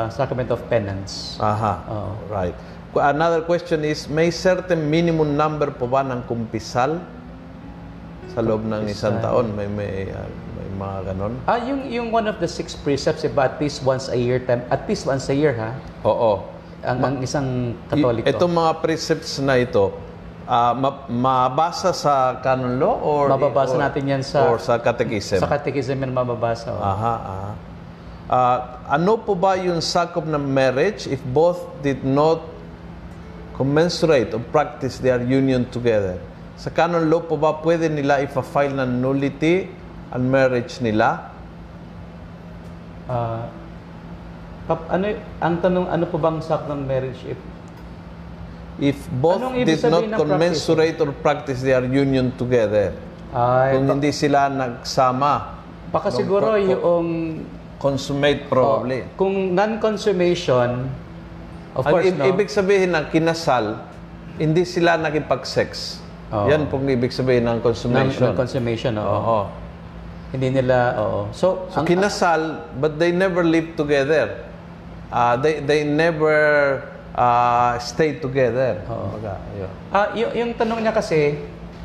Sacrament 0.09 0.48
of 0.48 0.64
Penance. 0.66 1.36
Aha, 1.38 1.72
Oo. 1.86 2.12
right. 2.26 2.57
Another 2.90 3.40
question 3.40 3.84
is, 3.84 4.09
may 4.09 4.32
certain 4.32 4.90
minimum 4.90 5.38
number 5.38 5.70
po 5.70 5.86
ba 5.86 6.03
ng 6.03 6.26
kumpisal 6.26 6.98
sa 8.26 8.40
loob 8.40 8.64
ng 8.64 8.88
isang 8.88 9.20
taon? 9.20 9.55
May, 9.55 9.68
may, 9.68 9.92
ah, 10.11 10.26
may 10.62 10.76
mga 10.78 10.98
ganon? 11.06 11.32
Ah, 11.44 11.58
yung 11.58 11.80
yung 11.84 12.08
one 12.08 12.24
of 12.24 12.36
the 12.36 12.46
six 12.46 12.72
precepts, 12.72 13.22
iba 13.22 13.44
at 13.44 13.56
least 13.56 13.80
once 13.80 14.06
a 14.06 14.14
year, 14.14 14.38
time, 14.38 14.62
at 14.68 14.84
least 14.84 15.04
once 15.04 15.26
a 15.26 15.34
year 15.34 15.52
ha, 15.52 15.72
Oo. 16.02 16.44
ang, 16.80 16.98
ang 16.98 17.14
isang 17.18 17.48
katoliko. 17.86 18.24
Itong 18.24 18.52
mga 18.52 18.72
precepts 18.78 19.36
na 19.38 19.56
ito, 19.56 19.90
ah, 20.44 20.72
ma- 20.72 21.04
mabasa 21.06 21.90
sa 21.90 22.12
canon 22.38 22.76
law 22.76 22.96
or 22.98 23.28
Mababasa 23.28 23.74
or- 23.74 23.82
natin 23.82 24.02
yan 24.04 24.22
sa- 24.22 24.46
or 24.46 24.56
sa 24.56 24.76
catechism? 24.76 25.38
sa 25.38 25.48
catechism 25.48 25.96
yan 25.98 26.12
mababasa. 26.12 26.68
oh. 26.68 26.78
Aha, 26.78 27.14
aha. 27.16 27.50
Ah, 28.26 28.58
ano 28.88 29.18
po 29.18 29.34
ba 29.34 29.54
yung 29.54 29.80
sakop 29.80 30.22
ng 30.22 30.44
marriage 30.44 31.04
if 31.04 31.18
both 31.26 31.58
did 31.80 32.00
not 32.00 32.38
commensurate 33.52 34.30
or 34.30 34.40
practice 34.46 34.98
their 34.98 35.18
union 35.20 35.66
together? 35.66 36.16
Sa 36.54 36.68
canon 36.68 37.08
law 37.08 37.20
po 37.20 37.34
ba 37.34 37.56
pwede 37.58 37.88
nila 37.88 38.20
ipa-file 38.20 38.76
ng 38.76 39.00
nullity 39.00 39.64
ang 40.11 40.24
marriage 40.24 40.78
nila? 40.78 41.30
Ah, 43.06 43.50
kap- 44.66 44.86
ano, 44.88 45.04
y- 45.08 45.18
ang 45.38 45.58
tanong, 45.58 45.86
ano 45.86 46.04
po 46.04 46.16
bang 46.16 46.38
saktong 46.38 46.82
marriage 46.84 47.22
if 47.24 47.38
If 48.80 48.96
both 49.12 49.44
Anong 49.44 49.61
ibig 49.61 49.76
did 49.76 49.84
not 49.84 50.00
sabihin 50.00 50.08
ng 50.08 50.16
commensurate 50.16 50.96
or 50.98 51.12
practice 51.14 51.61
their 51.61 51.84
union 51.84 52.32
together. 52.32 52.96
ay, 53.30 53.76
Kung 53.76 53.92
hindi 53.92 54.08
sila 54.11 54.48
nagsama, 54.48 55.61
baka 55.86 56.08
siguro 56.08 56.56
yung 56.56 57.44
consummate 57.76 58.48
probably. 58.48 59.04
Oh, 59.04 59.12
kung 59.18 59.52
non-consummation, 59.52 60.88
of 61.74 61.82
Ang 61.82 61.92
course, 61.92 62.06
i- 62.06 62.16
no? 62.16 62.24
ibig 62.26 62.48
sabihin 62.48 62.90
ng 62.90 63.04
kinasal, 63.06 63.84
hindi 64.34 64.64
sila 64.64 64.96
nakipag-sex. 64.96 66.00
Oo. 66.30 66.48
Yan 66.48 66.64
pong 66.66 66.88
ibig 66.88 67.12
sabihin 67.12 67.44
ng 67.44 67.61
consummation. 67.61 68.32
non-consummation, 68.32 68.96
oo. 68.96 69.04
Oo. 69.04 69.40
Hindi 70.31 70.49
nila, 70.53 70.95
oo. 70.97 71.20
So, 71.31 71.66
So 71.68 71.83
ang, 71.83 71.87
kinasal, 71.87 72.41
but 72.78 72.97
they 72.97 73.11
never 73.11 73.43
live 73.43 73.74
together. 73.74 74.47
Uh, 75.11 75.35
they 75.35 75.59
they 75.59 75.83
never 75.83 76.78
uh, 77.12 77.74
stay 77.78 78.14
together. 78.16 78.78
Kumbaga, 78.87 79.43
yun. 79.53 79.70
ah, 79.91 80.07
y- 80.14 80.35
yung 80.37 80.55
tanong 80.55 80.81
niya 80.81 80.95
kasi, 80.95 81.35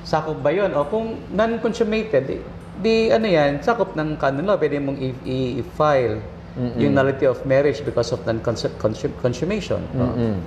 sakop 0.06 0.38
ba 0.40 0.54
yun? 0.54 0.70
O 0.72 0.86
kung 0.86 1.18
non-consummated, 1.30 2.22
di, 2.24 2.38
di 2.78 2.96
ano 3.10 3.26
yan, 3.26 3.60
sakop 3.60 3.98
ng 3.98 4.14
canon 4.16 4.46
law, 4.46 4.56
pwede 4.56 4.78
mong 4.78 4.98
i- 5.00 5.18
i- 5.26 5.54
i-file 5.60 6.22
yung 6.78 6.96
nullity 6.96 7.26
of 7.26 7.44
marriage 7.44 7.84
because 7.84 8.14
of 8.14 8.24
non-consummation. 8.24 9.82
Mm, 9.92 10.08
mm, 10.08 10.38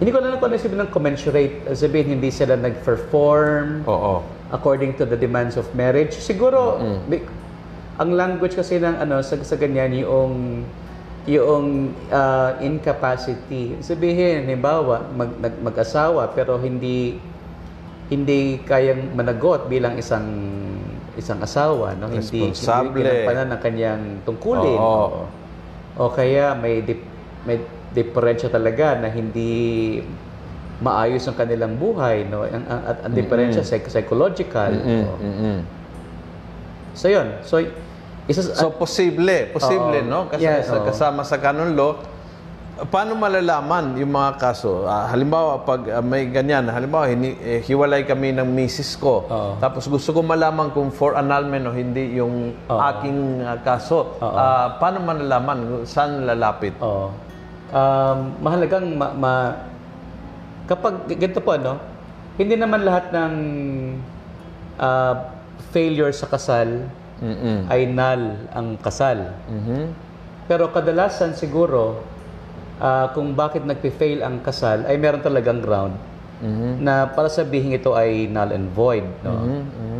Hindi 0.00 0.08
ko 0.08 0.18
na 0.18 0.32
lang 0.32 0.38
kung 0.40 0.48
ano 0.48 0.56
sabihin 0.56 0.80
ng 0.80 0.88
commensurate. 0.88 1.52
Sabihin, 1.74 2.16
hindi 2.16 2.30
sila 2.30 2.56
nag-perform 2.56 3.84
Oo. 3.84 4.24
according 4.48 4.94
to 4.94 5.04
the 5.04 5.16
demands 5.16 5.56
of 5.56 5.68
marriage. 5.74 6.16
Siguro, 6.16 6.80
bi- 7.04 7.20
ang 8.00 8.16
language 8.16 8.56
kasi 8.56 8.80
ng 8.80 8.96
ano 8.96 9.20
sa, 9.20 9.36
sa 9.44 9.60
ganyan 9.60 9.92
yung 9.92 10.64
yung 11.28 11.92
ah, 12.08 12.56
incapacity. 12.64 13.76
Sabihin, 13.84 14.48
halimbawa, 14.48 15.04
mag, 15.12 15.36
nag, 15.36 15.54
mag-asawa 15.60 16.32
pero 16.32 16.56
hindi 16.56 17.20
hindi 18.10 18.58
kayang 18.64 19.14
managot 19.14 19.68
bilang 19.70 20.00
isang 20.00 20.26
isang 21.14 21.38
asawa, 21.44 21.92
no? 21.94 22.08
Hindi 22.08 22.50
ginampanan 22.96 23.52
ng 23.52 23.60
kanyang 23.60 24.02
tungkulin. 24.24 24.80
Oo. 24.80 25.04
Oo. 25.06 25.22
O 26.00 26.08
kaya 26.08 26.56
may 26.56 26.80
dip, 26.80 27.04
may 27.44 27.60
diferensya 27.92 28.48
talaga 28.48 28.96
na 28.96 29.12
hindi 29.12 30.00
maayos 30.80 31.28
ang 31.28 31.36
kanilang 31.36 31.76
buhay, 31.76 32.24
no? 32.24 32.48
Ang, 32.48 32.64
ang, 32.64 32.82
ang 33.04 33.12
diferensya 33.12 33.60
psych- 33.60 33.92
psychological. 33.92 34.72
Mm, 34.72 35.04
Oo. 35.04 35.16
mm, 35.20 35.36
mm. 35.36 35.60
So 36.96 37.06
yun. 37.12 37.28
So 37.44 37.60
isa 38.26 38.42
sa- 38.42 38.56
So 38.56 38.72
posible, 38.72 39.48
posible, 39.50 40.00
Oo. 40.00 40.08
no? 40.08 40.20
Kasi 40.26 40.42
Yeah, 40.42 40.60
sa, 40.60 40.76
oo. 40.76 40.84
kasama 40.84 41.20
sa 41.22 41.36
canon 41.36 41.72
law, 41.72 41.96
paano 42.86 43.12
malalaman 43.14 43.92
yung 43.94 44.08
mga 44.08 44.36
kaso? 44.36 44.84
Ah, 44.84 45.04
halimbawa, 45.06 45.60
pag 45.60 45.84
ah, 45.90 46.00
may 46.00 46.26
ganyan, 46.26 46.64
halimbawa, 46.66 47.06
hini, 47.06 47.36
eh, 47.36 47.60
hiwalay 47.60 48.02
kami 48.02 48.32
ng 48.32 48.46
misis 48.46 48.94
ko, 48.94 49.24
Oo. 49.24 49.52
tapos 49.58 49.84
gusto 49.84 50.10
ko 50.10 50.20
malaman 50.20 50.70
kung 50.70 50.88
for 50.88 51.12
annulment 51.12 51.64
o 51.64 51.72
hindi 51.72 52.14
yung 52.14 52.56
aking 52.66 53.18
ah, 53.42 53.58
kaso. 53.58 54.16
Ah, 54.18 54.76
paano 54.76 55.00
malalaman? 55.02 55.58
Saan 55.84 56.24
lalapit? 56.24 56.72
Oo. 56.80 57.12
Um, 57.70 58.18
mahalagang 58.40 58.82
ma, 58.92 59.12
ma- 59.12 59.54
kapag 60.66 61.06
ganito 61.08 61.38
po 61.38 61.54
ano, 61.54 61.78
hindi 62.34 62.54
naman 62.54 62.80
lahat 62.80 63.10
ng 63.10 63.32
ah, 64.76 65.14
failure 65.68 66.10
sa 66.10 66.26
kasal 66.26 66.88
Mm-mm. 67.20 67.68
ay 67.68 67.84
null 67.84 68.24
ang 68.50 68.80
kasal. 68.80 69.36
Mhm. 69.46 69.92
Pero 70.48 70.72
kadalasan 70.72 71.36
siguro 71.36 72.00
ah, 72.80 73.12
kung 73.12 73.36
bakit 73.36 73.62
nagpe-fail 73.62 74.24
ang 74.24 74.40
kasal 74.40 74.88
ay 74.88 74.96
meron 74.96 75.20
talagang 75.20 75.60
ground 75.60 75.94
na 76.80 77.04
para 77.04 77.28
sabihin 77.28 77.76
ito 77.76 77.92
ay 77.92 78.24
null 78.24 78.50
and 78.50 78.72
void. 78.72 79.04
No? 79.20 79.44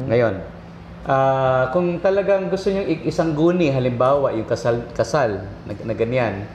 Ngayon, 0.08 0.40
ah, 1.04 1.68
kung 1.70 2.00
talagang 2.00 2.48
gusto 2.48 2.72
niyo 2.72 2.88
isang 3.04 3.36
guni, 3.36 3.68
halimbawa 3.68 4.32
yung 4.32 4.48
kasal, 4.48 4.80
kasal 4.90 5.44
na, 5.68 5.72
na 5.84 5.92
ganyan, 5.92 6.48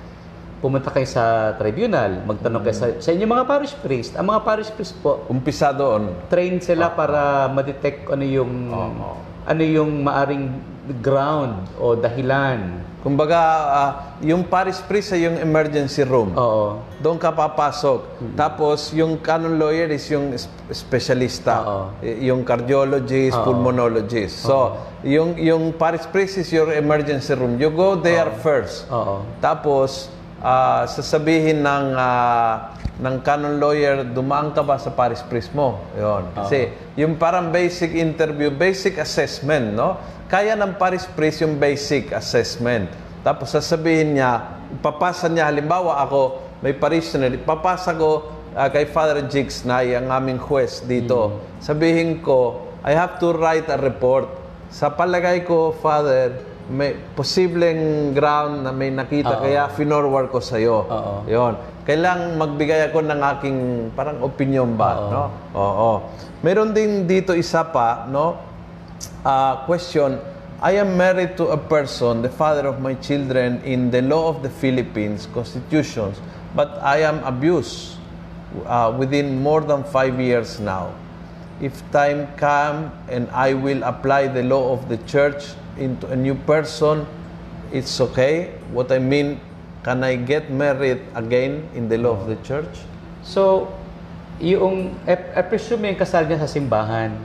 pumunta 0.57 0.89
kayo 0.89 1.05
sa 1.05 1.53
tribunal, 1.53 2.26
magtanong 2.26 2.66
kayo 2.66 2.74
sa, 2.74 2.88
sa 2.97 3.13
inyong 3.13 3.30
mga 3.30 3.45
parish 3.45 3.78
priest. 3.78 4.18
Ang 4.18 4.34
mga 4.34 4.41
parish 4.41 4.74
priest 4.74 4.97
po, 4.97 5.22
Umpisa 5.30 5.70
doon. 5.70 6.09
train 6.26 6.57
sila 6.57 6.89
para 6.89 7.45
ma-detect 7.45 8.09
ano 8.09 8.26
yung 8.26 8.51
ano 9.46 9.62
yung 9.62 10.02
maaring 10.02 10.50
ground 11.02 11.70
o 11.78 11.93
dahilan. 11.93 12.82
Kumbaga, 13.06 13.38
ah, 13.70 13.91
yung 14.18 14.41
parish 14.41 14.82
priest 14.89 15.14
ay 15.14 15.30
yung 15.30 15.38
emergency 15.38 16.02
room. 16.02 16.34
Oo. 16.34 16.82
Doon 16.98 17.22
ka 17.22 17.30
papasok. 17.30 18.34
Tapos, 18.34 18.89
yung 18.98 19.22
canon 19.22 19.62
lawyer 19.62 19.93
is 19.93 20.10
yung 20.10 20.34
specialista. 20.74 21.62
Oo. 21.62 21.84
Yung 22.02 22.41
cardiologist, 22.41 23.38
pulmonologist. 23.46 24.41
So, 24.41 24.74
yung, 25.06 25.38
yung 25.38 25.78
parish 25.78 26.10
priest 26.10 26.41
is 26.41 26.50
your 26.50 26.74
emergency 26.74 27.38
room. 27.38 27.62
You 27.62 27.70
go 27.70 27.93
there 27.93 28.34
first. 28.41 28.89
Oo. 28.89 29.22
Tapos, 29.38 30.10
ah, 30.46 30.86
sasabihin 30.86 31.66
ng, 31.66 31.86
ah, 31.98 32.78
ng 33.02 33.16
canon 33.26 33.58
lawyer, 33.58 34.06
dumaan 34.06 34.54
ka 34.54 34.62
ba 34.62 34.78
sa 34.78 34.93
parish 34.93 35.26
priest 35.26 35.50
mo? 35.58 35.82
Yun. 35.98 36.30
Kasi, 36.38 36.70
yung 36.93 37.18
parang 37.18 37.50
basic 37.50 37.98
interview, 37.98 38.54
basic 38.54 39.02
assessment, 39.02 39.74
no? 39.74 39.98
Kaya 40.30 40.54
ng 40.54 40.78
parish 40.78 41.10
priest 41.18 41.41
yung 41.41 41.58
basic 41.58 42.14
assessment. 42.14 42.93
Tapos 43.26 43.50
sasabihin 43.50 44.22
niya, 44.22 44.62
papasa 44.86 45.26
niya, 45.26 45.50
halimbawa 45.50 46.06
ako, 46.06 46.46
may 46.62 46.78
parishioner, 46.78 47.34
papasa 47.41 47.98
ko 47.98 48.30
ah, 48.54 48.70
kay 48.70 48.86
Father 48.86 49.26
Jigs 49.26 49.66
na 49.66 49.82
ang 49.82 50.14
aming 50.14 50.38
huwes 50.38 50.86
dito. 50.86 51.41
Sabihin 51.58 52.22
ko, 52.22 52.70
I 52.86 52.93
have 52.93 53.18
to 53.18 53.34
write 53.34 53.66
a 53.74 53.82
report. 53.82 54.30
Sa 54.70 54.93
palagay 54.93 55.41
ko, 55.41 55.74
Father, 55.82 56.38
may 56.70 56.97
posibleng 57.13 58.13
ground 58.18 58.66
na 58.66 58.74
may 58.74 58.89
nakita, 58.89 59.38
kaya 59.38 59.70
finorward 59.70 60.34
ko 60.34 60.41
sa'yo. 60.41 60.86
Oo. 60.89 61.16
Yon. 61.30 61.53
Kailangan 61.86 62.41
magbigay 62.41 62.89
ako 62.89 63.05
ng 63.05 63.22
aking 63.22 63.57
parang 63.93 64.18
opinion 64.26 64.74
ba, 64.74 64.91
no? 65.05 65.24
Oo. 65.53 65.91
Meron 66.41 66.74
din 66.74 67.05
dito 67.05 67.38
isa 67.38 67.61
pa, 67.70 68.09
no? 68.09 68.41
Ah, 69.22 69.66
question. 69.70 70.18
I 70.66 70.82
am 70.82 70.97
married 70.97 71.38
to 71.38 71.53
a 71.53 71.59
person, 71.59 72.26
the 72.26 72.32
father 72.32 72.66
of 72.66 72.82
my 72.82 72.97
children, 72.97 73.61
in 73.61 73.91
the 73.93 74.01
law 74.01 74.32
of 74.32 74.41
the 74.41 74.49
Philippines, 74.49 75.30
constitutions, 75.30 76.18
but 76.57 76.82
I 76.82 77.05
am 77.05 77.22
abused 77.22 78.01
uh, 78.66 78.89
within 78.97 79.43
more 79.43 79.61
than 79.61 79.84
five 79.84 80.18
years 80.18 80.57
now. 80.57 80.95
If 81.61 81.76
time 81.91 82.26
come 82.39 82.89
and 83.11 83.30
I 83.30 83.53
will 83.53 83.84
apply 83.84 84.34
the 84.34 84.43
law 84.43 84.74
of 84.74 84.89
the 84.89 84.97
church 85.05 85.53
into 85.78 86.07
a 86.07 86.17
new 86.17 86.36
person, 86.47 87.05
it's 87.71 87.99
okay. 87.99 88.55
What 88.71 88.91
I 88.91 88.99
mean, 88.99 89.39
can 89.84 90.03
I 90.03 90.15
get 90.15 90.49
married 90.49 91.01
again 91.13 91.67
in 91.76 91.88
the 91.89 91.97
law 91.97 92.15
of 92.15 92.28
the 92.28 92.39
church? 92.41 92.71
So, 93.23 93.71
yung, 94.39 94.95
I, 95.07 95.39
I 95.39 95.41
presume 95.45 95.86
yung 95.86 95.99
kasal 95.99 96.28
niya 96.28 96.43
sa 96.43 96.49
simbahan. 96.49 97.15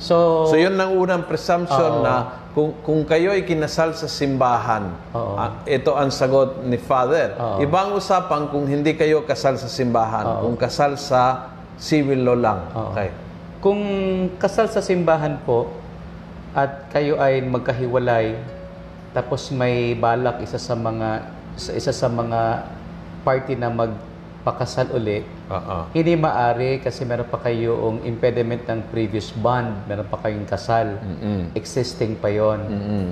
So, 0.00 0.48
So 0.48 0.56
yun 0.56 0.80
ang 0.80 0.96
unang 0.96 1.28
presumption 1.28 2.00
Oo. 2.00 2.04
na 2.06 2.40
kung, 2.56 2.72
kung 2.82 3.04
kayo 3.04 3.30
ay 3.36 3.44
kinasal 3.44 3.92
sa 3.92 4.08
simbahan, 4.08 4.90
ah, 5.12 5.60
ito 5.68 5.92
ang 5.92 6.08
sagot 6.08 6.64
ni 6.64 6.80
Father. 6.80 7.36
Oo. 7.36 7.60
Ibang 7.62 7.94
usapan 7.94 8.48
kung 8.48 8.64
hindi 8.64 8.96
kayo 8.96 9.22
kasal 9.28 9.60
sa 9.60 9.68
simbahan, 9.68 10.40
kung 10.40 10.56
kasal 10.56 10.96
sa 10.96 11.52
civil 11.76 12.24
law 12.24 12.36
lang. 12.38 12.60
Oo. 12.74 12.90
Okay. 12.90 13.10
kung 13.60 13.80
kasal 14.40 14.72
sa 14.72 14.80
simbahan 14.80 15.36
po 15.44 15.68
at 16.50 16.90
kayo 16.90 17.16
ay 17.16 17.38
magkahiwalay 17.40 18.34
tapos 19.10 19.50
may 19.50 19.92
balak 19.92 20.38
isa 20.40 20.54
sa 20.54 20.74
mga 20.74 21.26
sa- 21.54 21.74
isa 21.74 21.90
sa 21.90 22.06
mga 22.06 22.62
party 23.20 23.52
na 23.52 23.68
magpakasal 23.68 24.94
uli, 24.94 25.20
Oo. 25.46 25.90
hindi 25.92 26.14
maari 26.14 26.78
kasi 26.78 27.02
meron 27.02 27.26
pa 27.26 27.36
kayong 27.36 28.00
impediment 28.02 28.62
ng 28.64 28.80
previous 28.88 29.28
bond, 29.34 29.68
meron 29.84 30.06
pa 30.06 30.16
kayong 30.18 30.46
kasal, 30.46 30.96
Mm-mm. 30.96 31.52
existing 31.52 32.16
pa 32.16 32.30
yon. 32.30 32.60
Mm-mm. 32.64 33.06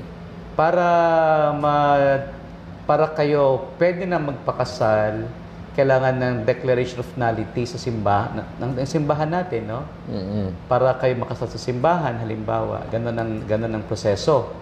Para 0.55 0.87
ma 1.53 1.77
para 2.87 3.05
kayo 3.13 3.69
pwede 3.77 4.09
na 4.09 4.17
magpakasal, 4.17 5.29
kailangan 5.79 6.19
ng 6.19 6.35
declaration 6.43 6.99
of 6.99 7.07
nullity 7.15 7.63
sa 7.63 7.79
simbahan 7.79 8.43
ng, 8.59 8.75
ng 8.75 8.83
simbahan 8.83 9.31
natin, 9.31 9.71
no? 9.71 9.87
Mm-mm. 10.11 10.51
Para 10.67 10.91
kayo 10.99 11.15
makasal 11.15 11.47
sa 11.47 11.55
simbahan 11.55 12.19
halimbawa, 12.19 12.83
ganun 12.91 13.15
ang 13.15 13.33
ganun 13.47 13.71
ang 13.79 13.87
proseso. 13.87 14.59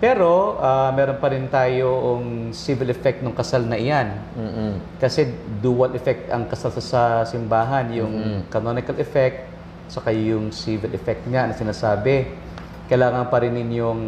Pero 0.00 0.56
ah, 0.56 0.88
meron 0.96 1.20
pa 1.20 1.28
rin 1.28 1.52
tayong 1.52 2.56
civil 2.56 2.88
effect 2.88 3.20
ng 3.20 3.36
kasal 3.36 3.68
na 3.68 3.76
iyan. 3.76 4.08
Mm-mm. 4.40 4.72
Kasi 4.96 5.28
dual 5.60 5.92
effect 5.92 6.32
ang 6.32 6.48
kasal 6.48 6.72
sa, 6.80 7.28
simbahan, 7.28 7.92
yung 7.92 8.48
canonical 8.48 8.96
effect, 8.96 9.44
saka 9.92 10.16
yung 10.16 10.48
civil 10.48 10.96
effect 10.96 11.28
niya 11.28 11.44
na 11.44 11.52
sinasabi. 11.52 12.24
Kailangan 12.88 13.28
pa 13.28 13.44
rin 13.44 13.52
ninyong 13.52 14.02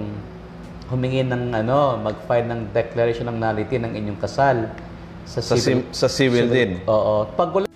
humingi 0.88 1.20
ng 1.20 1.52
ano, 1.52 2.00
mag-file 2.00 2.48
ng 2.48 2.60
declaration 2.72 3.28
ng 3.28 3.36
nullity 3.36 3.76
ng 3.76 3.92
inyong 3.92 4.20
kasal 4.24 4.72
sa 5.30 5.38
Sa, 5.38 5.54
sim- 5.54 5.86
sa 5.94 6.10
civil 6.10 6.50
din. 6.50 6.82
Oo. 6.90 7.30
Pag 7.30 7.54
wala 7.54 7.66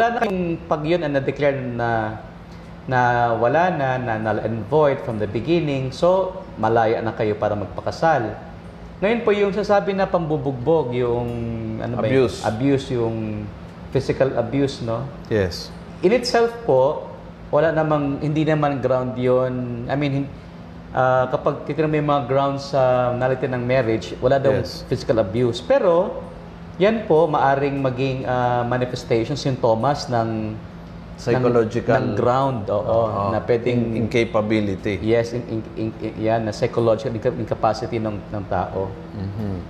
na 0.00 0.20
yung 0.24 0.56
pag 0.64 0.80
yun 0.80 1.04
ang 1.04 1.12
na-declare 1.12 1.60
na 1.60 2.16
na 2.82 3.00
wala 3.36 3.70
na, 3.70 3.88
na 3.94 4.12
null 4.18 4.40
and 4.42 4.64
void 4.66 4.98
from 5.04 5.20
the 5.20 5.28
beginning, 5.28 5.92
so 5.92 6.34
malaya 6.56 6.98
na 6.98 7.12
kayo 7.12 7.36
para 7.36 7.54
magpakasal. 7.54 8.32
Ngayon 8.98 9.20
po 9.22 9.30
yung 9.30 9.52
sasabi 9.52 9.92
na 9.92 10.06
pambubugbog, 10.06 10.90
yung 10.90 11.28
ano 11.78 12.00
ba? 12.00 12.06
Abuse. 12.06 12.42
abuse, 12.42 12.86
yung 12.90 13.46
physical 13.92 14.34
abuse, 14.34 14.80
no? 14.80 15.04
Yes. 15.28 15.68
In 16.02 16.10
itself 16.10 16.50
po, 16.64 17.06
wala 17.52 17.70
namang, 17.70 18.18
hindi 18.18 18.42
naman 18.42 18.80
ground 18.80 19.14
yon 19.14 19.84
I 19.86 19.94
mean, 19.94 20.26
ah, 20.90 21.28
kapag 21.28 21.66
titignan 21.66 21.90
mo 21.90 21.96
yung 21.98 22.10
mga 22.10 22.24
grounds 22.26 22.62
sa 22.72 23.12
nullity 23.12 23.46
ng 23.46 23.62
marriage, 23.62 24.14
wala 24.18 24.38
daw 24.38 24.54
Yes. 24.58 24.82
physical 24.86 25.18
abuse. 25.18 25.60
Pero, 25.60 26.18
yan 26.82 27.06
po, 27.06 27.30
maaring 27.30 27.78
maging 27.78 28.26
ah, 28.26 28.66
manifestation, 28.66 29.38
sintomas 29.38 30.10
ng 30.10 30.58
Psychological. 31.14 31.94
ng, 31.94 32.02
ng 32.02 32.18
ground, 32.18 32.60
oo, 32.66 32.82
Oo. 32.82 33.30
na 33.30 33.38
pwedeng, 33.38 33.94
In- 33.94 34.02
incapability. 34.02 34.98
yes, 34.98 35.30
in, 35.30 35.46
in, 35.46 35.60
in- 35.78 35.98
in- 36.02 36.16
yan, 36.18 36.42
na 36.42 36.50
psychological 36.50 37.14
inca- 37.14 37.38
incapacity 37.38 38.02
ng, 38.02 38.18
ng 38.26 38.44
tao. 38.50 38.90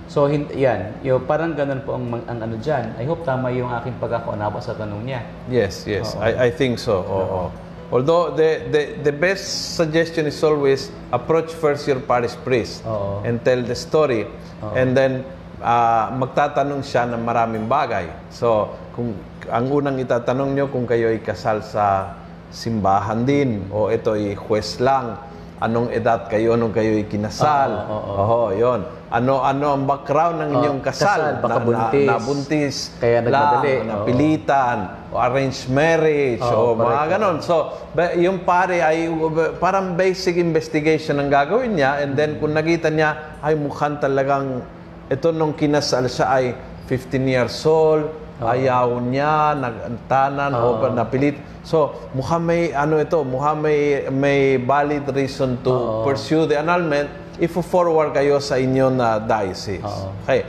So, 0.09 0.25
hin- 0.25 0.49
yan, 0.49 0.97
yung, 1.05 1.21
parang 1.23 1.53
ganun 1.53 1.85
po 1.85 1.93
ang, 1.93 2.09
ang 2.25 2.39
ano 2.41 2.57
dyan. 2.57 2.97
I 2.97 3.05
hope 3.05 3.21
tama 3.21 3.53
yung 3.53 3.69
aking 3.69 4.01
pagkakaunawa 4.01 4.57
sa 4.57 4.73
tanong 4.73 5.05
niya. 5.05 5.21
Yes, 5.45 5.85
yes. 5.85 6.17
I, 6.17 6.49
I 6.49 6.49
think 6.49 6.81
so. 6.81 7.05
Oo. 7.05 7.53
Although 7.93 8.33
the, 8.33 8.65
the 8.73 8.81
the 9.03 9.13
best 9.13 9.45
suggestion 9.77 10.25
is 10.25 10.41
always 10.41 10.89
approach 11.13 11.53
first 11.53 11.85
your 11.85 12.01
parish 12.01 12.33
priest 12.41 12.81
Oo. 12.83 13.21
and 13.21 13.37
tell 13.45 13.61
the 13.61 13.77
story 13.77 14.25
and 14.73 14.97
then 14.97 15.21
ah, 15.63 16.11
magtatanong 16.11 16.83
siya 16.83 17.07
ng 17.07 17.23
maraming 17.23 17.65
bagay. 17.65 18.11
So, 18.29 18.75
kung 18.93 19.15
ang 19.47 19.65
unang 19.67 19.97
itatanong 19.97 20.53
nyo 20.53 20.65
kung 20.67 20.83
kayo 20.83 21.09
ay 21.09 21.23
kasal 21.23 21.63
sa 21.63 22.13
simbahan 22.53 23.23
din 23.23 23.65
o 23.71 23.89
ito 23.89 24.13
ay 24.13 24.35
huwes 24.37 24.77
lang, 24.77 25.17
anong 25.57 25.89
edad 25.89 26.27
kayo 26.27 26.53
nung 26.53 26.69
kayo 26.69 26.93
ay 26.93 27.07
kinasal? 27.07 27.87
Oo, 27.87 27.95
oo, 27.95 28.13
Oho, 28.19 28.39
'yon. 28.51 28.81
Ano 29.07 29.39
ano 29.39 29.77
ang 29.77 29.85
background 29.85 30.41
ng 30.41 30.49
inyong 30.57 30.81
kasal? 30.81 31.37
kasal, 31.37 31.41
baka 31.41 31.57
Na- 31.61 31.65
buntis. 31.65 32.03
Na, 32.03 32.13
nabuntis 32.17 32.75
Kaya 32.97 33.17
nagmadali, 33.21 33.73
oo. 33.73 33.85
napilitan, 33.85 34.77
o 35.07 35.15
arranged 35.15 35.69
marriage, 35.69 36.41
o 36.41 36.73
mga 36.73 37.03
ganon. 37.07 37.37
So, 37.39 37.77
yung 38.17 38.41
pare 38.41 38.81
ay 38.81 39.05
uh, 39.07 39.53
parang 39.57 39.93
basic 39.93 40.35
investigation 40.35 41.17
ang 41.17 41.29
gagawin 41.29 41.77
niya 41.77 42.01
and 42.01 42.17
then 42.17 42.35
kung 42.37 42.51
nakita 42.51 42.89
niya, 42.89 43.39
ay 43.39 43.53
mukhang 43.53 44.01
talagang 44.01 44.65
ito 45.11 45.31
nung 45.35 45.51
kinasal 45.55 46.07
siya 46.07 46.27
ay 46.31 46.45
15 46.87 47.23
years 47.27 47.55
old, 47.63 48.11
ayaw 48.43 48.99
niya, 48.99 49.55
nagtanan 49.55 50.51
o 50.55 50.79
napilit. 50.91 51.39
So, 51.63 51.95
mukhang 52.11 52.43
may 52.43 52.75
ano 52.75 52.99
ito, 52.99 53.23
mukhang 53.23 53.63
may 53.63 54.11
may 54.11 54.59
valid 54.59 55.07
reason 55.15 55.63
to 55.63 56.03
pursue 56.03 56.43
the 56.43 56.59
annulment 56.59 57.07
if 57.39 57.55
forward 57.55 58.11
kayo 58.11 58.37
sa 58.43 58.59
inyong 58.59 58.99
na 58.99 59.17
diocese. 59.17 59.83
Okay. 60.27 60.43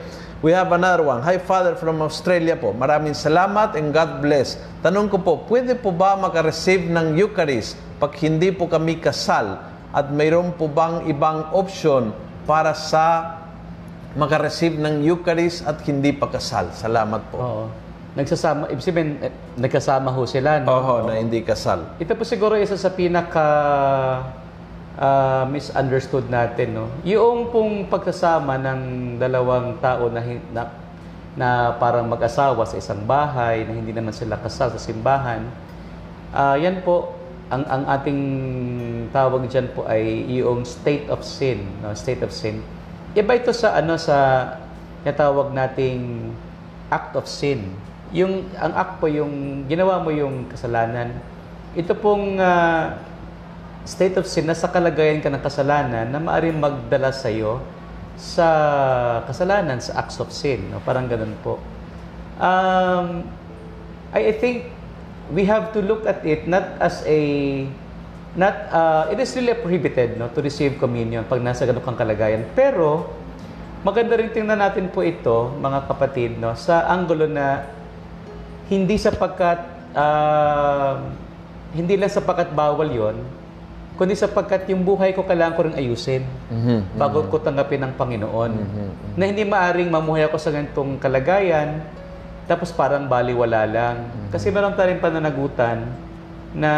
We 0.45 0.53
have 0.53 0.77
another 0.77 1.01
one. 1.01 1.25
Hi, 1.25 1.41
Father 1.41 1.73
from 1.73 2.05
Australia 2.05 2.53
po. 2.53 2.77
Maraming 2.77 3.17
salamat 3.17 3.81
and 3.81 3.97
God 3.97 4.21
bless. 4.21 4.61
Tanong 4.85 5.09
ko 5.09 5.17
po, 5.17 5.33
pwede 5.49 5.73
po 5.73 5.89
ba 5.89 6.21
makareceive 6.21 6.85
ng 6.93 7.17
Eucharist 7.17 7.81
pag 7.97 8.13
hindi 8.21 8.53
po 8.53 8.69
kami 8.69 9.01
kasal? 9.01 9.57
At 9.95 10.13
mayroon 10.13 10.53
po 10.53 10.69
bang 10.69 11.09
ibang 11.09 11.49
option 11.57 12.13
para 12.45 12.77
sa 12.77 13.41
makareceive 14.15 14.79
ng 14.79 15.03
Eucharist 15.03 15.67
at 15.67 15.83
hindi 15.87 16.15
pa 16.15 16.31
kasal? 16.31 16.71
Salamat 16.75 17.23
po. 17.31 17.37
Oo. 17.39 17.65
Nagsasama, 18.15 18.71
ibig 18.71 18.87
sabihin, 18.87 19.19
eh, 19.19 19.35
nagkasama 19.59 20.15
ho 20.15 20.23
sila, 20.23 20.62
no? 20.62 20.71
Oho, 20.71 21.11
na 21.11 21.19
hindi 21.19 21.43
kasal. 21.43 21.99
Ito 21.99 22.15
po 22.15 22.23
siguro 22.23 22.55
isa 22.55 22.79
sa 22.79 22.95
pinaka 22.95 23.47
ah, 24.95 25.43
misunderstood 25.51 26.31
natin, 26.31 26.79
no? 26.79 26.87
Yung 27.03 27.51
pong 27.51 27.91
pagsasama 27.91 28.55
ng 28.55 28.81
dalawang 29.19 29.83
tao 29.83 30.07
na, 30.15 30.23
hin- 30.23 30.47
na, 30.55 30.71
na 31.35 31.75
parang 31.75 32.07
mag-asawa 32.07 32.62
sa 32.71 32.79
isang 32.79 33.03
bahay, 33.03 33.67
na 33.67 33.75
hindi 33.75 33.91
naman 33.91 34.15
sila 34.15 34.39
kasal 34.39 34.71
sa 34.71 34.79
simbahan, 34.79 35.43
ah, 36.31 36.55
yan 36.55 36.87
po, 36.87 37.19
ang, 37.51 37.67
ang 37.67 37.83
ating 37.99 38.21
tawag 39.11 39.51
dyan 39.51 39.69
po 39.75 39.91
ay 39.91 40.23
yung 40.39 40.62
state 40.62 41.11
of 41.11 41.27
sin, 41.27 41.67
no? 41.83 41.91
State 41.99 42.23
of 42.23 42.31
sin. 42.31 42.62
Iba 43.15 43.39
ito 43.39 43.55
sa 43.55 43.79
ano 43.79 43.95
sa 43.95 44.59
tawag 45.07 45.55
nating 45.55 46.35
act 46.91 47.15
of 47.15 47.31
sin. 47.31 47.71
Yung 48.11 48.51
ang 48.59 48.75
act 48.75 48.99
po 48.99 49.07
yung 49.07 49.65
ginawa 49.71 50.03
mo 50.03 50.11
yung 50.11 50.51
kasalanan. 50.51 51.15
Ito 51.79 51.95
pong 51.95 52.43
ah, 52.43 52.99
state 53.87 54.19
of 54.19 54.27
sin 54.27 54.51
na 54.51 54.57
sa 54.59 54.67
kalagayan 54.67 55.23
ka 55.23 55.31
ng 55.31 55.43
kasalanan 55.43 56.11
na 56.11 56.19
maaaring 56.19 56.59
magdala 56.59 57.15
sa 57.15 57.31
iyo 57.31 57.62
sa 58.15 58.47
kasalanan 59.27 59.83
sa 59.83 60.03
acts 60.03 60.23
of 60.23 60.31
sin, 60.31 60.71
no? 60.71 60.79
Parang 60.83 61.11
ganun 61.11 61.35
po. 61.43 61.59
Um, 62.39 63.27
I, 64.15 64.31
I 64.31 64.35
think 64.39 64.71
we 65.31 65.47
have 65.47 65.71
to 65.75 65.83
look 65.83 66.07
at 66.07 66.23
it 66.27 66.47
not 66.47 66.79
as 66.83 67.03
a 67.07 67.21
not 68.35 68.55
uh, 68.70 69.05
it 69.14 69.18
is 69.22 69.30
really 69.39 69.55
prohibited 69.55 70.18
no 70.18 70.26
to 70.30 70.43
receive 70.43 70.74
communion 70.78 71.22
pag 71.22 71.39
nasa 71.39 71.66
ganung 71.66 71.87
kang 71.87 71.99
kalagayan. 71.99 72.43
Pero 72.59 73.11
maganda 73.87 74.18
rin 74.18 74.30
tingnan 74.35 74.59
natin 74.59 74.91
po 74.91 75.07
ito 75.07 75.55
mga 75.61 75.87
kapatid 75.87 76.37
no 76.39 76.55
sa 76.59 76.89
anggulo 76.91 77.30
na 77.30 77.62
hindi 78.66 78.97
sapagkat 78.97 79.61
ah, 79.95 80.99
hindi 81.74 81.95
lang 81.95 82.11
sapagkat 82.11 82.51
bawal 82.55 82.91
yon 82.91 83.16
kundi 83.95 84.18
sapagkat 84.18 84.66
yung 84.74 84.82
buhay 84.82 85.14
ko 85.14 85.22
kailangan 85.22 85.55
ko 85.55 85.61
rin 85.70 85.76
ayusin 85.78 86.26
bago 86.99 87.30
ko 87.30 87.39
tanggapin 87.39 87.78
ng 87.87 87.95
Panginoon. 87.95 88.53
Na 89.14 89.22
hindi 89.30 89.47
maaring 89.47 89.87
mamuhay 89.87 90.26
ako 90.26 90.35
sa 90.35 90.51
ganitong 90.51 90.99
kalagayan 90.99 91.78
tapos 92.51 92.74
parang 92.74 93.07
baliwala 93.07 93.62
lang. 93.70 93.97
Kasi 94.35 94.51
meron 94.51 94.74
tayong 94.74 94.99
pananagutan 94.99 95.87
na 96.59 96.72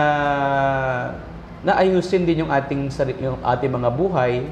na 1.66 1.74
ayusin 1.74 2.22
din 2.22 2.46
yung 2.46 2.52
ating 2.52 2.86
yung 3.18 3.42
ating 3.42 3.66
mga 3.68 3.90
buhay 3.90 4.46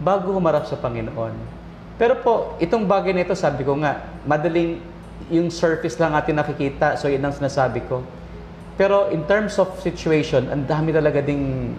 bago 0.00 0.32
humarap 0.32 0.64
sa 0.64 0.74
Panginoon. 0.74 1.36
Pero 1.96 2.16
po, 2.16 2.34
itong 2.56 2.84
bagay 2.84 3.12
na 3.12 3.22
ito, 3.22 3.32
sabi 3.32 3.60
ko 3.60 3.76
nga, 3.76 3.96
madaling 4.24 4.80
yung 5.28 5.48
surface 5.48 5.96
lang 5.96 6.12
atin 6.12 6.36
nakikita, 6.36 6.96
so 6.96 7.08
yun 7.08 7.20
ang 7.20 7.32
sinasabi 7.32 7.84
ko. 7.84 8.00
Pero 8.76 9.08
in 9.08 9.24
terms 9.24 9.56
of 9.56 9.72
situation, 9.80 10.48
ang 10.48 10.64
dami 10.64 10.92
talaga 10.92 11.20
ding 11.20 11.72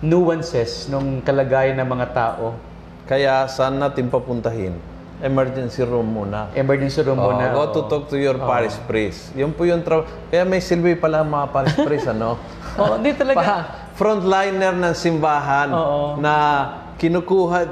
nuances 0.00 0.86
nung 0.86 1.22
kalagayan 1.22 1.74
ng 1.76 1.88
mga 1.88 2.06
tao. 2.10 2.54
Kaya 3.06 3.46
saan 3.46 3.78
natin 3.78 4.06
papuntahin? 4.06 4.74
Emergency 5.16 5.80
room 5.80 6.12
muna. 6.12 6.50
Emergency 6.52 7.00
room 7.00 7.16
Oh, 7.16 7.30
muna. 7.30 7.48
go 7.48 7.70
to 7.72 7.80
talk 7.86 8.04
to 8.06 8.18
your 8.18 8.36
parish 8.36 8.76
priest. 8.84 9.32
Yun 9.32 9.54
po 9.54 9.64
yung 9.64 9.80
trabaho. 9.80 10.10
Kaya 10.28 10.44
may 10.44 10.60
silbi 10.60 10.92
pala 10.92 11.22
ang 11.22 11.30
mga 11.30 11.46
parish 11.48 11.78
priest, 11.78 12.10
ano? 12.12 12.36
Oo, 12.76 12.98
hindi 12.98 13.14
talaga. 13.14 13.38
Pa, 13.40 13.56
frontliner 13.96 14.76
ng 14.76 14.94
simbahan 14.94 15.72
Oo. 15.72 16.20
na 16.20 16.34
kinukuha. 17.00 17.64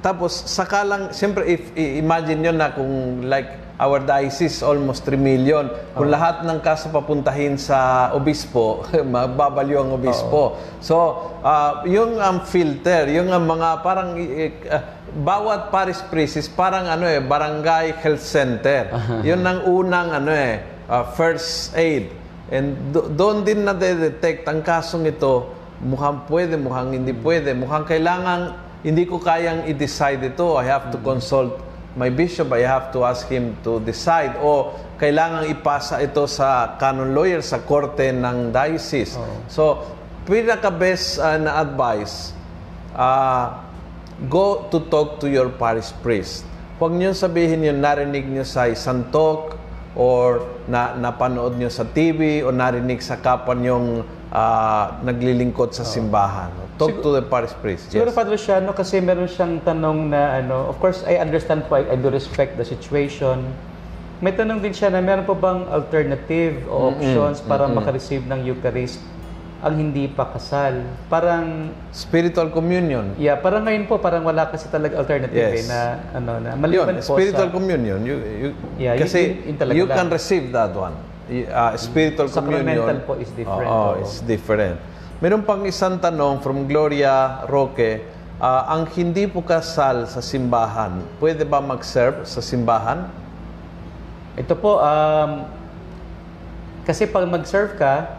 Tapos, 0.00 0.32
saka 0.48 0.82
lang, 0.82 1.02
siyempre, 1.12 1.44
if, 1.44 1.62
imagine 1.76 2.40
nyo 2.48 2.52
na 2.56 2.72
kung 2.72 3.24
like 3.28 3.68
our 3.78 4.02
diocese, 4.02 4.60
almost 4.66 5.06
3 5.06 5.14
million. 5.14 5.70
Kung 5.94 6.10
lahat 6.10 6.42
ng 6.42 6.58
kaso 6.58 6.90
papuntahin 6.90 7.54
sa 7.54 8.10
obispo, 8.10 8.82
magbabaliw 9.14 9.78
ang 9.78 9.90
obispo. 9.94 10.58
So, 10.82 11.30
ah, 11.46 11.86
yung 11.86 12.18
ang 12.18 12.42
filter, 12.42 13.06
yung 13.06 13.30
ang 13.30 13.46
mga 13.46 13.68
parang, 13.86 14.18
ah, 14.72 14.82
bawat 15.14 15.70
parish 15.70 16.02
priest 16.10 16.36
is 16.36 16.48
parang 16.50 16.90
ano 16.90 17.06
eh, 17.06 17.22
barangay 17.22 18.02
health 18.02 18.22
center. 18.22 18.90
Yun 19.28 19.46
ang 19.46 19.62
unang 19.70 20.10
ano 20.10 20.34
eh, 20.34 20.58
ah, 20.90 21.06
first 21.14 21.72
aid. 21.78 22.10
And 22.50 22.90
do- 22.90 23.12
doon 23.12 23.46
din 23.46 23.62
na 23.62 23.76
detect 23.76 24.48
ang 24.48 24.64
kasong 24.64 25.06
ito, 25.06 25.57
mukhang 25.82 26.26
pwede, 26.26 26.58
mukhang 26.58 26.94
hindi 26.94 27.14
pwede, 27.14 27.54
mukhang 27.54 27.86
kailangan, 27.86 28.58
hindi 28.82 29.06
ko 29.06 29.18
kayang 29.18 29.66
i-decide 29.66 30.22
ito. 30.34 30.58
I 30.58 30.66
have 30.66 30.90
to 30.94 30.98
consult 31.02 31.58
my 31.98 32.10
bishop, 32.10 32.50
I 32.54 32.62
have 32.66 32.94
to 32.94 33.02
ask 33.02 33.26
him 33.26 33.58
to 33.66 33.82
decide. 33.82 34.38
O 34.38 34.74
kailangan 34.98 35.46
ipasa 35.50 36.02
ito 36.02 36.26
sa 36.26 36.78
canon 36.78 37.14
lawyer, 37.14 37.42
sa 37.42 37.62
korte 37.62 38.10
ng 38.10 38.50
diocese. 38.54 39.18
So, 39.50 39.82
pinaka-best 40.26 41.18
uh, 41.18 41.38
na 41.38 41.62
advice, 41.62 42.34
ah, 42.94 43.62
go 44.26 44.66
to 44.70 44.82
talk 44.90 45.22
to 45.22 45.26
your 45.30 45.50
parish 45.50 45.94
priest. 46.02 46.46
Huwag 46.78 46.94
niyo 46.94 47.14
sabihin 47.14 47.66
yun, 47.66 47.82
narinig 47.82 48.26
niyo 48.26 48.46
sa 48.46 48.70
isang 48.70 49.10
talk 49.10 49.58
or 49.98 50.46
na 50.70 50.94
napanood 50.94 51.58
nyo 51.58 51.66
sa 51.66 51.82
TV 51.82 52.46
o 52.46 52.54
narinig 52.54 53.02
sa 53.02 53.18
kapwa 53.18 53.58
nyong 53.58 54.17
ah, 54.30 55.00
naglilingkod 55.00 55.70
sa 55.70 55.82
simbahan. 55.82 56.50
Talk 56.76 57.00
to 57.00 57.10
the 57.10 57.24
parish 57.24 57.52
priest. 57.58 57.90
Siguro 57.90 58.06
Yes. 58.06 58.14
Father 58.14 58.30
Luciano 58.30 58.70
kasi 58.70 59.00
meron 59.00 59.26
siyang 59.26 59.58
tanong 59.60 60.08
na 60.08 60.38
ano, 60.38 60.68
of 60.68 60.78
course 60.78 61.02
I 61.02 61.16
understand 61.16 61.66
po, 61.66 61.74
I, 61.74 61.88
I 61.88 61.96
do 61.96 62.08
respect 62.08 62.54
the 62.54 62.62
situation. 62.62 63.42
May 64.18 64.30
tanong 64.32 64.58
din 64.58 64.70
siya 64.70 64.88
na 64.88 64.98
meron 64.98 65.22
po 65.22 65.32
bang 65.32 65.62
alternative 65.68 66.66
o 66.66 66.90
options 66.92 67.38
para 67.40 67.66
makareceive 67.66 68.22
ng 68.24 68.42
Eucharist 68.44 68.98
ang 69.58 69.74
hindi 69.74 70.06
pa 70.06 70.26
kasal? 70.28 70.86
Parang 71.08 71.74
Spiritual 71.90 72.46
communion. 72.48 73.10
yeah, 73.16 73.34
parang 73.34 73.62
ngayon 73.62 73.86
po 73.86 73.98
parang 73.98 74.22
wala 74.22 74.46
kasi 74.46 74.66
talaga 74.68 74.94
alternative 74.96 75.34
Yes. 75.34 75.54
eh, 75.56 75.64
na 75.66 75.78
ano 76.12 76.30
na 76.38 76.50
Yun, 76.50 76.60
maliban 76.60 76.94
po 76.96 77.14
spiritual 77.14 77.46
sa 77.46 77.50
communion. 77.50 77.98
You, 78.02 78.16
you, 78.18 78.48
Yeah, 78.76 78.94
yun- 78.94 79.02
kasi 79.02 79.18
yun- 79.24 79.38
yun 79.44 79.56
talaga 79.56 79.74
you 79.74 79.84
lang. 79.84 79.96
can 79.96 80.08
receive 80.08 80.46
that 80.52 80.70
one. 80.70 80.94
Uh, 81.28 81.76
spiritual 81.76 82.24
Sacramental 82.32 82.88
communion. 82.88 83.04
po 83.04 83.12
is 83.20 83.28
different, 83.36 83.68
Oo, 83.68 83.76
oo. 83.92 84.00
it's 84.00 84.24
different. 84.24 84.80
Meron 85.20 85.44
pang 85.44 85.60
isang 85.68 86.00
tanong 86.00 86.40
from 86.40 86.64
Gloria 86.64 87.44
Roque. 87.44 88.00
Ah, 88.40 88.70
ang 88.72 88.88
hindi 88.96 89.28
po 89.28 89.44
kasal 89.44 90.08
sa 90.08 90.24
simbahan, 90.24 91.04
pwede 91.20 91.44
ba 91.44 91.60
mag-serve 91.60 92.22
sa 92.24 92.38
simbahan? 92.40 93.12
Ito 94.38 94.54
po, 94.56 94.80
um, 94.80 95.44
kasi 96.86 97.04
pag 97.04 97.26
mag-serve 97.28 97.76
ka, 97.76 98.14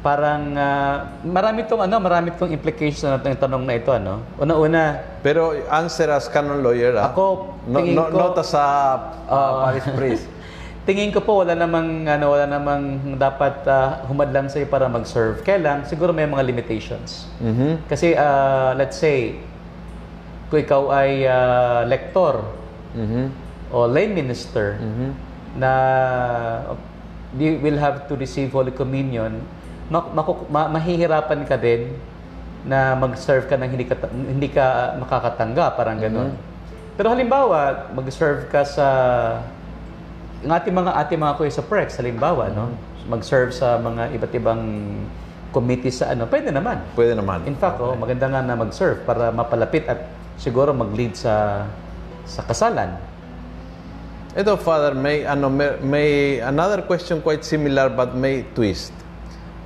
parang 0.00 0.56
ah, 0.56 1.10
marami 1.20 1.68
tong 1.68 1.84
ano, 1.84 2.00
marami 2.00 2.32
tong 2.32 2.48
implications 2.48 3.04
na 3.04 3.20
ng 3.20 3.36
tanong 3.36 3.66
na 3.66 3.74
ito 3.76 3.92
ano. 3.92 4.24
Una-una, 4.40 5.04
Pero 5.20 5.52
answer 5.68 6.08
as 6.08 6.32
canon 6.32 6.64
lawyer, 6.64 6.96
ah. 6.96 7.12
Ako, 7.12 7.58
no, 7.66 7.76
no, 7.82 8.08
ko- 8.08 8.16
not 8.16 8.34
as 8.40 8.56
a 8.56 8.64
uh, 9.28 9.68
parish 9.68 9.88
priest. 9.92 10.24
Tingin 10.82 11.10
ko 11.10 11.22
po 11.22 11.40
wala 11.40 11.54
namang 11.54 12.04
ano, 12.04 12.26
wala 12.30 12.44
namang 12.44 12.82
dapat 13.14 13.62
ah, 13.64 14.02
humadlang 14.04 14.50
sa 14.50 14.58
para 14.64 14.86
mag-serve. 14.86 15.38
Kaya 15.40 15.58
lang 15.58 15.78
siguro 15.84 16.10
may 16.10 16.26
mga 16.26 16.42
limitations. 16.42 17.30
Mhm. 17.38 17.86
Kasi 17.86 18.14
ah, 18.14 18.74
let's 18.74 18.98
say 18.98 19.38
kung 20.50 20.58
ikaw 20.58 20.90
ay 20.90 21.24
ah, 21.24 21.82
lektor 21.84 22.42
Mhm. 22.92 23.24
o 23.70 23.86
lay 23.86 24.04
minister 24.04 24.76
Mhm. 24.76 25.08
na 25.56 25.72
you 27.32 27.56
will 27.58 27.76
have 27.76 28.04
to 28.04 28.14
receive 28.14 28.52
Holy 28.52 28.70
Communion, 28.70 29.40
ma- 29.88 30.10
maku- 30.12 30.44
ma- 30.46 30.68
mahihirapan 30.68 31.46
ka 31.46 31.56
din 31.56 31.96
na 32.62 32.92
mag-serve 32.94 33.46
ka 33.46 33.56
ng 33.56 33.70
hindi 33.70 33.84
ka, 33.84 33.96
hindi 34.06 34.48
ka 34.48 34.66
makakatangga, 35.00 35.72
parang 35.72 35.96
ganun. 35.96 36.36
Pero 36.92 37.08
halimbawa, 37.08 37.88
mag-serve 37.90 38.46
ka 38.46 38.62
sa 38.62 38.88
ng 40.42 40.50
ating 40.50 40.74
mga 40.74 40.92
ating 41.06 41.20
mga 41.22 41.34
kuya 41.38 41.52
sa 41.54 41.64
PREX, 41.64 42.02
halimbawa, 42.02 42.50
no? 42.50 42.74
Mag-serve 43.06 43.54
sa 43.54 43.78
mga 43.78 44.14
iba't 44.18 44.32
ibang 44.34 44.62
committee 45.54 45.92
sa 45.92 46.10
ano, 46.10 46.26
pwede 46.26 46.50
naman. 46.50 46.82
Pwede 46.98 47.14
naman. 47.14 47.46
In 47.46 47.54
fact, 47.54 47.78
oh, 47.78 47.94
maganda 47.94 48.26
nga 48.26 48.40
na 48.42 48.58
mag-serve 48.58 49.04
para 49.06 49.30
mapalapit 49.30 49.86
at 49.86 50.08
siguro 50.40 50.74
mag-lead 50.74 51.14
sa 51.14 51.66
sa 52.26 52.42
kasalan. 52.46 52.96
Ito, 54.32 54.56
Father, 54.56 54.96
may, 54.96 55.28
ano, 55.28 55.52
may, 55.52 55.76
may 55.84 56.08
another 56.40 56.80
question 56.88 57.20
quite 57.20 57.44
similar 57.44 57.92
but 57.92 58.16
may 58.16 58.48
twist. 58.56 58.96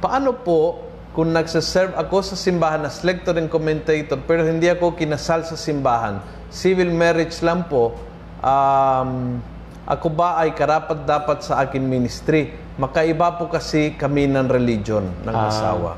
Paano 0.03 0.35
po 0.35 0.83
kung 1.15 1.31
nagsaserve 1.31 1.95
ako 1.95 2.21
sa 2.21 2.37
simbahan 2.37 2.83
as 2.83 3.07
lector 3.07 3.39
and 3.39 3.47
commentator 3.47 4.19
pero 4.27 4.43
hindi 4.43 4.67
ako 4.67 4.99
kinasal 4.99 5.47
sa 5.47 5.55
simbahan, 5.55 6.19
civil 6.51 6.91
marriage 6.91 7.39
lang 7.47 7.63
po, 7.71 7.95
um, 8.43 9.39
ako 9.87 10.11
ba 10.11 10.43
ay 10.43 10.51
karapat 10.51 11.07
dapat 11.07 11.47
sa 11.47 11.63
akin 11.63 11.79
ministry? 11.79 12.51
Makaiba 12.75 13.39
po 13.39 13.47
kasi 13.47 13.95
kami 13.95 14.27
ng 14.27 14.51
religion 14.51 15.07
ng 15.23 15.31
asawa. 15.33 15.95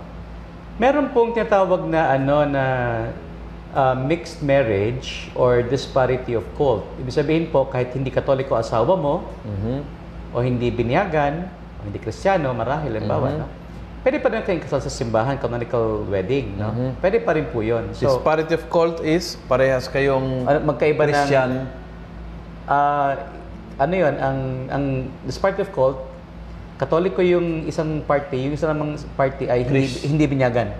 Meron 0.76 1.10
pong 1.10 1.32
tinatawag 1.34 1.88
na 1.88 2.14
ano 2.14 2.44
na 2.46 2.64
uh, 3.72 3.96
mixed 3.96 4.44
marriage 4.44 5.32
or 5.34 5.64
disparity 5.64 6.36
of 6.36 6.44
cult. 6.54 6.84
Ibig 7.00 7.16
sabihin 7.16 7.44
po 7.48 7.64
kahit 7.66 7.90
hindi 7.96 8.12
katoliko 8.12 8.54
asawa 8.54 8.94
mo 8.94 9.24
o 10.30 10.36
hindi 10.38 10.68
binyagan 10.68 11.48
o 11.50 11.80
hindi 11.88 11.98
kristyano 11.98 12.52
marahil 12.52 12.92
halimbawa 12.92 13.28
no. 13.40 13.46
Pwede 13.98 14.22
pa 14.22 14.30
rin 14.30 14.46
kayong 14.46 14.62
kasal 14.62 14.78
sa 14.78 14.92
simbahan, 14.94 15.40
canonical 15.42 16.06
wedding, 16.06 16.54
no? 16.54 16.70
Pwede 17.02 17.18
pa 17.18 17.34
rin 17.34 17.50
po 17.50 17.64
'yon. 17.66 17.90
So, 17.98 18.20
Disparity 18.20 18.54
of 18.54 18.70
cult 18.70 19.02
is 19.02 19.34
parehas 19.50 19.90
kayong 19.90 20.46
ano, 20.46 20.58
magkaiba 20.62 21.02
ng 21.02 21.10
Christian. 21.10 21.50
Ano 23.78 23.94
'yon, 23.94 24.14
ang 24.18 24.38
ang 24.68 24.84
disparity 25.24 25.62
of 25.62 25.70
cult 25.72 25.98
Katoliko 26.78 27.18
yung 27.26 27.66
isang 27.66 28.06
party, 28.06 28.38
yung 28.46 28.54
isang 28.54 28.70
namang 28.70 28.94
party 29.18 29.50
ay 29.50 29.66
hindi, 29.66 29.82
Chris- 29.82 30.06
hindi 30.06 30.24
binyagan. 30.30 30.70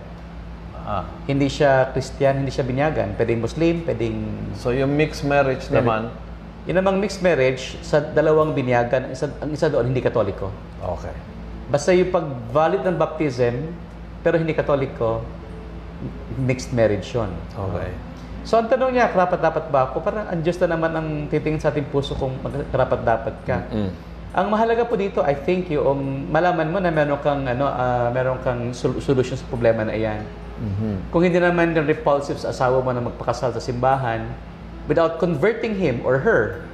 Ah. 0.86 1.02
Hindi 1.26 1.50
siya 1.50 1.90
Christian, 1.90 2.46
hindi 2.46 2.54
siya 2.54 2.62
binyagan. 2.62 3.18
Pwedeng 3.18 3.42
Muslim, 3.42 3.82
pwedeng... 3.82 4.16
So 4.54 4.70
yung 4.70 4.94
mixed 4.94 5.26
marriage 5.26 5.66
naman, 5.74 6.14
Yun 6.70 6.84
namang 6.84 7.00
mixed 7.00 7.24
marriage, 7.24 7.80
sa 7.80 7.98
dalawang 7.98 8.52
binyagan, 8.52 9.08
ang 9.08 9.12
isa, 9.16 9.26
ang 9.40 9.50
isa 9.50 9.72
doon 9.72 9.88
hindi 9.88 10.04
katoliko. 10.04 10.52
okay. 10.84 11.16
Basta 11.72 11.96
yung 11.96 12.12
pag-valid 12.12 12.84
ng 12.84 12.96
baptism, 12.96 13.72
pero 14.20 14.36
hindi 14.36 14.52
katoliko, 14.52 15.24
mixed 16.36 16.76
marriage 16.76 17.08
yun. 17.10 17.32
Okay. 17.56 17.88
So 18.48 18.56
ang 18.56 18.64
tanong 18.72 18.96
niya, 18.96 19.12
karapat 19.12 19.44
dapat 19.44 19.64
ba 19.68 19.92
ako? 19.92 20.00
Parang 20.00 20.24
ang 20.24 20.40
Diyos 20.40 20.56
na 20.64 20.72
naman 20.72 20.88
ang 20.96 21.08
titingin 21.28 21.60
sa 21.60 21.68
ating 21.68 21.84
puso 21.92 22.16
kung 22.16 22.32
karapat 22.72 23.04
dapat 23.04 23.34
ka. 23.44 23.68
Mm. 23.68 23.92
Ang 24.32 24.46
mahalaga 24.48 24.88
po 24.88 24.96
dito, 24.96 25.20
I 25.20 25.36
think 25.36 25.68
yung 25.68 26.32
malaman 26.32 26.72
mo 26.72 26.80
na 26.80 26.88
meron 26.88 27.20
kang 27.20 27.44
ano, 27.44 27.68
ah, 27.68 28.08
meron 28.08 28.40
kang 28.40 28.72
sol- 28.72 29.04
solution 29.04 29.36
sa 29.36 29.44
problema 29.52 29.84
na 29.84 29.92
iyan. 29.92 30.24
Mhm. 30.64 31.12
Kung 31.12 31.28
hindi 31.28 31.36
naman 31.36 31.76
yung 31.76 31.84
repulsive 31.84 32.40
sa 32.40 32.48
asawa 32.48 32.80
mo 32.80 32.88
na 32.88 33.04
magpakasal 33.04 33.52
sa 33.52 33.60
simbahan, 33.60 34.24
without 34.88 35.20
converting 35.20 35.76
him 35.76 36.00
or 36.00 36.16
her 36.16 36.64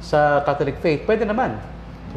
sa 0.00 0.40
Catholic 0.48 0.80
faith, 0.80 1.04
pwede 1.04 1.28
naman. 1.28 1.60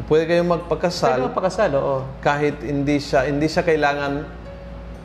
pwede 0.08 0.32
kayong 0.32 0.48
Pwede 0.48 0.56
magpakasal 0.64 1.16
magpakasal, 1.28 1.70
oo. 1.76 1.96
kahit 2.24 2.56
hindi 2.64 2.96
siya 2.98 3.28
hindi 3.28 3.52
siya 3.52 3.68
kailangan 3.68 4.24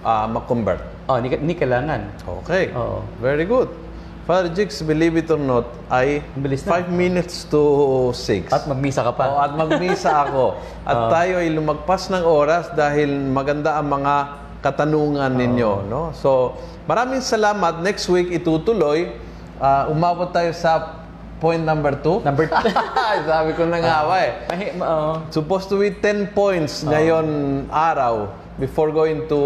ah, 0.07 0.23
mag-convert. 0.31 0.79
Oh, 1.11 1.19
hindi, 1.19 1.35
hindi 1.35 1.55
kailangan. 1.59 2.23
Okay. 2.47 2.71
Oo. 2.71 3.03
Very 3.19 3.43
good. 3.43 3.88
Father 4.29 4.53
Jigs, 4.53 4.85
believe 4.85 5.17
it 5.17 5.25
or 5.33 5.41
not, 5.41 5.65
ay 5.89 6.21
Ang 6.37 6.45
bilis 6.45 6.61
na. 6.61 6.85
5 6.85 6.93
minutes 6.93 7.49
to 7.49 8.13
6. 8.13 8.53
At 8.53 8.69
magmisa 8.69 9.01
ka 9.01 9.17
pa. 9.17 9.25
Oh, 9.25 9.41
at 9.41 9.57
magmisa 9.57 10.29
ako. 10.29 10.53
At 10.85 11.09
tayo 11.09 11.41
ay 11.41 11.49
lumagpas 11.49 12.13
ng 12.13 12.21
oras 12.21 12.69
dahil 12.77 13.09
maganda 13.09 13.81
ang 13.81 13.89
mga 13.89 14.15
katanungan 14.61 15.33
ninyo. 15.33 15.89
No? 15.89 16.13
So, 16.13 16.53
maraming 16.85 17.25
salamat. 17.25 17.81
Next 17.81 18.05
week, 18.05 18.29
itutuloy. 18.29 19.17
Ah, 19.57 19.89
umabot 19.89 20.29
tayo 20.29 20.53
sa 20.53 21.01
point 21.41 21.65
number 21.65 21.97
2. 21.97 22.21
Number 22.21 22.45
two. 22.53 22.69
Sabi 23.25 23.57
ko 23.57 23.65
na 23.65 23.81
nga 23.81 24.05
ba 24.05 24.15
eh. 24.21 24.31
Oo. 24.77 25.25
Supposed 25.33 25.73
to 25.73 25.81
be 25.81 25.89
10 25.89 26.37
points 26.37 26.85
ngayon 26.85 27.25
araw 27.73 28.29
before 28.61 28.93
going 28.93 29.25
to 29.25 29.41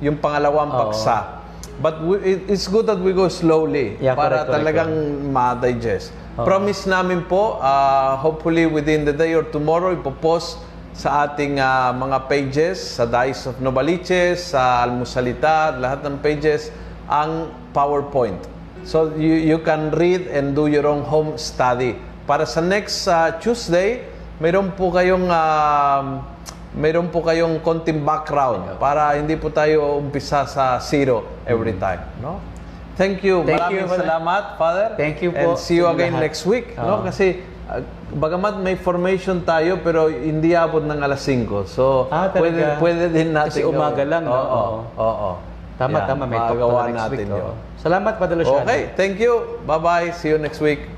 yung 0.00 0.16
pangalawang 0.16 0.72
paksa. 0.72 1.37
But 1.78 2.02
we, 2.02 2.18
it- 2.18 2.46
it's 2.50 2.66
good 2.66 2.86
that 2.86 2.98
we 2.98 3.14
go 3.14 3.30
slowly 3.30 3.94
Yeah, 3.98 4.18
para 4.18 4.42
correct, 4.42 4.50
correct, 4.50 4.54
talagang 4.54 4.92
ma-digest. 5.30 6.06
Promise 6.34 6.86
namin 6.86 7.26
po, 7.26 7.58
ah, 7.58 8.14
hopefully 8.14 8.66
within 8.66 9.02
the 9.02 9.14
day 9.14 9.34
or 9.34 9.42
tomorrow, 9.42 9.90
ipopost 9.90 10.58
sa 10.90 11.26
ating 11.26 11.58
ah, 11.58 11.90
mga 11.90 12.26
pages, 12.26 12.78
sa 12.78 13.06
Dice 13.06 13.46
of 13.46 13.58
Novaliches, 13.58 14.54
sa 14.54 14.82
Almusalita, 14.82 15.74
lahat 15.74 16.02
ng 16.02 16.18
pages, 16.18 16.70
ang 17.06 17.50
PowerPoint. 17.70 18.38
So 18.82 19.14
you, 19.14 19.34
you 19.34 19.58
can 19.62 19.90
read 19.94 20.30
and 20.30 20.54
do 20.54 20.66
your 20.66 20.86
own 20.86 21.02
home 21.02 21.38
study. 21.38 21.94
Para 22.26 22.46
sa 22.46 22.58
next 22.58 23.06
ah, 23.06 23.34
Tuesday, 23.38 24.02
mayroon 24.38 24.74
po 24.74 24.90
kayong 24.90 25.26
um, 25.26 26.22
mayroon 26.78 27.10
po 27.10 27.20
kayong 27.20 27.58
konting 27.58 28.00
background 28.00 28.78
para 28.78 29.18
hindi 29.18 29.34
po 29.34 29.50
tayo 29.50 29.98
umpisa 29.98 30.46
sa 30.46 30.78
zero 30.78 31.26
every 31.42 31.74
time, 31.74 32.00
no? 32.22 32.38
Thank 32.94 33.22
you. 33.22 33.42
Thank 33.42 33.62
Maraming 33.62 33.86
you, 33.86 33.94
salamat, 33.94 34.42
Father. 34.58 34.86
Thank 34.98 35.22
you 35.22 35.30
And 35.30 35.44
po 35.44 35.58
see 35.58 35.78
you 35.78 35.86
again 35.86 36.14
lahat. 36.14 36.24
next 36.30 36.42
week, 36.46 36.74
no? 36.74 36.98
Oo. 36.98 37.06
Kasi 37.06 37.42
uh, 37.70 37.82
bagamat 38.10 38.58
may 38.58 38.74
formation 38.74 39.38
tayo 39.42 39.78
pero 39.78 40.10
hindi 40.10 40.54
abot 40.54 40.82
ng 40.82 40.98
alas 40.98 41.22
5. 41.22 41.46
So 41.70 42.10
Ah, 42.10 42.26
pwede 42.34 42.58
talaga? 42.58 42.82
pwede 42.82 43.04
din 43.14 43.30
natin 43.30 43.54
Kasi 43.54 43.62
umaga 43.62 44.02
lang, 44.02 44.26
no? 44.26 44.34
Oo. 44.34 44.62
Oo. 44.98 45.30
Tama, 45.78 46.02
Yan, 46.02 46.10
tama. 46.10 46.26
May 46.26 46.42
talk 46.42 46.58
pala 46.58 46.90
next 46.90 46.98
natin 46.98 47.18
week. 47.22 47.30
yun. 47.30 47.54
Salamat, 47.78 48.12
Luciano. 48.34 48.66
Okay, 48.66 48.80
thank 48.98 49.22
you. 49.22 49.62
Bye-bye. 49.62 50.10
See 50.10 50.34
you 50.34 50.38
next 50.42 50.58
week. 50.58 50.97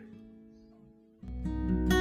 Thank 1.43 1.93
you. 1.93 2.00